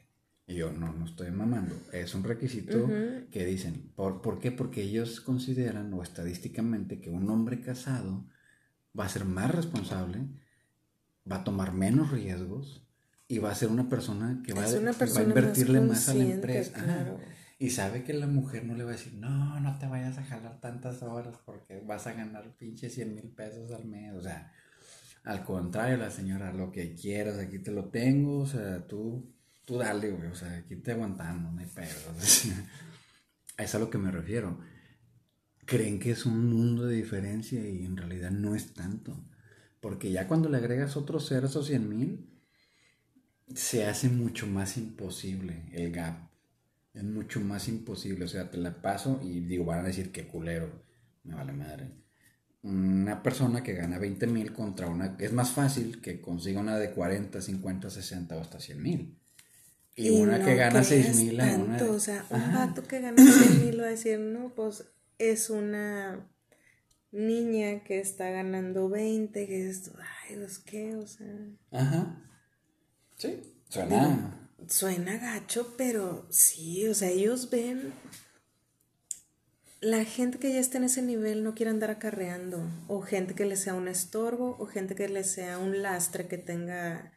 Y 0.46 0.56
yo, 0.56 0.72
no, 0.72 0.92
no 0.92 1.04
estoy 1.04 1.30
mamando. 1.30 1.76
Es 1.92 2.14
un 2.14 2.24
requisito 2.24 2.88
que 3.30 3.44
dicen. 3.44 3.92
¿Por, 3.94 4.22
¿Por 4.22 4.40
qué? 4.40 4.50
Porque 4.50 4.82
ellos 4.82 5.20
consideran, 5.20 5.92
o 5.94 6.02
estadísticamente, 6.02 7.00
que 7.00 7.10
un 7.10 7.30
hombre 7.30 7.60
casado 7.60 8.26
va 8.98 9.04
a 9.06 9.08
ser 9.08 9.24
más 9.24 9.54
responsable, 9.54 10.26
va 11.30 11.36
a 11.36 11.44
tomar 11.44 11.72
menos 11.72 12.10
riesgos 12.10 12.86
y 13.28 13.38
va 13.38 13.50
a 13.50 13.54
ser 13.54 13.68
una 13.68 13.88
persona 13.88 14.42
que 14.44 14.52
va, 14.52 14.66
Es 14.66 14.74
una 14.74 14.90
va 14.90 14.96
a 14.96 14.98
persona 14.98 15.24
invertirle 15.24 15.80
más 15.80 15.88
más, 15.88 16.08
a 16.10 16.14
la 16.14 16.24
empresa. 16.24 17.16
Y 17.58 17.70
sabe 17.70 18.02
que 18.02 18.12
la 18.12 18.26
mujer 18.26 18.64
no 18.64 18.74
le 18.74 18.82
va 18.84 18.90
a 18.90 18.94
decir, 18.94 19.14
no, 19.14 19.60
no 19.60 19.78
te 19.78 19.86
vayas 19.86 20.18
a 20.18 20.24
jalar 20.24 20.60
tantas 20.60 21.02
horas 21.02 21.38
porque 21.46 21.80
vas 21.80 22.06
a 22.08 22.12
ganar 22.12 22.56
pinche 22.58 22.90
100 22.90 23.14
mil 23.14 23.28
pesos 23.30 23.70
al 23.70 23.84
mes. 23.84 24.14
O 24.14 24.20
sea, 24.20 24.52
al 25.22 25.44
contrario, 25.44 25.96
la 25.96 26.10
señora, 26.10 26.52
lo 26.52 26.72
que 26.72 26.94
quieras, 26.94 27.38
aquí 27.38 27.60
te 27.60 27.70
lo 27.70 27.84
tengo. 27.84 28.40
O 28.40 28.46
sea, 28.46 28.84
tú, 28.86 29.32
tú 29.64 29.78
dale, 29.78 30.10
güey. 30.10 30.28
O 30.28 30.34
sea, 30.34 30.56
aquí 30.56 30.74
te 30.76 30.92
aguantando, 30.92 31.52
no 31.52 31.60
hay 31.60 31.66
pedo. 31.66 31.86
Es 33.58 33.74
a 33.74 33.78
lo 33.78 33.90
que 33.90 33.98
me 33.98 34.10
refiero. 34.10 34.58
Creen 35.64 36.00
que 36.00 36.10
es 36.10 36.26
un 36.26 36.50
mundo 36.50 36.86
de 36.86 36.96
diferencia 36.96 37.60
y 37.68 37.84
en 37.84 37.96
realidad 37.96 38.32
no 38.32 38.56
es 38.56 38.74
tanto. 38.74 39.24
Porque 39.82 40.12
ya 40.12 40.28
cuando 40.28 40.48
le 40.48 40.58
agregas 40.58 40.96
otros 40.96 41.28
ceros 41.28 41.56
o 41.56 41.64
100 41.64 41.88
mil, 41.88 42.30
se 43.52 43.84
hace 43.84 44.08
mucho 44.08 44.46
más 44.46 44.76
imposible 44.76 45.64
el 45.72 45.90
gap. 45.90 46.30
Es 46.94 47.02
mucho 47.02 47.40
más 47.40 47.66
imposible. 47.66 48.24
O 48.24 48.28
sea, 48.28 48.48
te 48.48 48.58
la 48.58 48.80
paso 48.80 49.18
y 49.24 49.40
digo, 49.40 49.64
van 49.64 49.80
a 49.80 49.88
decir 49.88 50.12
que 50.12 50.28
culero. 50.28 50.70
Me 51.24 51.34
vale 51.34 51.52
madre. 51.52 51.90
Una 52.62 53.24
persona 53.24 53.64
que 53.64 53.72
gana 53.72 53.98
20 53.98 54.28
mil 54.28 54.52
contra 54.52 54.86
una. 54.86 55.16
Es 55.18 55.32
más 55.32 55.50
fácil 55.50 56.00
que 56.00 56.20
consiga 56.20 56.60
una 56.60 56.78
de 56.78 56.92
40, 56.92 57.42
50, 57.42 57.90
60 57.90 58.36
o 58.36 58.40
hasta 58.40 58.60
100 58.60 58.80
mil. 58.80 59.18
Y, 59.96 60.10
una 60.10 60.38
no 60.38 60.44
que 60.44 60.54
gana 60.54 60.84
6 60.84 61.02
creas 61.02 61.16
mil 61.16 61.40
a 61.40 61.56
una. 61.56 61.82
O 61.90 61.98
sea, 61.98 62.24
un 62.30 62.40
Ajá. 62.40 62.66
vato 62.66 62.84
que 62.84 63.00
gana 63.00 63.20
6 63.20 63.64
mil 63.64 63.80
va 63.80 63.86
a 63.86 63.90
decir, 63.90 64.20
no, 64.20 64.54
pues 64.54 64.84
es 65.18 65.50
una 65.50 66.24
niña 67.12 67.84
que 67.84 68.00
está 68.00 68.30
ganando 68.30 68.88
20, 68.88 69.46
que 69.46 69.68
es, 69.68 69.92
ay, 70.28 70.36
pues 70.36 70.58
qué, 70.58 70.96
o 70.96 71.06
sea. 71.06 71.26
Ajá. 71.70 72.22
Sí. 73.16 73.40
Suena. 73.68 74.50
Suena 74.68 75.18
gacho, 75.18 75.74
pero 75.76 76.26
sí, 76.30 76.86
o 76.86 76.94
sea, 76.94 77.08
ellos 77.08 77.50
ven. 77.50 77.92
La 79.80 80.04
gente 80.04 80.38
que 80.38 80.52
ya 80.52 80.60
está 80.60 80.78
en 80.78 80.84
ese 80.84 81.02
nivel 81.02 81.42
no 81.42 81.54
quiere 81.54 81.70
andar 81.70 81.90
acarreando, 81.90 82.64
o 82.86 83.00
gente 83.00 83.34
que 83.34 83.44
le 83.44 83.56
sea 83.56 83.74
un 83.74 83.88
estorbo, 83.88 84.56
o 84.60 84.66
gente 84.66 84.94
que 84.94 85.08
le 85.08 85.24
sea 85.24 85.58
un 85.58 85.82
lastre 85.82 86.28
que 86.28 86.38
tenga, 86.38 87.12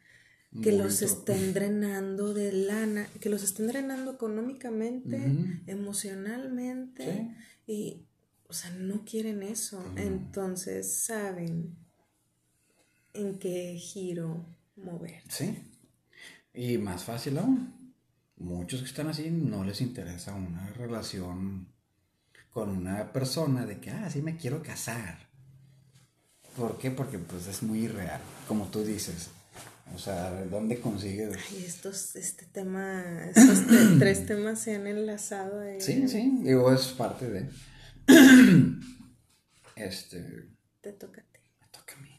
que 0.62 0.72
los 0.72 1.00
estén 1.02 1.54
drenando 1.54 2.34
de 2.34 2.50
lana, 2.52 3.06
que 3.20 3.28
los 3.28 3.44
estén 3.44 3.68
drenando 3.68 4.12
económicamente, 4.12 5.32
emocionalmente, 5.68 7.36
y, 7.68 8.06
o 8.48 8.52
sea, 8.52 8.70
no 8.70 9.04
quieren 9.04 9.42
eso. 9.42 9.82
Entonces 9.96 10.92
saben 10.92 11.76
en 13.14 13.38
qué 13.38 13.76
giro 13.78 14.44
mover. 14.76 15.22
Sí. 15.28 15.56
Y 16.54 16.78
más 16.78 17.04
fácil 17.04 17.38
aún. 17.38 17.94
Muchos 18.38 18.80
que 18.80 18.86
están 18.86 19.08
así 19.08 19.30
no 19.30 19.64
les 19.64 19.80
interesa 19.80 20.34
una 20.34 20.68
relación 20.74 21.68
con 22.50 22.70
una 22.70 23.12
persona 23.12 23.66
de 23.66 23.80
que, 23.80 23.90
ah, 23.90 24.10
sí 24.10 24.22
me 24.22 24.36
quiero 24.36 24.62
casar. 24.62 25.26
¿Por 26.56 26.78
qué? 26.78 26.90
Porque 26.90 27.18
pues 27.18 27.46
es 27.46 27.62
muy 27.62 27.80
irreal, 27.80 28.20
como 28.48 28.66
tú 28.66 28.82
dices. 28.82 29.28
O 29.94 29.98
sea, 29.98 30.32
¿de 30.32 30.48
¿dónde 30.48 30.80
consigues? 30.80 31.36
Ay, 31.50 31.64
estos, 31.64 32.16
este 32.16 32.46
tema, 32.46 33.26
estos 33.34 33.66
tres 33.98 34.26
temas 34.26 34.60
se 34.60 34.74
han 34.74 34.86
enlazado. 34.86 35.62
Sí, 35.78 36.08
sí, 36.08 36.38
digo, 36.42 36.72
es 36.72 36.88
parte 36.88 37.28
de... 37.28 37.48
Este... 39.76 40.48
Te 40.80 40.92
toca 40.92 41.20
a 41.20 41.24
ti. 41.24 41.40
Me 41.60 41.66
toca 41.68 41.94
a 41.94 42.00
mí. 42.00 42.16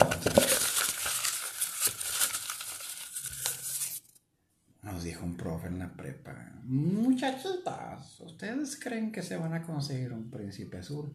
Nos 4.83 5.03
dijo 5.03 5.25
un 5.25 5.35
profe 5.35 5.67
en 5.67 5.79
la 5.79 5.91
prepa, 5.91 6.33
muchachitas, 6.63 8.21
¿ustedes 8.21 8.79
creen 8.79 9.11
que 9.11 9.21
se 9.21 9.35
van 9.35 9.53
a 9.53 9.63
conseguir 9.63 10.13
un 10.13 10.29
príncipe 10.29 10.77
azul? 10.77 11.13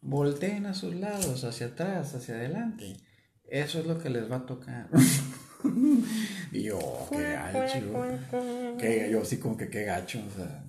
Volteen 0.00 0.66
a 0.66 0.74
sus 0.74 0.94
lados, 0.94 1.44
hacia 1.44 1.68
atrás, 1.68 2.14
hacia 2.14 2.34
adelante. 2.34 2.96
Eso 3.44 3.78
es 3.78 3.86
lo 3.86 4.00
que 4.00 4.10
les 4.10 4.30
va 4.30 4.36
a 4.36 4.46
tocar. 4.46 4.88
y 6.52 6.62
yo, 6.62 7.08
qué 7.10 7.22
gacho. 7.22 8.78
Que 8.78 9.08
yo 9.10 9.22
así 9.22 9.38
como 9.38 9.56
que 9.56 9.68
qué 9.68 9.84
gacho, 9.84 10.20
o 10.26 10.30
sea. 10.36 10.64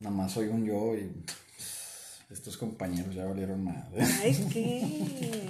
Nada 0.00 0.16
más 0.16 0.32
soy 0.32 0.48
un 0.48 0.64
yo 0.64 0.96
y 0.96 1.24
estos 2.32 2.56
compañeros 2.56 3.14
ya 3.14 3.24
valieron 3.24 3.64
más. 3.64 3.86
Ay, 4.22 4.46
¿qué? 4.52 5.48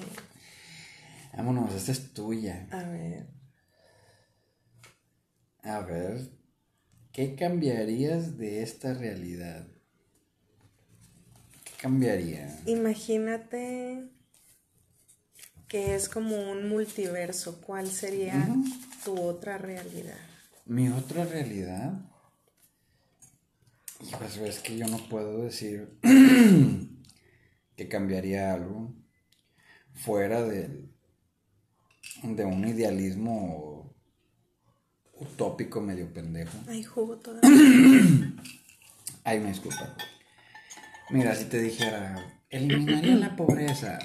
Vámonos, 1.37 1.73
esta 1.75 1.93
es 1.93 2.13
tuya. 2.13 2.69
A 2.71 2.83
ver. 2.83 3.27
A 5.63 5.81
ver, 5.81 6.29
¿qué 7.13 7.35
cambiarías 7.37 8.37
de 8.37 8.63
esta 8.63 8.95
realidad? 8.95 9.67
¿Qué 11.65 11.73
cambiaría? 11.81 12.61
Imagínate 12.67 14.09
que 15.69 15.95
es 15.95 16.09
como 16.09 16.51
un 16.51 16.69
multiverso. 16.69 17.61
¿Cuál 17.63 17.89
sería 17.89 18.47
tu 19.05 19.19
otra 19.21 19.57
realidad? 19.57 20.19
Mi 20.67 20.89
otra 20.89 21.25
realidad. 21.25 22.12
Pues 24.11 24.37
es 24.39 24.59
que 24.59 24.77
yo 24.77 24.87
no 24.89 24.99
puedo 25.09 25.45
decir 25.45 25.99
que 27.77 27.89
cambiaría 27.89 28.53
algo 28.53 28.93
fuera 29.95 30.43
de, 30.43 30.89
de 32.23 32.45
un 32.45 32.67
idealismo 32.67 33.95
utópico 35.15 35.81
medio 35.81 36.13
pendejo. 36.13 36.57
Ay, 36.67 36.83
jugo 36.83 37.19
todavía. 37.19 37.51
Ay, 39.25 39.41
me 39.41 39.49
disculpa. 39.49 39.95
Mira, 41.11 41.35
si 41.35 41.45
te 41.45 41.61
dijera, 41.61 42.43
eliminaría 42.51 43.15
la 43.17 43.37
pobreza. 43.37 43.99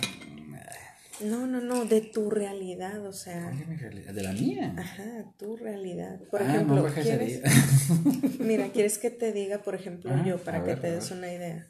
No, 1.22 1.47
no, 1.47 1.61
no, 1.61 1.86
de 1.86 2.01
tu 2.01 2.30
realidad, 2.30 3.03
o 3.05 3.11
sea. 3.13 3.43
¿Cuál 3.49 3.61
es 3.61 3.68
mi 3.68 3.76
realidad? 3.76 4.13
¿De 4.13 4.24
la 4.24 4.34
mía? 4.34 4.76
Ajá, 4.78 5.34
tu 5.38 5.55
realidad. 5.57 6.20
Por 6.30 6.41
Ah, 6.43 6.45
ejemplo, 6.53 6.88
no 6.88 6.93
¿quieres? 6.93 7.41
Mira, 8.39 8.70
¿quieres 8.70 8.97
que 8.99 9.09
te 9.09 9.32
diga, 9.32 9.63
por 9.63 9.74
ejemplo, 9.76 10.11
Ah, 10.13 10.24
yo, 10.26 10.38
para 10.38 10.59
que 10.59 10.65
ver, 10.68 10.82
te 10.82 10.91
des 10.91 11.09
una 11.11 11.32
idea? 11.34 11.68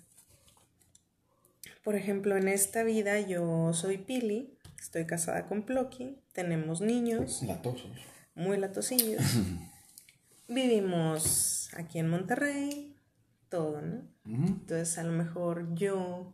Por 1.83 1.95
ejemplo, 1.95 2.35
en 2.35 2.49
esta 2.49 2.83
vida 2.83 3.19
yo 3.21 3.71
soy 3.73 3.97
Pili, 3.97 4.57
estoy 4.81 5.05
casada 5.05 5.45
con 5.45 5.63
Plocky, 5.63 6.19
tenemos 6.33 6.81
niños, 6.81 7.41
Latosos. 7.43 7.89
muy 8.35 8.57
latosillos. 8.57 9.21
Vivimos 10.49 11.69
aquí 11.75 11.99
en 11.99 12.09
Monterrey, 12.09 12.95
todo, 13.49 13.81
¿no? 13.81 14.01
Entonces, 14.25 14.97
a 14.97 15.03
lo 15.03 15.13
mejor 15.13 15.73
yo, 15.75 16.33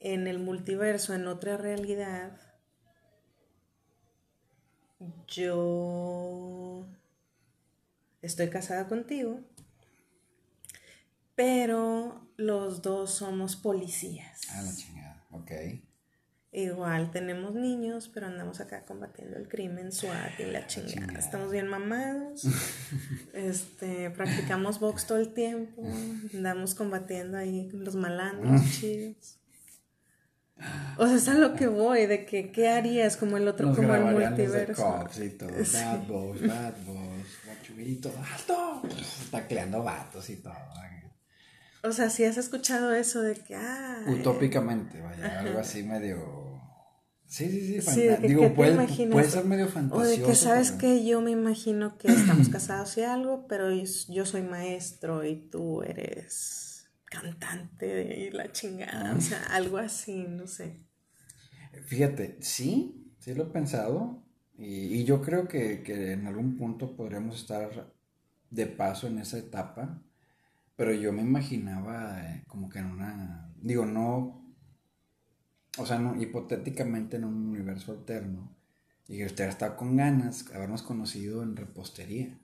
en 0.00 0.26
el 0.26 0.38
multiverso, 0.38 1.14
en 1.14 1.26
otra 1.26 1.56
realidad, 1.56 2.38
yo 5.26 6.86
estoy 8.22 8.50
casada 8.50 8.88
contigo, 8.88 9.40
pero 11.34 12.28
los 12.36 12.82
dos 12.82 13.14
somos 13.14 13.56
policías. 13.56 14.40
Ah, 14.50 14.62
la 14.62 14.74
chingada. 14.74 15.26
Ok. 15.30 15.52
Igual 16.50 17.10
tenemos 17.10 17.54
niños, 17.54 18.10
pero 18.12 18.26
andamos 18.26 18.60
acá 18.60 18.84
combatiendo 18.86 19.36
el 19.36 19.48
crimen, 19.48 19.92
SWAT 19.92 20.40
y 20.40 20.44
la 20.44 20.66
chingada. 20.66 20.94
chingada. 20.94 21.18
Estamos 21.18 21.52
bien 21.52 21.68
mamados. 21.68 22.44
este, 23.34 24.10
practicamos 24.10 24.80
box 24.80 25.06
todo 25.06 25.18
el 25.18 25.34
tiempo. 25.34 25.82
Andamos 26.34 26.74
combatiendo 26.74 27.36
ahí 27.36 27.68
los 27.72 27.94
malandros 27.96 28.62
chidos. 28.72 29.38
O 30.96 31.06
sea, 31.06 31.16
es 31.16 31.28
a 31.28 31.34
lo 31.34 31.54
que 31.54 31.66
voy, 31.68 32.06
de 32.06 32.24
que 32.26 32.50
qué 32.50 32.68
harías 32.68 33.16
como 33.16 33.36
el 33.36 33.46
otro, 33.46 33.68
Nos 33.68 33.76
como 33.76 33.94
el 33.94 34.00
grabarían 34.02 34.30
los 34.32 34.38
de 34.38 34.46
multiverso. 34.46 35.24
y 35.24 35.28
todo. 35.30 35.48
Bad 35.72 36.06
boys, 36.08 36.46
bad 36.46 36.74
boys, 36.84 37.26
guachubito, 37.46 38.12
alto. 38.34 38.82
Tacleando 39.30 39.82
vatos 39.82 40.28
y 40.30 40.36
todo. 40.36 40.54
O 41.84 41.92
sea, 41.92 42.10
si 42.10 42.24
has 42.24 42.36
escuchado 42.36 42.92
eso 42.92 43.22
de 43.22 43.34
que, 43.36 43.54
ah, 43.54 44.00
Utópicamente, 44.08 45.00
vaya, 45.00 45.38
algo 45.40 45.60
así 45.60 45.84
medio. 45.84 46.60
Sí, 47.24 47.48
sí, 47.50 47.80
sí. 47.80 47.80
Sí, 47.82 48.00
que, 48.00 48.26
Digo, 48.26 48.40
¿qué 48.42 48.48
te 48.48 48.54
puede, 48.56 48.72
imaginas? 48.72 49.12
puede 49.12 49.30
ser 49.30 49.44
medio 49.44 49.66
O 49.66 49.68
fantasioso. 49.68 50.10
de 50.10 50.22
que 50.22 50.34
sabes 50.34 50.72
que 50.72 51.04
yo 51.04 51.20
me 51.20 51.30
imagino 51.30 51.96
que 51.98 52.08
estamos 52.08 52.48
casados 52.48 52.96
y 52.98 53.02
algo, 53.02 53.46
pero 53.48 53.70
yo 53.72 54.26
soy 54.26 54.42
maestro 54.42 55.24
y 55.24 55.36
tú 55.36 55.82
eres 55.82 56.67
cantante 57.08 58.26
y 58.26 58.30
la 58.30 58.52
chingada, 58.52 59.14
o 59.16 59.20
sea, 59.20 59.42
algo 59.50 59.78
así, 59.78 60.26
no 60.28 60.46
sé. 60.46 60.76
Fíjate, 61.86 62.38
sí, 62.40 63.12
sí 63.18 63.34
lo 63.34 63.44
he 63.44 63.46
pensado. 63.46 64.22
Y, 64.56 65.00
y 65.00 65.04
yo 65.04 65.22
creo 65.22 65.46
que, 65.46 65.82
que 65.82 66.12
en 66.12 66.26
algún 66.26 66.56
punto 66.56 66.96
podríamos 66.96 67.36
estar 67.36 67.92
de 68.50 68.66
paso 68.66 69.06
en 69.06 69.18
esa 69.18 69.38
etapa. 69.38 70.02
Pero 70.76 70.92
yo 70.92 71.12
me 71.12 71.22
imaginaba 71.22 72.20
eh, 72.22 72.44
como 72.46 72.68
que 72.68 72.78
en 72.78 72.86
una. 72.86 73.52
Digo, 73.60 73.84
no. 73.86 74.44
O 75.78 75.86
sea, 75.86 75.98
no, 75.98 76.20
hipotéticamente 76.20 77.16
en 77.16 77.24
un 77.24 77.48
universo 77.48 77.92
alterno. 77.92 78.56
Y 79.08 79.18
que 79.18 79.26
usted 79.26 79.48
está 79.48 79.76
con 79.76 79.96
ganas 79.96 80.48
de 80.48 80.54
habernos 80.54 80.82
conocido 80.82 81.42
en 81.42 81.56
repostería. 81.56 82.38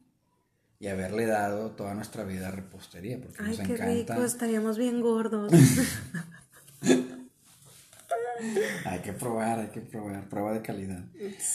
Y 0.85 0.89
haberle 0.89 1.25
dado 1.25 1.71
toda 1.71 1.95
nuestra 1.95 2.25
vida 2.25 2.49
a 2.49 2.51
repostería. 2.51 3.19
Porque 3.19 3.39
Ay, 3.43 3.57
nos 3.57 3.57
qué 3.57 3.73
encanta. 3.73 4.15
rico, 4.15 4.23
estaríamos 4.23 4.77
bien 4.77 5.01
gordos. 5.01 5.51
Hay 8.85 8.99
que 8.99 9.15
probar, 9.15 9.61
hay 9.61 9.69
que 9.69 9.81
probar, 9.81 10.29
prueba 10.29 10.53
de 10.53 10.61
calidad. 10.61 11.03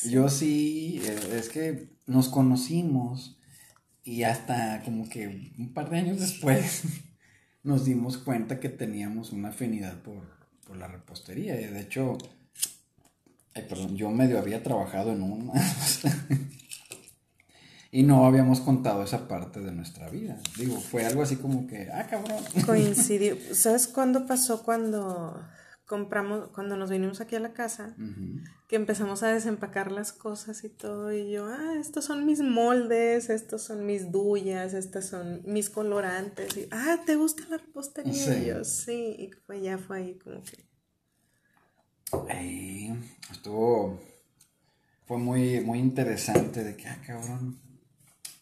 Yo 0.10 0.30
sí, 0.30 1.00
eh, 1.06 1.38
es 1.38 1.50
que 1.50 1.90
nos 2.08 2.30
conocimos 2.30 3.38
y 4.04 4.24
hasta 4.24 4.82
como 4.84 5.08
que 5.08 5.54
un 5.60 5.74
par 5.76 5.92
de 5.92 6.00
años 6.00 6.20
después 6.20 6.84
nos 7.64 7.86
dimos 7.86 8.18
cuenta 8.18 8.60
que 8.60 8.70
teníamos 8.70 9.32
una 9.32 9.50
afinidad 9.50 10.02
por, 10.02 10.24
por 10.66 10.76
la 10.78 10.88
repostería. 10.88 11.62
Y 11.62 11.66
de 11.66 11.82
hecho, 11.82 12.18
ay, 13.54 13.66
perdón, 13.70 13.96
yo 13.96 14.10
medio 14.10 14.40
había 14.40 14.64
trabajado 14.64 15.12
en 15.12 15.22
una. 15.22 15.54
y 17.92 18.04
no 18.04 18.26
habíamos 18.26 18.60
contado 18.62 19.04
esa 19.04 19.28
parte 19.28 19.60
de 19.62 19.72
nuestra 19.72 20.10
vida. 20.10 20.38
Digo, 20.58 20.80
fue 20.80 21.06
algo 21.06 21.24
así 21.24 21.38
como 21.38 21.66
que, 21.68 21.90
ah, 21.92 22.06
cabrón. 22.08 22.44
Coincidió. 22.66 23.36
¿Sabes 23.54 23.88
cuándo 23.88 24.28
pasó 24.28 24.64
cuando 24.64 25.44
compramos, 25.86 26.50
cuando 26.50 26.78
nos 26.78 26.92
vinimos 26.92 27.20
aquí 27.20 27.36
a 27.36 27.40
la 27.40 27.54
casa? 27.54 27.96
Que 28.68 28.76
empezamos 28.76 29.24
a 29.24 29.30
desempacar 29.30 29.92
las 29.92 30.14
cosas 30.14 30.64
y 30.64 30.70
todo, 30.70 31.12
y 31.12 31.32
yo, 31.32 31.48
ah, 31.48 31.74
estos 31.80 32.06
son 32.06 32.28
mis 32.28 32.42
moldes, 32.42 33.32
estos 33.32 33.64
son 33.64 33.88
mis 33.88 34.12
duyas, 34.12 34.76
estos 34.76 35.06
son 35.06 35.42
mis 35.46 35.72
colorantes, 35.72 36.56
y, 36.58 36.68
ah, 36.70 36.98
¿te 37.08 37.16
gusta 37.16 37.44
la 37.50 37.58
repostería? 37.58 38.14
Sí. 38.14 38.32
Y 38.32 38.46
yo, 38.46 38.64
sí, 38.64 39.16
y 39.18 39.32
fue, 39.48 39.62
ya 39.62 39.80
fue 39.80 39.98
ahí 39.98 40.20
como 40.20 40.44
que, 40.44 40.70
estuvo. 43.32 44.00
Fue 45.06 45.18
muy, 45.18 45.62
muy 45.62 45.80
interesante 45.80 46.64
de 46.64 46.76
que, 46.76 46.88
ah, 46.88 47.02
cabrón. 47.06 47.69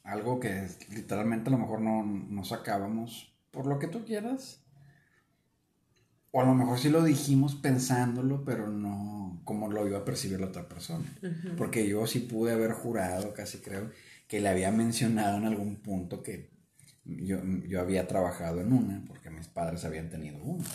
Algo 0.08 0.40
que 0.40 0.70
literalmente 0.90 1.50
a 1.50 1.52
lo 1.52 1.58
mejor 1.58 1.82
no, 1.82 2.02
no 2.04 2.46
sacábamos 2.46 3.36
por 3.52 3.66
lo 3.66 3.78
que 3.78 3.88
tú 3.88 4.06
quieras. 4.06 4.62
O 6.32 6.42
a 6.42 6.46
lo 6.46 6.54
mejor 6.54 6.80
sí 6.80 6.90
lo 6.90 7.04
dijimos 7.04 7.56
pensándolo, 7.56 8.46
pero 8.46 8.70
no 8.70 9.42
como 9.44 9.70
lo 9.70 9.86
iba 9.86 10.00
a 10.00 10.06
percibir 10.06 10.40
la 10.40 10.48
otra 10.48 10.70
persona. 10.70 11.06
Porque 11.58 11.88
yo 11.88 12.08
sí 12.08 12.20
pude 12.20 12.54
haber 12.54 12.72
jurado, 12.72 13.34
casi 13.34 13.58
creo, 13.58 13.92
que 14.30 14.40
le 14.40 14.48
había 14.48 14.72
mencionado 14.72 15.38
en 15.38 15.46
algún 15.46 15.76
punto 15.78 16.24
que 16.24 16.52
yo, 17.04 17.40
yo 17.68 17.82
había 17.82 18.08
trabajado 18.08 18.62
en 18.62 18.72
una, 18.72 19.04
porque 19.08 19.30
mis 19.30 19.48
padres 19.48 19.84
habían 19.84 20.10
tenido 20.10 20.38
una. 20.42 20.66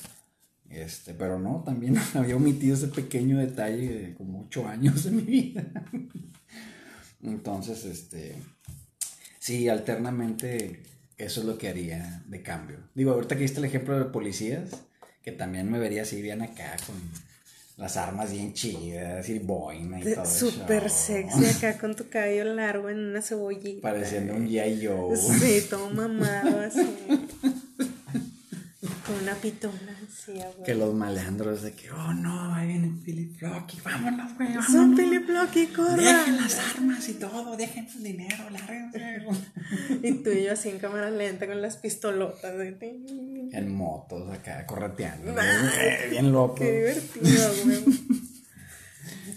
Este, 0.68 1.14
pero 1.14 1.39
no, 1.39 1.62
también 1.64 1.97
había 2.14 2.37
omitido 2.37 2.74
ese 2.74 2.89
pequeño 2.89 3.39
detalle 3.39 3.89
de 3.89 4.14
como 4.14 4.43
ocho 4.43 4.68
años 4.68 5.05
de 5.05 5.11
mi 5.11 5.22
vida. 5.22 5.64
Entonces, 7.22 7.85
este, 7.85 8.37
sí, 9.43 9.68
alternamente 9.68 10.80
eso 11.18 11.40
es 11.40 11.47
lo 11.47 11.59
que 11.59 11.68
haría 11.68 12.22
de 12.26 12.43
cambio. 12.43 12.78
Digo, 12.95 13.12
ahorita 13.12 13.34
que 13.34 13.43
viste 13.43 13.59
el 13.59 13.64
ejemplo 13.64 13.99
de 13.99 14.05
policías, 14.05 14.70
que 15.20 15.32
también 15.32 15.68
me 15.68 15.80
vería 15.80 16.03
así 16.03 16.22
bien 16.22 16.43
acá 16.43 16.76
con 16.86 16.95
las 17.76 17.97
armas 17.97 18.30
bien 18.30 18.53
chidas 18.53 19.28
y 19.28 19.40
boina 19.40 19.99
y 19.99 20.14
todo 20.14 20.22
eso. 20.22 20.51
súper 20.51 20.88
sexy 20.88 21.47
acá 21.47 21.76
con 21.76 21.97
tu 21.97 22.09
cabello 22.09 22.45
largo 22.45 22.88
en 22.88 22.99
una 22.99 23.20
cebollita. 23.20 23.82
Pareciendo 23.82 24.34
un 24.34 24.49
G.I. 24.49 24.86
Joe. 24.86 25.16
Sí, 25.16 25.66
todo 25.68 25.90
mamado 25.90 26.61
así. 26.61 26.86
Con 29.12 29.22
una 29.22 29.34
pistola 29.34 29.74
así, 30.08 30.40
a 30.40 30.48
huevo. 30.48 30.62
Que 30.64 30.74
los 30.74 30.94
malandros 30.94 31.60
de 31.62 31.72
que, 31.72 31.90
oh 31.90 32.14
no, 32.14 32.54
ahí 32.54 32.68
viene 32.68 32.92
Philip 33.04 33.36
Flocky, 33.36 33.78
vámonos, 33.84 34.34
güey, 34.36 34.48
vámonos. 34.48 34.72
Son 34.72 34.96
Philip 34.96 35.28
Loki, 35.28 35.66
corran. 35.66 35.96
Dejen 35.96 36.36
las 36.36 36.58
armas 36.58 37.08
y 37.08 37.14
todo, 37.14 37.56
dejen 37.56 37.86
el 37.94 38.02
dinero, 38.02 38.48
lárguense. 38.50 39.26
Y 40.02 40.12
tú 40.22 40.30
y 40.30 40.44
yo 40.44 40.52
así 40.52 40.70
en 40.70 40.78
cámara 40.78 41.10
lenta 41.10 41.46
con 41.46 41.60
las 41.60 41.76
pistolotas. 41.76 42.56
de 42.56 42.72
ting. 42.72 43.50
en 43.52 43.74
motos 43.74 44.30
acá, 44.30 44.64
correteando. 44.66 45.34
bien 46.10 46.32
loco. 46.32 46.54
Qué 46.54 46.72
divertido, 46.72 47.52
güey. 47.64 47.84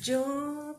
Yo 0.01 0.77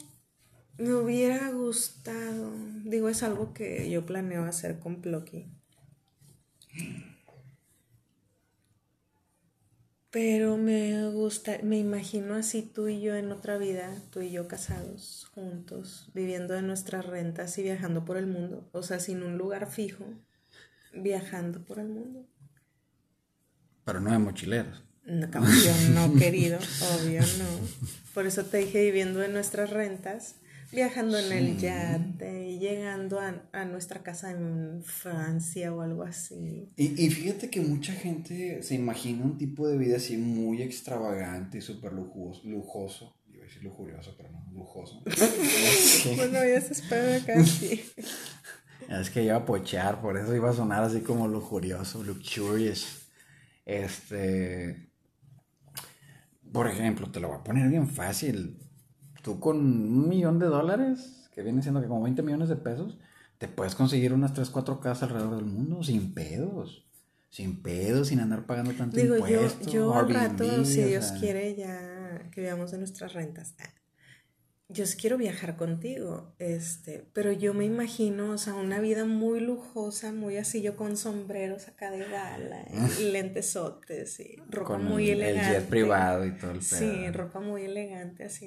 me 0.78 0.94
hubiera 0.94 1.50
gustado, 1.50 2.50
digo, 2.84 3.10
es 3.10 3.22
algo 3.22 3.52
que 3.52 3.90
yo 3.90 4.06
planeo 4.06 4.44
hacer 4.44 4.78
con 4.78 5.02
Plocky. 5.02 5.46
Pero 10.10 10.56
me 10.56 11.08
gusta, 11.10 11.58
me 11.62 11.78
imagino 11.78 12.34
así 12.34 12.62
tú 12.62 12.88
y 12.88 13.00
yo 13.00 13.14
en 13.16 13.32
otra 13.32 13.58
vida, 13.58 13.94
tú 14.10 14.20
y 14.20 14.30
yo 14.30 14.48
casados, 14.48 15.28
juntos, 15.34 16.08
viviendo 16.14 16.54
de 16.54 16.62
nuestras 16.62 17.04
rentas 17.04 17.58
y 17.58 17.62
viajando 17.62 18.04
por 18.04 18.16
el 18.16 18.26
mundo. 18.26 18.68
O 18.72 18.82
sea, 18.82 19.00
sin 19.00 19.22
un 19.22 19.36
lugar 19.36 19.70
fijo, 19.70 20.04
viajando 20.94 21.64
por 21.64 21.78
el 21.80 21.88
mundo. 21.88 22.26
Pero 23.84 24.00
no 24.00 24.10
de 24.10 24.18
mochileros. 24.18 24.84
No, 25.04 25.28
no, 25.28 26.14
querido, 26.18 26.58
obvio 26.58 27.20
no. 27.20 27.46
Por 28.14 28.26
eso 28.26 28.44
te 28.44 28.58
dije 28.58 28.82
viviendo 28.82 29.20
de 29.20 29.28
nuestras 29.28 29.70
rentas 29.70 30.36
viajando 30.76 31.18
en 31.18 31.32
el 31.32 31.56
yate 31.56 32.50
y 32.50 32.58
llegando 32.58 33.18
a, 33.18 33.64
nuestra 33.64 34.02
casa 34.02 34.30
en 34.30 34.82
Francia 34.84 35.72
o 35.72 35.80
algo 35.80 36.02
así. 36.02 36.70
Y, 36.76 37.08
fíjate 37.08 37.48
que 37.48 37.62
mucha 37.62 37.94
gente 37.94 38.62
se 38.62 38.74
imagina 38.74 39.24
un 39.24 39.38
tipo 39.38 39.66
de 39.66 39.78
vida 39.78 39.96
así 39.96 40.18
muy 40.18 40.60
extravagante 40.62 41.58
y 41.58 41.60
súper 41.62 41.94
lujoso, 41.94 42.42
lujoso. 42.44 43.16
Iba 43.32 43.42
a 43.42 43.46
decir 43.46 43.62
lujurioso, 43.62 44.14
pero 44.18 44.30
no, 44.30 44.46
lujoso. 44.52 45.02
bueno, 46.16 46.44
ya 46.44 46.60
se 46.60 46.74
espera 46.74 47.18
casi. 47.24 47.82
Es 48.88 49.10
que 49.10 49.24
iba 49.24 49.34
a 49.34 49.44
pochear, 49.44 50.00
por 50.00 50.16
eso 50.16 50.32
iba 50.36 50.50
a 50.50 50.52
sonar 50.52 50.84
así 50.84 51.00
como 51.00 51.26
lujurioso, 51.26 52.04
luxurious. 52.04 53.08
Este. 53.64 54.90
Por 56.52 56.68
ejemplo, 56.68 57.10
te 57.10 57.18
lo 57.18 57.28
voy 57.28 57.38
a 57.38 57.42
poner 57.42 57.68
bien 57.68 57.88
fácil 57.88 58.60
tú 59.26 59.40
con 59.40 59.56
un 59.56 60.08
millón 60.08 60.38
de 60.38 60.46
dólares, 60.46 61.28
que 61.34 61.42
viene 61.42 61.60
siendo 61.60 61.82
que 61.82 61.88
como 61.88 62.04
20 62.04 62.22
millones 62.22 62.48
de 62.48 62.54
pesos, 62.54 62.96
te 63.38 63.48
puedes 63.48 63.74
conseguir 63.74 64.12
unas 64.12 64.32
3, 64.32 64.48
4 64.50 64.78
casas 64.78 65.02
alrededor 65.02 65.34
del 65.34 65.46
mundo 65.46 65.82
sin 65.82 66.14
pedos. 66.14 66.86
Sin 67.28 67.60
pedos, 67.60 68.06
sin 68.08 68.20
andar 68.20 68.46
pagando 68.46 68.72
tanto 68.74 68.96
Digo, 68.96 69.16
impuesto. 69.16 69.64
Yo, 69.64 69.72
yo 69.72 69.94
al 69.94 70.14
rato, 70.14 70.64
si 70.64 70.84
Dios 70.84 71.10
quiere, 71.18 71.56
ya 71.56 72.30
que 72.30 72.40
veamos 72.40 72.70
de 72.70 72.78
nuestras 72.78 73.14
rentas. 73.14 73.56
Yo 74.68 74.84
quiero 74.96 75.18
viajar 75.18 75.56
contigo, 75.56 76.32
este, 76.38 77.04
pero 77.12 77.32
yo 77.32 77.52
me 77.52 77.64
imagino, 77.64 78.30
o 78.30 78.38
sea, 78.38 78.54
una 78.54 78.78
vida 78.80 79.04
muy 79.04 79.40
lujosa, 79.40 80.12
muy 80.12 80.36
así, 80.36 80.62
yo 80.62 80.76
con 80.76 80.96
sombreros 80.96 81.66
acá 81.66 81.90
de 81.90 82.04
gala, 82.04 82.64
y 83.00 83.04
lentesotes, 83.10 84.20
y 84.20 84.36
ropa 84.48 84.78
muy 84.78 85.10
elegante. 85.10 85.56
El 85.56 85.62
jet 85.62 85.68
privado 85.68 86.24
y 86.24 86.32
todo 86.36 86.52
el 86.52 86.58
pedo. 86.58 86.78
Sí, 86.78 87.10
ropa 87.10 87.40
muy 87.40 87.62
elegante, 87.62 88.24
así. 88.24 88.46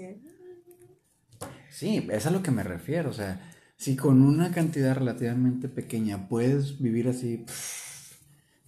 Sí, 1.70 2.08
es 2.12 2.26
a 2.26 2.32
lo 2.32 2.44
que 2.44 2.52
me 2.52 2.64
refiero. 2.64 3.10
O 3.10 3.14
sea, 3.14 3.40
si 3.78 3.96
con 3.96 4.22
una 4.22 4.52
cantidad 4.52 4.96
relativamente 4.96 5.70
pequeña 5.70 6.28
puedes 6.28 6.80
vivir 6.82 7.08
así, 7.08 7.46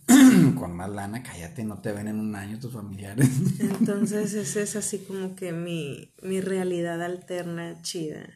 con 0.57 0.75
más 0.75 0.89
lana, 0.89 1.21
cállate, 1.23 1.63
no 1.63 1.81
te 1.81 1.91
ven 1.91 2.07
en 2.07 2.19
un 2.19 2.35
año 2.35 2.59
tus 2.59 2.73
familiares. 2.73 3.29
Entonces, 3.59 4.33
esa 4.33 4.61
es 4.61 4.75
así 4.75 4.99
como 4.99 5.35
que 5.35 5.51
mi, 5.51 6.13
realidad 6.21 7.01
alterna 7.01 7.81
chida. 7.81 8.29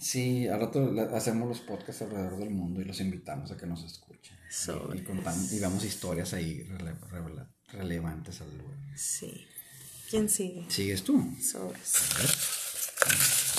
Sí, 0.00 0.48
al 0.48 0.60
rato 0.60 0.94
hacemos 1.14 1.48
los 1.48 1.60
podcasts 1.60 2.02
alrededor 2.02 2.38
del 2.38 2.50
mundo 2.50 2.80
y 2.80 2.84
los 2.84 3.00
invitamos 3.00 3.50
a 3.50 3.56
que 3.56 3.66
nos 3.66 3.84
escuchen. 3.84 4.36
Y, 4.94 5.00
contamos, 5.00 5.52
y 5.52 5.58
damos 5.58 5.84
historias 5.84 6.34
ahí 6.34 6.66
relevantes 7.68 8.40
al 8.42 8.56
lugar. 8.56 8.78
Sí. 8.96 9.46
¿Quién 10.10 10.28
sigue? 10.28 10.66
¿Sigues 10.68 11.02
tú? 11.02 11.22
Sobres. 11.40 11.92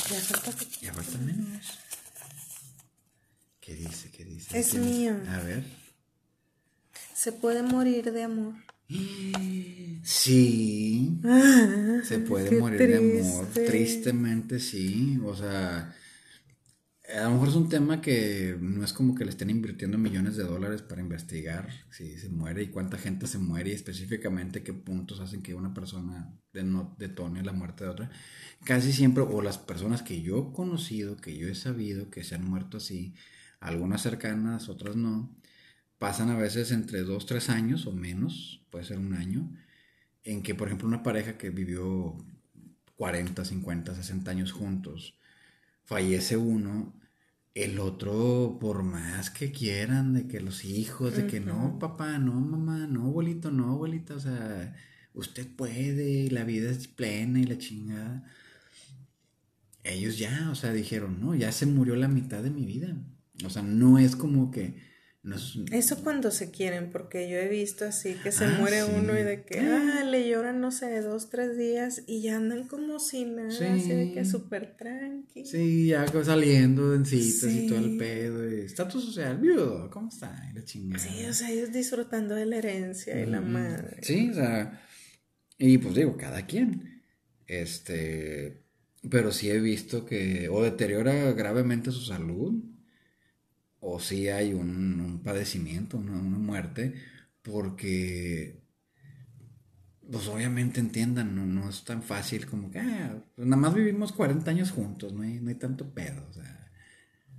Ya 0.10 0.20
falta 0.20 0.52
Ya 0.82 0.94
falta 0.94 1.18
menos. 1.20 1.80
¿Qué 3.62 3.76
dice? 3.76 4.12
¿Qué 4.12 4.26
dice? 4.26 4.60
Es 4.60 4.74
mío. 4.76 5.16
A 5.30 5.40
ver. 5.40 5.64
¿Se 7.14 7.32
puede 7.32 7.64
morir 7.64 8.12
de 8.12 8.24
amor? 8.24 8.56
Sí. 10.04 11.20
se 12.04 12.20
puede 12.20 12.60
morir 12.60 12.80
de 12.80 12.98
amor. 12.98 13.48
Tristemente 13.54 14.60
sí. 14.60 15.20
O 15.24 15.36
sea, 15.36 15.96
a 17.14 17.26
lo 17.26 17.32
mejor 17.32 17.50
es 17.50 17.56
un 17.56 17.70
tema 17.70 18.02
que 18.02 18.58
no 18.60 18.84
es 18.84 18.92
como 18.92 19.14
que 19.14 19.24
le 19.24 19.30
estén 19.30 19.50
invirtiendo 19.50 19.98
millones 19.98 20.36
de 20.36 20.44
dólares 20.44 20.82
para 20.82 21.02
investigar 21.02 21.70
si 21.92 22.18
se 22.18 22.30
muere 22.30 22.64
y 22.64 22.68
cuánta 22.68 22.98
gente 22.98 23.28
se 23.28 23.38
muere 23.38 23.70
y 23.70 23.74
específicamente 23.74 24.64
qué 24.64 24.74
puntos 24.74 25.20
hacen 25.20 25.44
que 25.44 25.54
una 25.54 25.74
persona 25.74 26.34
detone 26.52 27.44
la 27.44 27.54
muerte 27.54 27.84
de 27.84 27.90
otra. 27.92 28.12
Casi 28.64 28.94
siempre, 28.94 29.24
o 29.24 29.42
las 29.42 29.58
personas 29.60 30.02
que 30.02 30.22
yo 30.22 30.50
he 30.52 30.56
conocido, 30.56 31.18
que 31.18 31.38
yo 31.38 31.48
he 31.48 31.56
sabido 31.56 32.10
que 32.10 32.24
se 32.24 32.36
han 32.36 32.50
muerto 32.50 32.78
así, 32.78 33.14
algunas 33.60 34.02
cercanas, 34.02 34.68
otras 34.70 34.96
no, 34.96 35.36
pasan 36.00 36.30
a 36.32 36.38
veces 36.38 36.72
entre 36.72 37.04
dos, 37.04 37.26
tres 37.28 37.50
años 37.50 37.86
o 37.86 37.92
menos, 37.94 38.66
puede 38.72 38.86
ser 38.86 38.98
un 38.98 39.14
año, 39.14 39.52
en 40.24 40.42
que 40.42 40.56
por 40.56 40.68
ejemplo 40.68 40.88
una 40.88 41.04
pareja 41.04 41.38
que 41.38 41.50
vivió 41.52 42.18
40, 42.96 43.46
50, 43.46 43.96
60 43.96 44.32
años 44.32 44.52
juntos, 44.52 45.20
fallece 45.84 46.38
uno, 46.38 46.94
el 47.56 47.80
otro, 47.80 48.58
por 48.60 48.84
más 48.84 49.30
que 49.30 49.52
quieran, 49.52 50.14
de 50.14 50.28
que 50.28 50.40
los 50.42 50.66
hijos, 50.66 51.16
de 51.16 51.28
que 51.28 51.40
no, 51.40 51.78
papá, 51.80 52.18
no, 52.18 52.34
mamá, 52.34 52.88
no, 52.88 53.04
abuelito, 53.06 53.52
no, 53.52 53.72
abuelita, 53.72 54.16
o 54.16 54.20
sea, 54.20 54.76
usted 55.14 55.48
puede, 55.56 56.32
la 56.32 56.44
vida 56.44 56.72
es 56.72 56.88
plena 56.88 57.40
y 57.40 57.46
la 57.46 57.58
chingada. 57.58 58.26
Ellos 59.84 60.18
ya, 60.18 60.50
o 60.52 60.56
sea, 60.56 60.72
dijeron, 60.74 61.20
no, 61.20 61.36
ya 61.36 61.52
se 61.52 61.66
murió 61.66 61.96
la 61.96 62.08
mitad 62.08 62.42
de 62.42 62.50
mi 62.50 62.66
vida. 62.66 62.98
O 63.46 63.50
sea, 63.50 63.62
no 63.62 64.00
es 64.00 64.16
como 64.16 64.50
que 64.52 64.93
eso 65.72 66.04
cuando 66.04 66.32
se 66.32 66.52
quieren, 66.52 66.92
porque 66.92 67.30
yo 67.30 67.38
he 67.38 67.48
visto 67.48 67.86
así 67.86 68.16
que 68.16 68.34
se 68.34 68.44
ah, 68.44 68.58
muere 68.60 68.84
uno 68.84 69.18
y 69.18 69.24
de 69.24 69.46
que, 69.46 69.62
ah, 69.62 70.04
le 70.04 70.28
lloran, 70.28 70.60
no 70.60 70.70
sé, 70.70 71.00
dos, 71.00 71.30
tres 71.30 71.58
días 71.58 72.04
y 72.08 72.22
ya 72.22 72.36
andan 72.36 72.68
como 72.68 73.00
si 73.00 73.24
nada, 73.24 73.48
así 73.48 73.90
de 73.90 74.12
que 74.14 74.26
súper 74.26 74.76
tranqui. 74.76 75.46
Sí, 75.46 75.88
ya 75.88 76.06
saliendo 76.26 76.94
en 76.94 77.06
citas 77.06 77.50
y 77.50 77.68
todo 77.68 77.80
el 77.80 77.98
pedo. 77.98 78.52
Y 78.52 78.66
estatus 78.66 79.06
social, 79.06 79.38
viudo, 79.38 79.90
¿cómo 79.90 80.10
está? 80.10 80.36
Y 80.52 80.56
la 80.56 80.66
chingada. 80.66 81.02
Sí, 81.02 81.26
o 81.26 81.34
sea, 81.34 81.52
ellos 81.52 81.72
disfrutando 81.72 82.36
de 82.36 82.46
la 82.46 82.58
herencia 82.58 83.18
y 83.18 83.26
la 83.26 83.40
madre. 83.40 84.00
Sí, 84.02 84.30
o 84.30 84.34
sea, 84.34 84.82
y 85.58 85.78
pues 85.78 85.96
digo, 85.96 86.18
cada 86.18 86.46
quien. 86.46 87.02
Este, 87.48 88.62
pero 89.10 89.32
sí 89.32 89.50
he 89.50 89.60
visto 89.62 90.06
que 90.06 90.50
o 90.50 90.62
deteriora 90.62 91.32
gravemente 91.32 91.92
su 91.92 92.02
salud 92.02 92.73
o 93.86 94.00
si 94.00 94.30
hay 94.30 94.54
un, 94.54 95.22
padecimiento, 95.24 95.98
una, 95.98 96.14
muerte, 96.14 96.96
porque, 97.42 98.64
pues 100.10 100.28
obviamente 100.28 100.80
entiendan, 100.80 101.36
no, 101.36 101.46
no 101.46 101.70
es 101.70 101.84
tan 101.84 102.02
fácil 102.02 102.46
como 102.46 102.72
que, 102.72 102.80
ah, 102.80 103.22
pues 103.36 103.46
nada 103.46 103.62
más 103.62 103.74
vivimos 103.74 104.14
40 104.14 104.50
años 104.50 104.72
juntos, 104.72 105.12
no 105.14 105.24
hay, 105.24 105.40
no 105.42 105.50
hay 105.50 105.56
tanto 105.56 105.94
pedo, 105.94 106.26
o 106.30 106.34
sea, 106.34 106.72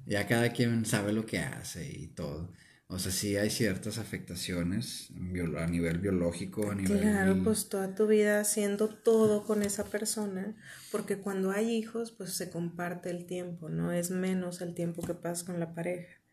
ya 0.05 0.27
cada 0.27 0.53
quien 0.53 0.85
sabe 0.85 1.13
lo 1.13 1.25
que 1.25 1.39
hace 1.39 1.91
y 1.91 2.09
todo. 2.09 2.53
O 2.89 2.99
sea, 2.99 3.11
sí 3.11 3.39
hay 3.39 3.49
ciertas 3.49 3.97
afectaciones 3.97 5.11
a 5.57 5.67
nivel 5.67 5.99
biológico, 5.99 6.71
a 6.71 6.75
nivel... 6.75 7.01
Claro, 7.01 7.43
pues 7.43 7.71
toda 7.71 7.95
tu 7.95 8.07
vida 8.07 8.41
haciendo 8.41 8.89
todo 8.89 9.45
con 9.45 9.63
esa 9.63 9.85
persona, 9.85 10.55
porque 10.93 11.17
cuando 11.17 11.51
hay 11.51 11.71
hijos, 11.71 12.13
pues 12.13 12.35
se 12.35 12.51
comparte 12.51 13.09
el 13.09 13.25
tiempo, 13.25 13.71
no 13.71 13.91
es 13.91 14.11
menos 14.11 14.61
el 14.61 14.75
tiempo 14.75 15.01
que 15.03 15.15
pasas 15.15 15.45
con 15.45 15.59
la 15.59 15.75
pareja. 15.75 16.24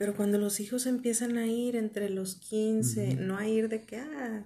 Pero 0.00 0.16
cuando 0.16 0.38
los 0.38 0.60
hijos 0.60 0.86
empiezan 0.86 1.36
a 1.36 1.46
ir 1.46 1.76
entre 1.76 2.08
los 2.08 2.36
15, 2.36 3.16
no 3.16 3.36
a 3.36 3.46
ir 3.46 3.68
de 3.68 3.82
que, 3.82 3.98
ah, 3.98 4.42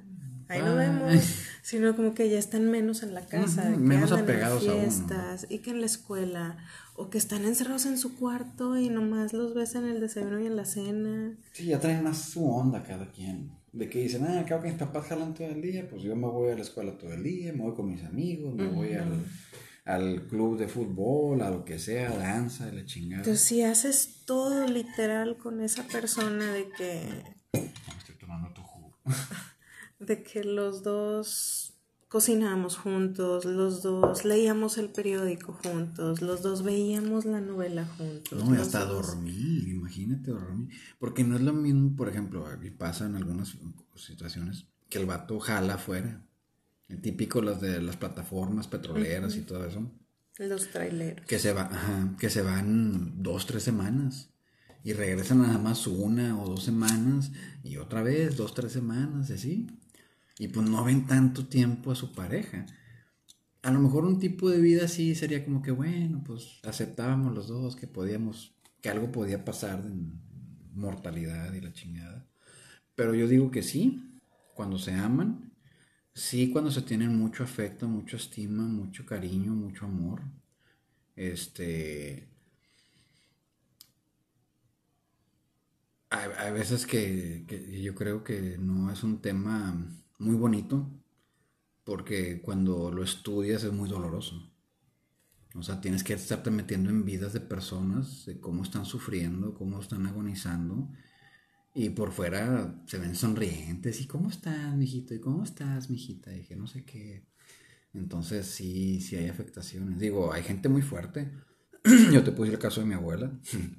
ahí 0.48 0.60
lo 0.60 0.74
vemos, 0.74 1.12
sino 1.62 1.94
como 1.94 2.12
que 2.12 2.28
ya 2.28 2.40
están 2.40 2.68
menos 2.72 3.04
en 3.04 3.14
la 3.14 3.24
casa, 3.24 3.70
menos 3.70 4.10
apegados 4.10 4.64
en 4.64 4.80
fiestas 4.80 5.46
y 5.48 5.58
que 5.58 5.70
en 5.70 5.78
la 5.78 5.86
escuela, 5.86 6.56
o 6.96 7.08
que 7.08 7.18
están 7.18 7.44
encerrados 7.44 7.86
en 7.86 7.98
su 7.98 8.16
cuarto 8.16 8.76
y 8.76 8.88
nomás 8.88 9.32
los 9.32 9.54
ves 9.54 9.76
en 9.76 9.84
el 9.84 10.00
desayuno 10.00 10.40
y 10.40 10.46
en 10.46 10.56
la 10.56 10.64
cena. 10.64 11.36
Sí, 11.52 11.66
ya 11.66 11.78
traen 11.78 12.02
más 12.02 12.18
su 12.18 12.44
onda 12.50 12.82
cada 12.82 13.12
quien. 13.12 13.52
De 13.72 13.88
que 13.88 14.00
dicen, 14.00 14.24
ah, 14.24 14.42
creo 14.44 14.60
que 14.60 14.70
mis 14.70 14.78
papás 14.78 15.06
jalan 15.06 15.34
todo 15.34 15.46
el 15.46 15.62
día, 15.62 15.88
pues 15.88 16.02
yo 16.02 16.16
me 16.16 16.26
voy 16.26 16.50
a 16.50 16.56
la 16.56 16.62
escuela 16.62 16.98
todo 16.98 17.12
el 17.12 17.22
día, 17.22 17.52
me 17.52 17.62
voy 17.62 17.74
con 17.74 17.88
mis 17.88 18.02
amigos, 18.02 18.56
me 18.56 18.66
voy 18.66 18.94
al 18.94 19.24
al 19.84 20.26
club 20.26 20.58
de 20.58 20.68
fútbol, 20.68 21.42
a 21.42 21.50
lo 21.50 21.64
que 21.64 21.78
sea, 21.78 22.16
danza, 22.16 22.70
la 22.72 22.84
chingada. 22.84 23.22
Entonces, 23.22 23.44
si 23.44 23.62
haces 23.62 24.22
todo 24.24 24.66
literal 24.66 25.36
con 25.36 25.60
esa 25.60 25.86
persona 25.86 26.52
de 26.52 26.68
que. 26.70 27.22
Estoy 27.52 28.16
tomando 28.18 28.52
tu 28.52 28.62
jugo. 28.62 28.98
de 29.98 30.22
que 30.22 30.44
los 30.44 30.82
dos 30.82 31.74
cocinamos 32.08 32.76
juntos, 32.76 33.44
los 33.44 33.82
dos 33.82 34.24
leíamos 34.24 34.78
el 34.78 34.88
periódico 34.88 35.58
juntos, 35.64 36.22
los 36.22 36.42
dos 36.42 36.62
veíamos 36.62 37.24
la 37.24 37.40
novela 37.40 37.84
juntos. 37.84 38.44
No, 38.44 38.54
hasta 38.54 38.84
dormir, 38.84 39.68
imagínate 39.68 40.30
dormir. 40.30 40.68
Porque 40.98 41.24
no 41.24 41.34
es 41.36 41.42
lo 41.42 41.52
mismo, 41.52 41.94
por 41.96 42.08
ejemplo, 42.08 42.46
pasa 42.78 43.06
en 43.06 43.16
algunas 43.16 43.58
situaciones 43.96 44.66
que 44.88 44.98
el 44.98 45.06
vato 45.06 45.40
jala 45.40 45.74
afuera 45.74 46.24
el 46.88 47.00
típico 47.00 47.40
los 47.40 47.60
de 47.60 47.80
las 47.80 47.96
plataformas 47.96 48.68
petroleras 48.68 49.36
y 49.36 49.42
todo 49.42 49.64
eso. 49.64 49.90
Los 50.38 50.70
traileros. 50.70 51.26
Que 51.26 51.38
se, 51.38 51.52
va, 51.52 51.70
que 52.18 52.28
se 52.28 52.42
van 52.42 53.22
dos, 53.22 53.46
tres 53.46 53.62
semanas. 53.62 54.30
Y 54.82 54.92
regresan 54.92 55.42
nada 55.42 55.58
más 55.58 55.86
una 55.86 56.38
o 56.40 56.48
dos 56.48 56.64
semanas. 56.64 57.32
Y 57.62 57.76
otra 57.76 58.02
vez, 58.02 58.36
dos, 58.36 58.54
tres 58.54 58.72
semanas, 58.72 59.30
y 59.30 59.32
así. 59.32 59.66
y 60.38 60.48
pues 60.48 60.68
no 60.68 60.84
ven 60.84 61.06
tanto 61.06 61.46
tiempo 61.46 61.90
a 61.92 61.94
su 61.94 62.12
pareja. 62.12 62.66
A 63.62 63.70
lo 63.70 63.80
mejor 63.80 64.04
un 64.04 64.18
tipo 64.18 64.50
de 64.50 64.60
vida 64.60 64.84
así 64.84 65.14
sería 65.14 65.42
como 65.44 65.62
que, 65.62 65.70
bueno, 65.70 66.22
pues 66.26 66.60
aceptábamos 66.64 67.34
los 67.34 67.48
dos 67.48 67.76
que 67.76 67.86
podíamos, 67.86 68.54
que 68.82 68.90
algo 68.90 69.10
podía 69.10 69.44
pasar 69.44 69.82
de 69.82 69.90
mortalidad 70.74 71.54
y 71.54 71.62
la 71.62 71.72
chingada. 71.72 72.26
Pero 72.94 73.14
yo 73.14 73.26
digo 73.26 73.50
que 73.50 73.62
sí, 73.62 74.20
cuando 74.54 74.78
se 74.78 74.92
aman, 74.92 75.53
sí, 76.14 76.50
cuando 76.50 76.70
se 76.70 76.82
tienen 76.82 77.16
mucho 77.16 77.44
afecto, 77.44 77.88
mucha 77.88 78.16
estima, 78.16 78.62
mucho 78.64 79.04
cariño, 79.06 79.52
mucho 79.52 79.86
amor. 79.86 80.22
Este. 81.16 82.28
Hay, 86.10 86.52
veces 86.52 86.86
que, 86.86 87.44
que 87.48 87.82
yo 87.82 87.94
creo 87.94 88.22
que 88.22 88.56
no 88.58 88.90
es 88.92 89.02
un 89.02 89.20
tema 89.20 89.74
muy 90.18 90.36
bonito, 90.36 90.88
porque 91.84 92.40
cuando 92.40 92.90
lo 92.92 93.02
estudias 93.02 93.64
es 93.64 93.72
muy 93.72 93.88
doloroso. 93.88 94.54
O 95.54 95.62
sea, 95.62 95.80
tienes 95.80 96.02
que 96.02 96.14
estarte 96.14 96.50
metiendo 96.50 96.90
en 96.90 97.04
vidas 97.04 97.32
de 97.32 97.40
personas, 97.40 98.26
de 98.26 98.40
cómo 98.40 98.64
están 98.64 98.84
sufriendo, 98.84 99.54
cómo 99.54 99.80
están 99.80 100.06
agonizando. 100.06 100.88
Y 101.74 101.90
por 101.90 102.12
fuera 102.12 102.82
se 102.86 102.98
ven 102.98 103.16
sonrientes. 103.16 104.00
¿Y 104.00 104.06
cómo 104.06 104.30
estás, 104.30 104.74
mijito? 104.76 105.14
¿Y 105.14 105.20
cómo 105.20 105.42
estás, 105.42 105.90
mijita? 105.90 106.30
Dije, 106.30 106.54
no 106.54 106.68
sé 106.68 106.84
qué. 106.84 107.26
Entonces 107.92 108.46
sí, 108.46 109.00
sí 109.00 109.16
hay 109.16 109.28
afectaciones. 109.28 109.98
Digo, 109.98 110.32
hay 110.32 110.44
gente 110.44 110.68
muy 110.68 110.82
fuerte. 110.82 111.30
Yo 112.12 112.22
te 112.22 112.32
puse 112.32 112.52
el 112.52 112.58
caso 112.58 112.80
de 112.80 112.86
mi 112.86 112.94
abuela. 112.94 113.32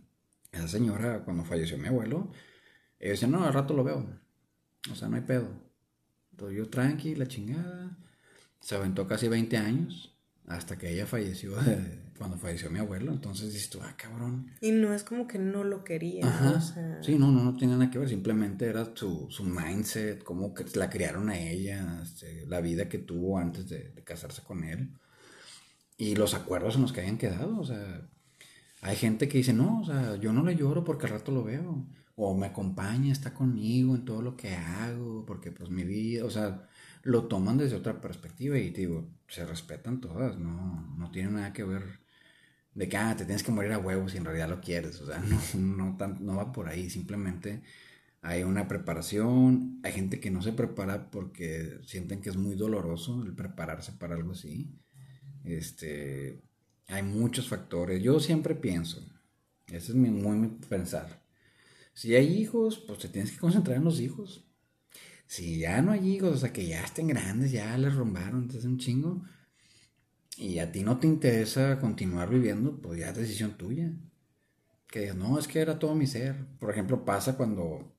Esa 0.52 0.68
señora, 0.68 1.24
cuando 1.24 1.44
falleció 1.44 1.78
mi 1.78 1.88
abuelo, 1.88 2.32
ella 3.00 3.12
decía, 3.12 3.28
no, 3.28 3.44
al 3.46 3.54
rato 3.54 3.74
lo 3.74 3.84
veo. 3.84 4.08
O 4.92 4.96
sea, 4.96 5.08
no 5.08 5.16
hay 5.16 5.24
pedo. 5.24 5.50
Entonces 6.32 6.58
yo 6.58 6.70
tranqui, 6.70 7.16
la 7.16 7.28
chingada. 7.28 7.98
Se 8.60 8.76
aventó 8.76 9.08
casi 9.08 9.28
20 9.28 9.58
años 9.58 10.15
hasta 10.48 10.78
que 10.78 10.92
ella 10.92 11.06
falleció, 11.06 11.54
cuando 12.18 12.38
falleció 12.38 12.70
mi 12.70 12.80
abuelo. 12.80 13.12
Entonces 13.12 13.54
dices 13.54 13.70
tú, 13.70 13.80
ah, 13.82 13.96
cabrón. 13.98 14.52
Y 14.62 14.72
no 14.72 14.94
es 14.94 15.04
como 15.04 15.28
que 15.28 15.40
no 15.40 15.64
lo 15.64 15.84
quería. 15.84 16.28
Ajá. 16.28 16.62
Sí, 17.02 17.18
no, 17.18 17.32
no, 17.32 17.44
no 17.44 17.56
tiene 17.56 17.74
nada 17.74 17.92
que 17.92 18.00
ver. 18.00 18.10
Simplemente 18.10 18.66
era 18.66 18.92
su, 18.94 19.28
su 19.30 19.44
mindset, 19.44 20.24
cómo 20.24 20.54
la 20.76 20.90
criaron 20.90 21.30
a 21.30 21.38
ella, 21.38 22.02
este, 22.04 22.46
la 22.48 22.62
vida 22.62 22.88
que 22.88 23.00
tuvo 23.00 23.38
antes 23.38 23.70
de, 23.70 23.92
de, 23.92 24.04
casarse 24.04 24.42
con 24.44 24.64
él. 24.64 24.92
Y 25.98 26.16
los 26.16 26.34
acuerdos 26.34 26.76
en 26.76 26.82
los 26.84 26.94
que 26.94 27.02
hayan 27.02 27.18
quedado. 27.18 27.58
O 27.60 27.66
sea, 27.66 28.08
hay 28.82 28.96
gente 28.96 29.28
que 29.28 29.40
dice, 29.40 29.54
no, 29.54 29.82
o 29.82 29.86
sea, 29.86 30.16
yo 30.18 30.32
no 30.34 30.44
le 30.44 30.56
lloro 30.56 30.84
porque 30.84 31.08
al 31.08 31.14
rato 31.14 31.32
lo 31.32 31.44
veo 31.44 31.86
o 32.16 32.36
me 32.38 32.48
acompaña, 32.48 33.12
está 33.12 33.34
conmigo 33.34 33.96
en 33.96 34.06
todo 34.06 34.22
lo 34.22 34.38
que 34.38 34.56
hago, 34.56 35.26
porque 35.26 35.52
pues 35.52 35.70
mi 35.70 35.84
vida, 35.84 36.24
o 36.24 36.30
sea, 36.30 36.68
lo 37.06 37.28
toman 37.28 37.58
desde 37.58 37.76
otra 37.76 38.02
perspectiva 38.02 38.58
y 38.58 38.72
digo, 38.72 39.08
se 39.28 39.46
respetan 39.46 40.02
todas, 40.02 40.40
no, 40.40 40.96
no 40.98 41.12
tiene 41.12 41.32
nada 41.32 41.54
que 41.54 41.64
ver 41.64 42.02
de 42.74 42.90
que, 42.90 42.98
ah, 42.98 43.16
te 43.16 43.26
tienes 43.26 43.44
que 43.44 43.52
morir 43.52 43.72
a 43.74 43.78
huevos 43.80 44.12
si 44.12 44.18
en 44.18 44.26
realidad 44.26 44.50
lo 44.50 44.60
quieres, 44.60 45.00
o 45.02 45.06
sea, 45.06 45.20
no, 45.56 45.96
no, 45.98 46.08
no 46.20 46.36
va 46.36 46.52
por 46.52 46.68
ahí, 46.68 46.90
simplemente 46.90 47.62
hay 48.22 48.44
una 48.44 48.68
preparación, 48.68 49.80
hay 49.84 49.94
gente 49.94 50.20
que 50.20 50.32
no 50.32 50.42
se 50.42 50.54
prepara 50.54 51.12
porque 51.12 51.80
sienten 51.86 52.22
que 52.22 52.30
es 52.30 52.38
muy 52.38 52.56
doloroso 52.56 53.24
el 53.24 53.36
prepararse 53.36 53.94
para 53.94 54.16
algo 54.16 54.32
así, 54.32 54.76
este, 55.44 56.42
hay 56.88 57.04
muchos 57.04 57.48
factores, 57.48 58.02
yo 58.02 58.20
siempre 58.20 58.56
pienso, 58.56 59.00
ese 59.68 59.92
es 59.92 59.96
mi, 59.96 60.10
muy 60.10 60.38
mi 60.38 60.48
pensar, 60.50 61.24
si 61.94 62.16
hay 62.16 62.28
hijos, 62.38 62.80
pues 62.80 63.00
te 63.00 63.10
tienes 63.10 63.32
que 63.32 63.38
concentrar 63.40 63.78
en 63.78 63.86
los 63.86 64.00
hijos. 64.02 64.45
Si 65.28 65.60
ya 65.60 65.82
no 65.82 65.92
hay 65.92 66.08
hijos, 66.16 66.36
o 66.36 66.38
sea, 66.38 66.54
que 66.54 66.68
ya 66.68 66.84
estén 66.84 67.08
grandes, 67.08 67.52
ya 67.52 67.78
les 67.78 67.96
rombaron, 67.96 68.44
entonces 68.44 68.66
un 68.66 68.78
chingo, 68.78 69.24
y 70.38 70.60
a 70.60 70.72
ti 70.72 70.84
no 70.84 71.00
te 71.00 71.08
interesa 71.08 71.80
continuar 71.80 72.30
viviendo, 72.30 72.80
pues 72.82 73.00
ya 73.00 73.10
es 73.10 73.16
decisión 73.18 73.58
tuya. 73.58 73.94
Que 74.88 75.02
digas, 75.02 75.16
no, 75.16 75.40
es 75.40 75.48
que 75.48 75.60
era 75.60 75.80
todo 75.80 75.96
mi 75.96 76.08
ser. 76.08 76.46
Por 76.60 76.72
ejemplo, 76.72 77.06
pasa 77.06 77.38
cuando 77.38 77.96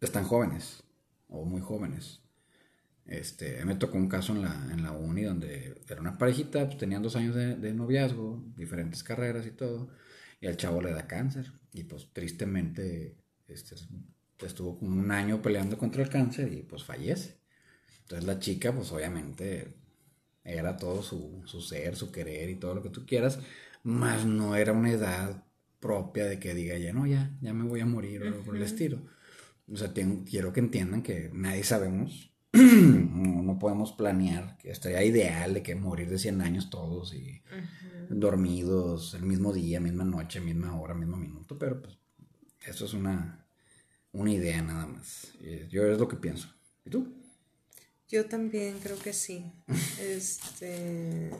están 0.00 0.24
jóvenes 0.24 0.82
o 1.28 1.44
muy 1.44 1.60
jóvenes. 1.60 2.20
Este, 3.06 3.64
me 3.64 3.74
tocó 3.74 3.98
un 3.98 4.08
caso 4.08 4.32
en 4.34 4.42
la, 4.42 4.68
en 4.72 4.82
la 4.82 4.92
uni 4.92 5.22
donde 5.22 5.82
era 5.88 6.00
una 6.00 6.16
parejita, 6.16 6.66
pues 6.66 6.78
tenían 6.78 7.02
dos 7.02 7.16
años 7.16 7.34
de, 7.34 7.56
de 7.56 7.74
noviazgo, 7.74 8.42
diferentes 8.56 9.02
carreras 9.02 9.46
y 9.46 9.50
todo, 9.50 9.90
y 10.40 10.46
al 10.46 10.56
chavo 10.56 10.80
le 10.80 10.92
da 10.92 11.06
cáncer. 11.06 11.52
Y 11.72 11.84
pues 11.84 12.10
tristemente 12.12 13.16
este, 13.48 13.76
estuvo 14.40 14.78
como 14.78 14.98
un 15.00 15.10
año 15.10 15.40
peleando 15.42 15.78
contra 15.78 16.02
el 16.02 16.08
cáncer 16.08 16.52
y 16.52 16.62
pues 16.62 16.84
fallece. 16.84 17.38
Entonces 18.02 18.26
la 18.26 18.38
chica 18.38 18.72
pues 18.72 18.90
obviamente 18.92 19.74
era 20.44 20.76
todo 20.76 21.02
su, 21.02 21.42
ser, 21.60 21.96
su 21.96 22.12
querer 22.12 22.50
y 22.50 22.56
todo 22.56 22.74
lo 22.74 22.82
que 22.82 22.90
tú 22.90 23.06
quieras, 23.06 23.38
más 23.82 24.26
no 24.26 24.56
era 24.56 24.72
una 24.72 24.90
edad 24.90 25.44
propia 25.80 26.26
de 26.26 26.38
que 26.38 26.54
diga 26.54 26.76
ya 26.78 26.92
no, 26.92 27.06
ya, 27.06 27.36
ya 27.40 27.52
me 27.54 27.64
voy 27.64 27.80
a 27.80 27.86
morir 27.86 28.22
o 28.26 28.42
por 28.42 28.56
el 28.56 28.62
estilo. 28.62 29.00
O 29.72 29.76
sea, 29.76 29.92
quiero 29.92 30.52
que 30.52 30.60
entiendan 30.60 31.02
que 31.02 31.30
nadie 31.32 31.64
sabemos, 31.64 32.34
no, 32.52 33.58
podemos 33.58 33.92
planear, 33.92 34.58
que 34.58 34.70
estaría 34.70 35.02
ideal 35.02 35.54
de 35.54 35.62
que 35.62 35.74
morir 35.74 36.10
de 36.10 36.18
100 36.18 36.42
años 36.42 36.68
todos 36.68 37.14
y 37.14 37.42
dormidos 38.10 39.14
el 39.14 39.22
mismo 39.22 39.52
día, 39.52 39.80
misma 39.80 40.04
noche, 40.04 40.40
misma 40.40 40.78
hora, 40.78 40.94
mismo 40.94 41.16
minuto, 41.16 41.58
pero 41.58 41.80
pues 41.80 41.98
eso 42.66 42.84
es 42.84 42.92
una, 42.92 43.43
una 44.14 44.32
idea 44.32 44.62
nada 44.62 44.86
más. 44.86 45.32
Yo 45.68 45.86
es 45.86 45.98
lo 45.98 46.08
que 46.08 46.16
pienso. 46.16 46.48
¿Y 46.86 46.90
tú? 46.90 47.12
Yo 48.08 48.26
también 48.26 48.78
creo 48.78 48.98
que 48.98 49.12
sí. 49.12 49.52
este 50.00 51.30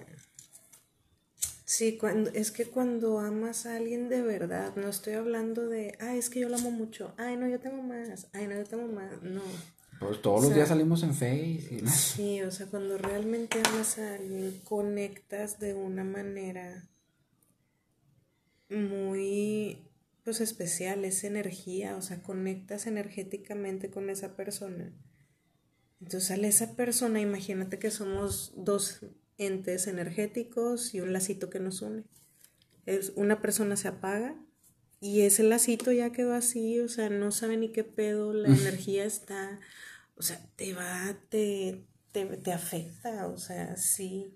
Sí, 1.65 1.97
cuando, 1.97 2.31
es 2.31 2.53
que 2.53 2.67
cuando 2.67 3.19
amas 3.19 3.65
a 3.67 3.77
alguien 3.77 4.09
de 4.09 4.21
verdad, 4.23 4.77
no 4.77 4.89
estoy 4.89 5.15
hablando 5.15 5.67
de, 5.67 5.97
ay, 5.99 6.19
es 6.19 6.29
que 6.29 6.41
yo 6.41 6.49
lo 6.49 6.57
amo 6.57 6.71
mucho, 6.71 7.15
ay, 7.17 7.37
no, 7.37 7.49
yo 7.49 7.59
tengo 7.59 7.83
más, 7.83 8.29
ay, 8.33 8.47
no, 8.47 8.55
yo 8.55 8.65
tengo 8.65 8.87
más, 8.87 9.23
no. 9.23 9.43
Pues 9.99 10.21
todos 10.21 10.45
los 10.45 10.55
días 10.55 10.69
salimos 10.69 11.03
en 11.03 11.15
Face. 11.15 11.83
Sí, 11.89 12.43
o 12.43 12.51
sea, 12.51 12.67
cuando 12.67 12.99
realmente 12.99 13.61
amas 13.65 13.99
a 13.99 14.15
alguien, 14.15 14.61
conectas 14.63 15.59
de 15.59 15.75
una 15.75 16.05
manera 16.05 16.87
muy, 18.69 19.79
pues 20.25 20.41
especial, 20.41 21.05
es 21.05 21.23
energía, 21.25 21.97
o 21.97 22.03
sea, 22.03 22.23
conectas 22.23 22.87
energéticamente 22.87 23.91
con 23.91 24.11
esa 24.11 24.37
persona. 24.37 24.93
Entonces, 26.01 26.29
sale 26.29 26.49
esa 26.49 26.75
persona, 26.75 27.21
imagínate 27.21 27.79
que 27.79 27.91
somos 27.91 28.53
dos 28.57 29.07
entes 29.39 29.87
energéticos 29.87 30.95
y 30.95 31.01
un 31.01 31.13
lacito 31.13 31.51
que 31.51 31.61
nos 31.61 31.83
une. 31.83 32.05
Es, 32.87 33.13
una 33.17 33.41
persona 33.41 33.77
se 33.77 33.89
apaga 33.89 34.37
y 35.01 35.23
ese 35.23 35.43
lacito 35.43 35.93
ya 35.93 36.13
quedó 36.13 36.35
así, 36.35 36.81
o 36.81 36.89
sea, 36.89 37.11
no 37.11 37.31
sabe 37.31 37.57
ni 37.57 37.71
qué 37.71 37.85
pedo, 37.85 38.33
la 38.33 38.49
energía 38.59 39.05
está 39.05 39.61
o 40.17 40.23
sea, 40.23 40.41
te 40.57 40.73
va, 40.75 41.17
te, 41.29 41.85
te, 42.13 42.53
afecta, 42.53 43.27
o 43.27 43.37
sea, 43.37 43.77
sí. 43.77 44.35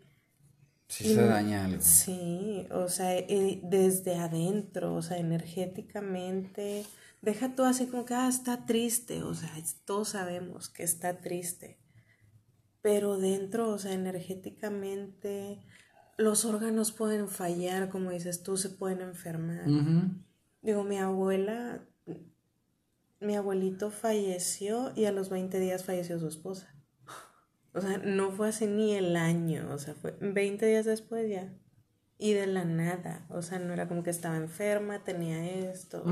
Sí 0.89 1.15
se 1.15 1.23
daña 1.23 1.67
algo. 1.67 1.81
Sí, 1.81 2.67
o 2.71 2.89
sea, 2.89 3.17
eh, 3.17 3.61
desde 3.63 4.17
adentro, 4.17 4.95
o 4.95 5.03
sea, 5.03 5.19
energéticamente, 5.19 6.85
deja 7.21 7.55
todo 7.55 7.67
así 7.67 7.87
como 7.87 8.05
que, 8.05 8.15
ah, 8.15 8.29
está 8.29 8.65
triste, 8.65 9.23
o 9.23 9.35
sea, 9.35 9.53
todos 9.85 10.11
sabemos 10.11 10.71
que 10.71 10.83
está 10.83 11.21
triste, 11.21 11.79
pero 12.81 13.19
dentro, 13.19 13.69
o 13.69 13.79
sea, 13.79 13.93
energéticamente, 13.93 15.61
los 16.17 16.45
órganos 16.45 16.93
pueden 16.93 17.29
fallar, 17.29 17.91
como 17.91 18.11
dices 18.11 18.43
tú, 18.43 18.57
se 18.57 18.71
pueden 18.71 19.03
enfermar. 19.03 19.67
Digo, 20.63 20.85
mi 20.85 20.99
abuela 20.99 21.83
mi 23.21 23.35
abuelito 23.35 23.91
falleció 23.91 24.93
y 24.95 25.07
a 25.07 25.13
los 25.13 25.29
20 25.29 25.59
días 25.59 25.85
falleció 25.85 26.19
su 26.19 26.29
esposa. 26.29 26.73
O 27.75 27.81
sea, 27.81 27.99
no 27.99 28.31
fue 28.31 28.49
así 28.49 28.67
ni 28.67 28.95
el 28.95 29.17
año, 29.17 29.69
o 29.73 29.79
sea, 29.79 29.95
fue 29.95 30.17
20 30.21 30.67
días 30.67 30.87
después 30.87 31.29
ya. 31.29 31.53
Y 32.19 32.33
de 32.33 32.47
la 32.47 32.65
nada, 32.65 33.27
o 33.29 33.43
sea, 33.43 33.59
no 33.59 33.73
era 33.73 33.87
como 33.87 34.03
que 34.03 34.11
estaba 34.11 34.37
enferma, 34.37 35.05
tenía 35.05 35.71
esto. 35.71 36.05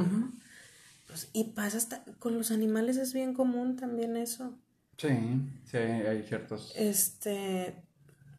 pues, 1.06 1.30
y 1.32 1.52
pasa 1.52 1.78
hasta, 1.78 2.04
con 2.18 2.36
los 2.38 2.50
animales 2.50 2.96
es 2.96 3.12
bien 3.12 3.34
común 3.34 3.76
también 3.76 4.16
eso. 4.16 4.56
Sí, 4.98 5.08
sí, 5.64 5.76
hay 5.76 6.22
ciertos. 6.22 6.72
Este, 6.76 7.74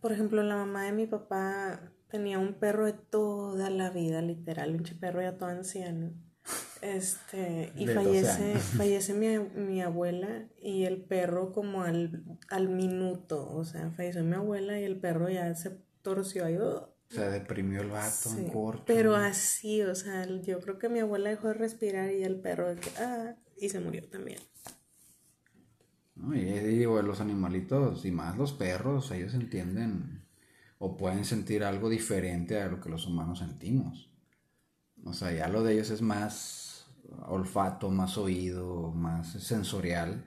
por 0.01 0.11
ejemplo, 0.11 0.41
la 0.43 0.55
mamá 0.55 0.84
de 0.84 0.91
mi 0.93 1.07
papá 1.07 1.82
tenía 2.07 2.39
un 2.39 2.53
perro 2.53 2.86
de 2.86 2.93
toda 2.93 3.70
la 3.70 3.89
vida, 3.89 4.22
literal, 4.22 4.76
un 4.76 4.84
perro 4.99 5.22
ya 5.22 5.38
todo 5.38 5.49
anciano. 5.49 6.13
Este, 6.82 7.71
y 7.75 7.88
fallece, 7.88 8.55
fallece 8.78 9.13
mi, 9.13 9.39
mi, 9.39 9.82
abuela 9.82 10.45
y 10.61 10.84
el 10.84 11.01
perro 11.01 11.51
como 11.53 11.84
al, 11.84 12.23
al 12.49 12.69
minuto, 12.69 13.49
o 13.51 13.65
sea, 13.65 13.91
falleció 13.91 14.23
mi 14.23 14.36
abuela 14.36 14.80
y 14.80 14.84
el 14.84 14.99
perro 14.99 15.30
ya 15.30 15.53
se 15.55 15.78
torció 16.01 16.45
ahí. 16.45 16.57
¡oh! 16.57 16.93
Se 17.09 17.30
deprimió 17.30 17.82
el 17.82 17.89
vato 17.89 18.30
en 18.38 18.49
corto. 18.49 18.84
Pero 18.86 19.15
así, 19.15 19.82
o 19.82 19.95
sea, 19.95 20.25
yo 20.41 20.59
creo 20.59 20.78
que 20.78 20.89
mi 20.89 20.99
abuela 20.99 21.30
dejó 21.30 21.47
de 21.47 21.53
respirar 21.53 22.11
y 22.11 22.23
el 22.23 22.36
perro, 22.39 22.75
ah, 22.99 23.34
y 23.57 23.69
se 23.69 23.80
murió 23.80 24.03
también. 24.09 24.39
¿no? 26.15 26.36
Y, 26.36 26.43
digo, 26.43 27.01
los 27.01 27.21
animalitos, 27.21 28.05
y 28.05 28.11
más 28.11 28.38
los 28.38 28.53
perros, 28.53 29.09
ellos 29.11 29.34
entienden 29.34 30.25
o 30.80 30.97
pueden 30.97 31.25
sentir 31.25 31.63
algo 31.63 31.89
diferente 31.89 32.61
a 32.61 32.67
lo 32.67 32.82
que 32.82 32.89
los 32.89 33.07
humanos 33.07 33.39
sentimos. 33.39 34.11
O 35.03 35.13
sea, 35.13 35.32
ya 35.32 35.47
lo 35.47 35.63
de 35.63 35.73
ellos 35.73 35.89
es 35.89 36.01
más 36.01 36.66
olfato, 37.28 37.89
más 37.89 38.18
oído, 38.18 38.91
más 38.91 39.32
sensorial 39.34 40.26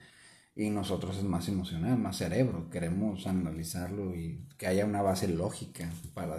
y 0.55 0.69
nosotros 0.69 1.17
es 1.17 1.25
más 1.25 1.49
emocional, 1.49 1.99
más 1.99 2.19
cerebro. 2.19 2.69
Queremos 2.71 3.27
analizarlo 3.27 4.15
y 4.15 4.45
que 4.59 4.67
haya 4.67 4.85
una 4.85 5.01
base 5.01 5.29
lógica 5.29 5.91
para 6.13 6.37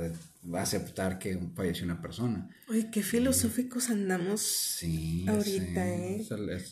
aceptar 0.60 1.18
que 1.18 1.40
falleció 1.56 1.86
una 1.86 2.02
persona. 2.02 2.50
Oye, 2.70 2.90
qué 2.92 3.02
filosóficos 3.02 3.90
andamos 3.90 4.42
sí, 4.42 5.26
ahorita, 5.28 5.88
¿eh? 5.88 6.28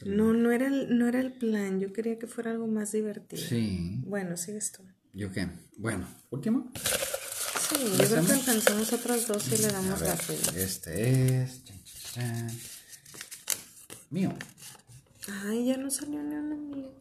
No, 0.06 0.34
no 0.34 0.52
era, 0.52 0.68
el, 0.68 0.98
no 0.98 1.08
era 1.08 1.20
el 1.22 1.34
plan, 1.34 1.80
yo 1.80 1.92
quería 1.94 2.20
que 2.20 2.28
fuera 2.28 2.52
algo 2.52 2.68
más 2.68 2.92
divertido. 2.92 3.42
Sí. 3.42 4.02
Bueno, 4.06 4.38
sigues 4.38 4.72
tú. 4.72 4.84
¿Yo 5.14 5.32
qué? 5.32 5.50
Bueno, 5.78 6.06
último. 6.30 6.72
Sí, 6.76 7.78
yo 7.98 8.06
creo 8.06 8.26
que 8.26 8.32
alcanzamos 8.34 8.94
otros 8.94 9.28
dos 9.28 9.48
y 9.54 9.58
le 9.62 9.68
damos 9.68 10.00
rápido. 10.02 10.40
Este 10.56 11.44
es. 11.44 11.64
Mío. 14.10 14.34
Ay, 15.46 15.68
ya 15.68 15.78
no 15.78 15.92
salió 15.92 16.22
ni 16.24 16.36
uno 16.36 16.56
mío. 16.56 16.92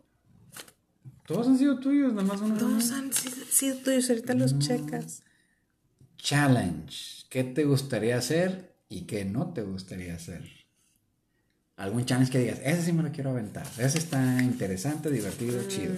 Todos 1.27 1.47
han 1.47 1.59
sido 1.59 1.79
tuyos, 1.79 2.13
nada 2.13 2.27
más 2.27 2.41
uno. 2.41 2.57
Todos 2.57 2.91
han 2.93 3.13
sido 3.13 3.77
tuyos, 3.77 4.09
ahorita 4.09 4.35
los 4.35 4.59
checas. 4.59 5.23
Challenge. 6.17 7.27
¿Qué 7.29 7.45
te 7.45 7.65
gustaría 7.65 8.17
hacer 8.17 8.75
y 8.89 9.03
qué 9.03 9.25
no 9.25 9.53
te 9.53 9.63
gustaría 9.63 10.15
hacer? 10.15 10.43
Algún 11.77 12.05
challenge 12.05 12.33
que 12.33 12.39
digas, 12.39 12.61
ese 12.65 12.83
sí 12.83 12.93
me 12.93 13.03
lo 13.03 13.13
quiero 13.13 13.31
aventar. 13.31 13.67
Ese 13.79 13.99
está 13.99 14.43
interesante, 14.43 15.11
divertido, 15.11 15.63
mm. 15.63 15.69
chido. 15.69 15.95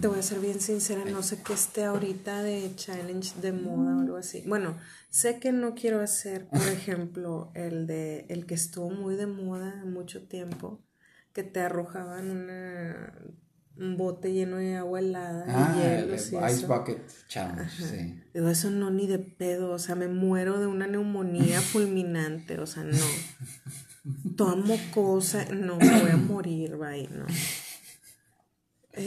Te 0.00 0.06
voy 0.06 0.18
a 0.18 0.22
ser 0.22 0.40
bien 0.40 0.60
sincera, 0.60 1.04
no 1.04 1.22
sé 1.22 1.42
qué 1.42 1.52
esté 1.52 1.84
ahorita 1.84 2.42
de 2.42 2.72
challenge 2.74 3.40
de 3.40 3.52
moda 3.52 3.96
o 3.96 4.00
algo 4.00 4.16
así. 4.16 4.42
Bueno, 4.46 4.76
sé 5.08 5.38
que 5.38 5.52
no 5.52 5.74
quiero 5.74 6.00
hacer, 6.00 6.46
por 6.46 6.66
ejemplo, 6.68 7.50
el 7.54 7.86
de 7.86 8.26
el 8.28 8.46
que 8.46 8.54
estuvo 8.54 8.90
muy 8.90 9.16
de 9.16 9.26
moda 9.26 9.84
mucho 9.84 10.26
tiempo, 10.26 10.80
que 11.32 11.42
te 11.42 11.60
arrojaban 11.60 12.30
una 12.30 13.12
un 13.80 13.96
bote 13.96 14.32
lleno 14.32 14.56
de 14.56 14.76
agua 14.76 14.98
helada 14.98 15.44
ah, 15.48 16.04
y 16.06 16.14
Ice 16.14 16.66
Bucket 16.66 17.00
Challenge, 17.28 17.70
sí. 17.70 18.22
Digo, 18.34 18.48
eso 18.50 18.70
no 18.70 18.90
ni 18.90 19.06
de 19.06 19.18
pedo, 19.18 19.70
o 19.70 19.78
sea, 19.78 19.94
me 19.94 20.06
muero 20.06 20.60
de 20.60 20.66
una 20.66 20.86
neumonía 20.86 21.60
fulminante, 21.62 22.58
o 22.58 22.66
sea, 22.66 22.84
no. 22.84 22.98
Toda 24.36 24.56
mocosa, 24.56 25.46
no, 25.46 25.76
me 25.76 26.00
voy 26.00 26.10
a 26.10 26.16
morir, 26.16 26.76
bye, 26.76 27.08
no. 27.08 27.24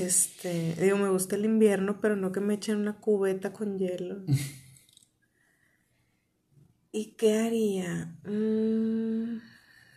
Este, 0.01 0.75
digo, 0.79 0.97
me 0.97 1.09
gusta 1.09 1.35
el 1.35 1.45
invierno, 1.45 1.99
pero 2.01 2.15
no 2.15 2.31
que 2.31 2.39
me 2.39 2.55
echen 2.55 2.77
una 2.77 2.99
cubeta 2.99 3.53
con 3.53 3.77
hielo. 3.77 4.23
¿Y 6.91 7.15
qué 7.15 7.39
haría? 7.39 8.17
Mmm 8.25 9.53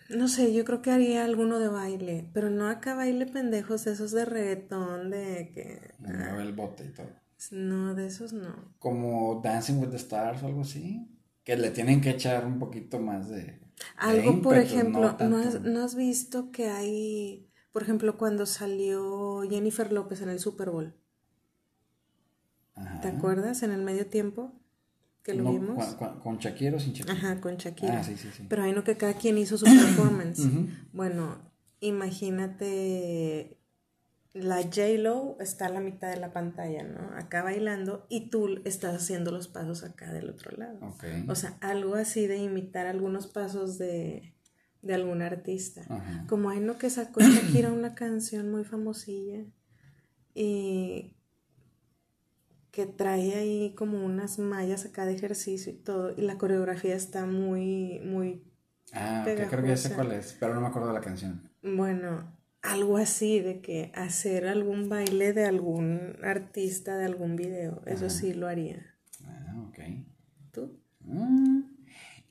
no 0.09 0.29
sé, 0.29 0.53
yo 0.53 0.65
creo 0.65 0.83
que 0.83 0.91
haría 0.91 1.25
alguno 1.25 1.59
de 1.59 1.69
baile, 1.69 2.31
pero 2.33 2.51
no 2.51 2.69
acá 2.69 2.95
baile 2.95 3.27
pendejos, 3.27 3.87
esos 3.87 4.13
de 4.13 4.25
reggaetón, 4.25 5.11
de 5.11 5.51
que... 5.53 5.95
Ah, 6.05 6.39
el 6.41 6.53
bote 6.53 6.85
y 6.85 6.93
todo. 6.93 7.11
No, 7.51 7.95
de 7.95 8.07
esos 8.07 8.33
no. 8.33 8.75
Como 8.79 9.41
Dancing 9.43 9.79
with 9.79 9.91
the 9.91 9.97
Stars 9.97 10.43
o 10.43 10.47
algo 10.47 10.63
así, 10.63 11.09
que 11.45 11.57
le 11.57 11.71
tienen 11.71 12.01
que 12.01 12.11
echar 12.11 12.47
un 12.47 12.59
poquito 12.59 13.01
más 13.01 13.29
de... 13.29 13.61
Algo, 13.97 14.41
por 14.41 14.57
ejemplo, 14.57 15.17
no, 15.21 15.39
has, 15.39 15.61
¿no 15.61 15.85
has 15.85 15.97
visto 15.97 16.51
que 16.51 16.69
hay, 16.69 17.46
por 17.77 17.83
ejemplo, 17.83 18.17
cuando 18.17 18.47
salió 18.47 19.43
Jennifer 19.51 19.93
López 19.93 20.23
en 20.23 20.31
el 20.31 20.41
Super 20.41 20.71
Bowl? 20.71 20.95
¿Te 23.03 23.09
acuerdas? 23.09 23.63
En 23.63 23.71
el 23.71 23.83
medio 23.83 24.07
tiempo 24.07 24.55
que 25.23 25.35
lo 25.35 25.53
vimos. 25.53 25.85
Con, 26.23 26.39
Shakira 26.39 26.79
o 26.79 26.81
sin 26.81 26.95
Shakira? 26.95 27.13
Ajá, 27.13 27.39
con 27.39 27.59
Shakira. 27.59 28.01
Ah, 28.01 28.03
sí, 28.03 28.17
sí, 28.17 28.31
sí. 28.35 28.47
Pero 28.49 28.63
hay 28.63 28.73
no 28.73 28.83
que 28.83 28.97
cada 28.97 29.13
quien 29.13 29.37
hizo 29.37 29.59
su 29.59 29.67
performance. 29.67 30.49
Bueno, 30.95 31.37
imagínate 31.81 33.59
la 34.33 34.63
J-Lo 34.63 35.37
está 35.39 35.67
a 35.67 35.69
la 35.69 35.81
mitad 35.81 36.09
de 36.09 36.17
la 36.17 36.33
pantalla, 36.33 36.83
¿no? 36.83 37.15
Acá 37.19 37.43
bailando 37.43 38.07
y 38.09 38.31
tú 38.31 38.63
estás 38.65 38.95
haciendo 38.95 39.33
los 39.33 39.49
pasos 39.49 39.85
acá 39.85 40.15
del 40.15 40.31
otro 40.31 40.57
lado. 40.57 40.79
Okay. 40.95 41.27
O 41.29 41.35
sea, 41.35 41.59
algo 41.61 41.97
así 41.97 42.27
de 42.27 42.39
imitar 42.39 42.87
algunos 42.87 43.27
pasos 43.27 43.77
de, 43.77 44.35
de 44.87 44.95
algún 44.95 45.23
artista. 45.23 45.83
Como 46.29 46.51
hay 46.51 46.61
no 46.61 46.79
que 46.79 46.91
sacó 46.91 47.21
Shakira 47.21 47.73
una 47.73 47.95
canción 47.95 48.51
muy 48.51 48.65
famosilla 48.65 49.45
y 50.35 51.17
que 52.71 52.85
trae 52.85 53.35
ahí 53.35 53.75
como 53.75 54.05
unas 54.05 54.39
mallas 54.39 54.85
acá 54.85 55.07
de 55.07 55.15
ejercicio 55.15 55.73
y 55.73 55.77
todo, 55.77 56.13
y 56.15 56.21
la 56.21 56.37
coreografía 56.37 56.95
está 56.95 57.25
muy, 57.25 58.01
muy... 58.01 58.45
Ah, 58.93 59.23
creo 59.25 59.63
que 59.63 59.69
ya 59.69 59.77
sé 59.79 59.95
cuál 59.95 60.13
es, 60.13 60.37
pero 60.39 60.55
no 60.55 60.61
me 60.61 60.67
acuerdo 60.67 60.89
de 60.89 60.95
la 60.95 61.01
canción. 61.01 61.51
Bueno, 61.63 62.37
algo 62.61 62.99
así, 62.99 63.41
de 63.41 63.61
que 63.63 63.93
hacer 63.95 64.47
algún 64.47 64.91
baile 64.91 65.33
de 65.33 65.47
algún 65.47 66.17
artista 66.23 66.99
de 66.99 67.07
algún 67.07 67.37
video, 67.37 67.81
eso 67.87 68.11
sí 68.11 68.35
lo 68.35 68.47
haría. 68.47 68.95
Ah, 69.25 69.55
ok. 69.69 69.79
¿Tú? 70.53 70.79
Ah, 71.09 71.63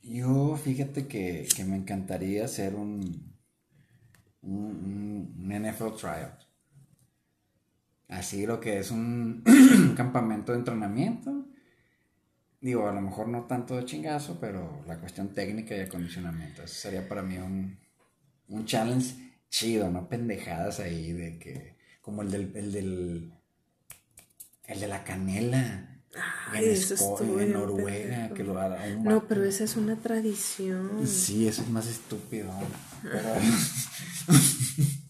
yo, 0.05 0.55
fíjate 0.57 1.07
que, 1.07 1.47
me 1.67 1.75
encantaría 1.75 2.45
hacer 2.45 2.75
un, 2.75 3.35
un, 4.41 5.35
un 5.37 5.69
NFL 5.69 5.95
tryout 5.99 6.45
así 8.09 8.45
lo 8.45 8.59
que 8.59 8.79
es 8.79 8.91
un, 8.91 9.43
campamento 9.95 10.51
de 10.51 10.59
entrenamiento. 10.59 11.45
Digo, 12.61 12.87
a 12.87 12.93
lo 12.93 13.01
mejor 13.01 13.27
no 13.27 13.43
tanto 13.43 13.75
de 13.75 13.85
chingazo, 13.85 14.39
pero 14.39 14.83
la 14.87 14.97
cuestión 14.99 15.33
técnica 15.33 15.75
y 15.75 15.81
acondicionamiento. 15.81 16.63
Eso 16.63 16.73
sería 16.73 17.07
para 17.07 17.21
mí 17.21 17.37
un, 17.37 17.77
un 18.47 18.65
challenge 18.65 19.15
chido, 19.49 19.89
no 19.91 20.09
pendejadas 20.09 20.79
ahí 20.79 21.13
de 21.13 21.37
que. 21.37 21.75
Como 22.01 22.21
el 22.21 22.31
del. 22.31 22.51
El, 22.55 22.71
del, 22.71 23.33
el 24.65 24.79
de 24.79 24.87
la 24.87 25.03
canela. 25.03 25.94
En, 26.53 27.39
en 27.41 27.53
Noruega, 27.53 28.29
que 28.29 28.43
lo 28.43 28.53
No, 29.03 29.23
pero 29.27 29.43
esa 29.43 29.63
es 29.63 29.75
una 29.75 29.95
tradición. 29.95 31.07
Sí, 31.07 31.47
eso 31.47 31.61
es 31.61 31.69
más 31.69 31.87
estúpido. 31.87 32.51
Pero. 33.03 33.29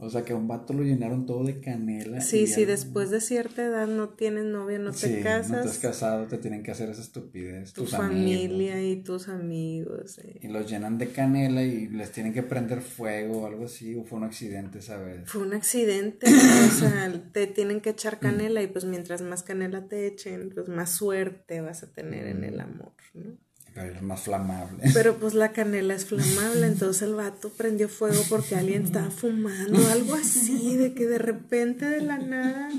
O 0.00 0.08
sea, 0.10 0.24
que 0.24 0.32
a 0.32 0.36
un 0.36 0.46
vato 0.46 0.72
lo 0.74 0.84
llenaron 0.84 1.26
todo 1.26 1.42
de 1.42 1.60
canela. 1.60 2.20
Sí, 2.20 2.46
sí, 2.46 2.64
después 2.64 3.10
de 3.10 3.20
cierta 3.20 3.64
edad 3.64 3.88
no 3.88 4.10
tienes 4.10 4.44
novia, 4.44 4.78
no 4.78 4.92
te 4.92 5.20
casas. 5.22 5.50
No 5.50 5.62
te 5.62 5.68
has 5.68 5.78
casado, 5.78 6.26
te 6.28 6.38
tienen 6.38 6.62
que 6.62 6.70
hacer 6.70 6.88
esa 6.88 7.02
estupidez. 7.02 7.72
Tu 7.72 7.84
familia 7.84 8.80
y 8.80 9.02
tus 9.02 9.28
amigos. 9.28 10.20
Y 10.40 10.46
los 10.46 10.70
llenan 10.70 10.98
de 10.98 11.08
canela 11.08 11.64
y 11.64 11.88
les 11.88 12.12
tienen 12.12 12.32
que 12.32 12.44
prender 12.44 12.80
fuego 12.80 13.42
o 13.42 13.46
algo 13.46 13.64
así, 13.64 13.96
o 13.96 14.04
fue 14.04 14.18
un 14.18 14.24
accidente, 14.24 14.82
¿sabes? 14.82 15.28
Fue 15.28 15.42
un 15.42 15.52
accidente, 15.52 16.28
o 16.28 16.70
sea, 16.70 17.12
te 17.32 17.48
tienen 17.48 17.80
que 17.80 17.90
echar 17.90 18.20
canela 18.20 18.62
y 18.62 18.68
pues 18.68 18.84
mientras 18.84 19.20
más 19.20 19.42
canela 19.42 19.88
te 19.88 20.06
echen, 20.06 20.50
pues 20.54 20.68
más 20.68 20.92
suerte 20.92 21.60
vas 21.60 21.82
a 21.82 21.92
tener 21.92 22.28
en 22.28 22.44
el 22.44 22.58
mm. 22.58 22.60
amor, 22.60 22.92
¿no? 23.14 23.47
Es 23.84 24.02
más 24.02 24.20
flamable. 24.22 24.84
Pero 24.94 25.18
pues 25.18 25.34
la 25.34 25.52
canela 25.52 25.94
es 25.94 26.06
flamable, 26.06 26.66
entonces 26.66 27.02
el 27.02 27.14
vato 27.14 27.50
prendió 27.50 27.88
fuego 27.88 28.22
porque 28.28 28.56
alguien 28.56 28.84
estaba 28.84 29.10
fumando, 29.10 29.78
algo 29.88 30.14
así, 30.14 30.76
de 30.76 30.94
que 30.94 31.06
de 31.06 31.18
repente 31.18 31.86
de 31.86 32.00
la 32.00 32.18
nada, 32.18 32.70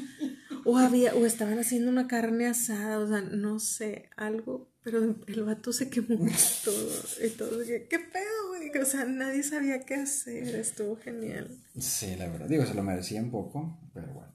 o 0.65 0.77
había, 0.77 1.15
o 1.15 1.25
estaban 1.25 1.59
haciendo 1.59 1.89
una 1.89 2.07
carne 2.07 2.47
asada, 2.47 2.99
o 2.99 3.07
sea, 3.07 3.21
no 3.21 3.59
sé, 3.59 4.09
algo, 4.17 4.69
pero 4.83 5.15
el 5.27 5.43
vato 5.43 5.73
se 5.73 5.89
quemó 5.89 6.17
todo, 6.63 6.89
y 7.25 7.29
todo, 7.29 7.59
¿qué 7.65 7.99
pedo, 7.99 8.47
güey? 8.49 8.71
O 8.81 8.85
sea, 8.85 9.05
nadie 9.05 9.43
sabía 9.43 9.81
qué 9.85 9.95
hacer, 9.95 10.55
estuvo 10.55 10.95
genial. 10.97 11.49
Sí, 11.77 12.15
la 12.17 12.27
verdad, 12.27 12.47
digo, 12.47 12.65
se 12.65 12.73
lo 12.73 12.83
merecía 12.83 13.21
un 13.21 13.31
poco, 13.31 13.79
pero 13.93 14.07
bueno. 14.13 14.29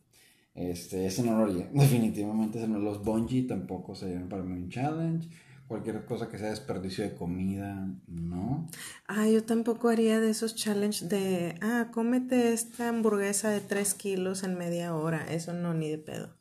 Este, 0.54 1.06
ese 1.06 1.24
no 1.24 1.36
lo 1.36 1.50
haría, 1.50 1.68
definitivamente, 1.72 2.64
los 2.66 3.02
bungee 3.02 3.42
tampoco 3.42 3.94
serían 3.94 4.28
para 4.28 4.44
mí 4.44 4.52
un 4.52 4.70
challenge 4.70 5.28
cualquier 5.66 6.04
cosa 6.04 6.28
que 6.28 6.38
sea 6.38 6.50
desperdicio 6.50 7.04
de 7.04 7.14
comida, 7.14 7.88
¿no? 8.06 8.68
Ah, 9.06 9.28
yo 9.28 9.44
tampoco 9.44 9.88
haría 9.88 10.20
de 10.20 10.30
esos 10.30 10.54
challenge 10.54 11.06
de, 11.06 11.54
ah, 11.62 11.88
cómete 11.92 12.52
esta 12.52 12.88
hamburguesa 12.88 13.50
de 13.50 13.60
3 13.60 13.94
kilos 13.94 14.42
en 14.42 14.56
media 14.56 14.94
hora. 14.94 15.26
Eso 15.32 15.52
no, 15.52 15.74
ni 15.74 15.90
de 15.90 15.98
pedo. 15.98 16.36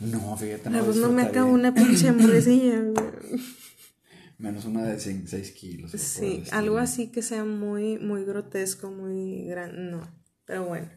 No, 0.00 0.36
fíjate. 0.36 0.70
No, 0.70 0.84
pues 0.84 0.96
no 0.96 1.10
me 1.10 1.22
acabo 1.22 1.50
una 1.52 1.74
pinche 1.74 2.08
hamburguesilla. 2.08 2.82
Menos 4.38 4.64
una 4.64 4.84
de 4.84 4.98
6 4.98 5.52
kilos. 5.52 5.92
Sí, 5.92 6.44
algo 6.50 6.78
así 6.78 7.08
que 7.08 7.22
sea 7.22 7.44
muy, 7.44 7.98
muy 7.98 8.24
grotesco, 8.24 8.90
muy 8.90 9.44
grande. 9.46 9.78
No, 9.78 10.08
pero 10.44 10.66
bueno. 10.66 10.88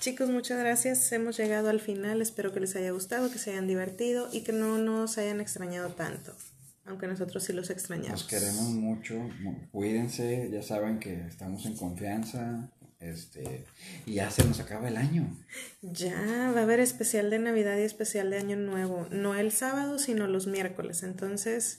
Chicos, 0.00 0.28
muchas 0.28 0.58
gracias. 0.58 1.10
Hemos 1.12 1.36
llegado 1.36 1.70
al 1.70 1.80
final. 1.80 2.20
Espero 2.20 2.52
que 2.52 2.60
les 2.60 2.76
haya 2.76 2.90
gustado, 2.90 3.30
que 3.30 3.38
se 3.38 3.50
hayan 3.50 3.66
divertido 3.66 4.28
y 4.32 4.42
que 4.42 4.52
no 4.52 4.78
nos 4.78 5.16
hayan 5.18 5.40
extrañado 5.40 5.90
tanto 5.90 6.34
aunque 6.90 7.06
nosotros 7.06 7.42
sí 7.42 7.52
los 7.52 7.70
extrañamos. 7.70 8.10
Nos 8.10 8.24
queremos 8.24 8.68
mucho, 8.70 9.14
cuídense, 9.72 10.50
ya 10.52 10.62
saben 10.62 10.98
que 10.98 11.26
estamos 11.26 11.64
en 11.66 11.76
confianza, 11.76 12.70
Este, 13.00 13.64
y 14.04 14.14
ya 14.14 14.30
se 14.30 14.44
nos 14.44 14.60
acaba 14.60 14.86
el 14.88 14.98
año. 14.98 15.34
Ya, 15.80 16.52
va 16.54 16.60
a 16.60 16.62
haber 16.64 16.80
especial 16.80 17.30
de 17.30 17.38
Navidad 17.38 17.78
y 17.78 17.82
especial 17.82 18.28
de 18.28 18.36
Año 18.36 18.56
Nuevo. 18.56 19.06
No 19.10 19.34
el 19.34 19.52
sábado, 19.52 19.98
sino 19.98 20.26
los 20.26 20.46
miércoles. 20.46 21.02
Entonces, 21.02 21.78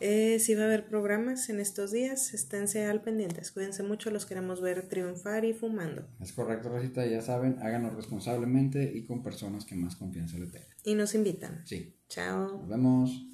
eh, 0.00 0.38
sí 0.40 0.54
va 0.54 0.62
a 0.62 0.64
haber 0.64 0.86
programas 0.86 1.50
en 1.50 1.60
estos 1.60 1.92
días. 1.92 2.32
Esténse 2.32 2.86
al 2.86 3.02
pendientes. 3.02 3.52
Cuídense 3.52 3.82
mucho, 3.82 4.10
los 4.10 4.24
queremos 4.24 4.62
ver 4.62 4.88
triunfar 4.88 5.44
y 5.44 5.52
fumando. 5.52 6.06
Es 6.22 6.32
correcto, 6.32 6.70
Rosita, 6.70 7.04
ya 7.04 7.20
saben, 7.20 7.58
háganlo 7.60 7.90
responsablemente 7.90 8.82
y 8.94 9.04
con 9.04 9.22
personas 9.22 9.66
que 9.66 9.74
más 9.74 9.94
confianza 9.96 10.38
le 10.38 10.46
tengan. 10.46 10.68
Y 10.84 10.94
nos 10.94 11.14
invitan. 11.14 11.66
Sí. 11.66 11.94
Chao. 12.08 12.60
Nos 12.60 12.68
vemos. 12.68 13.26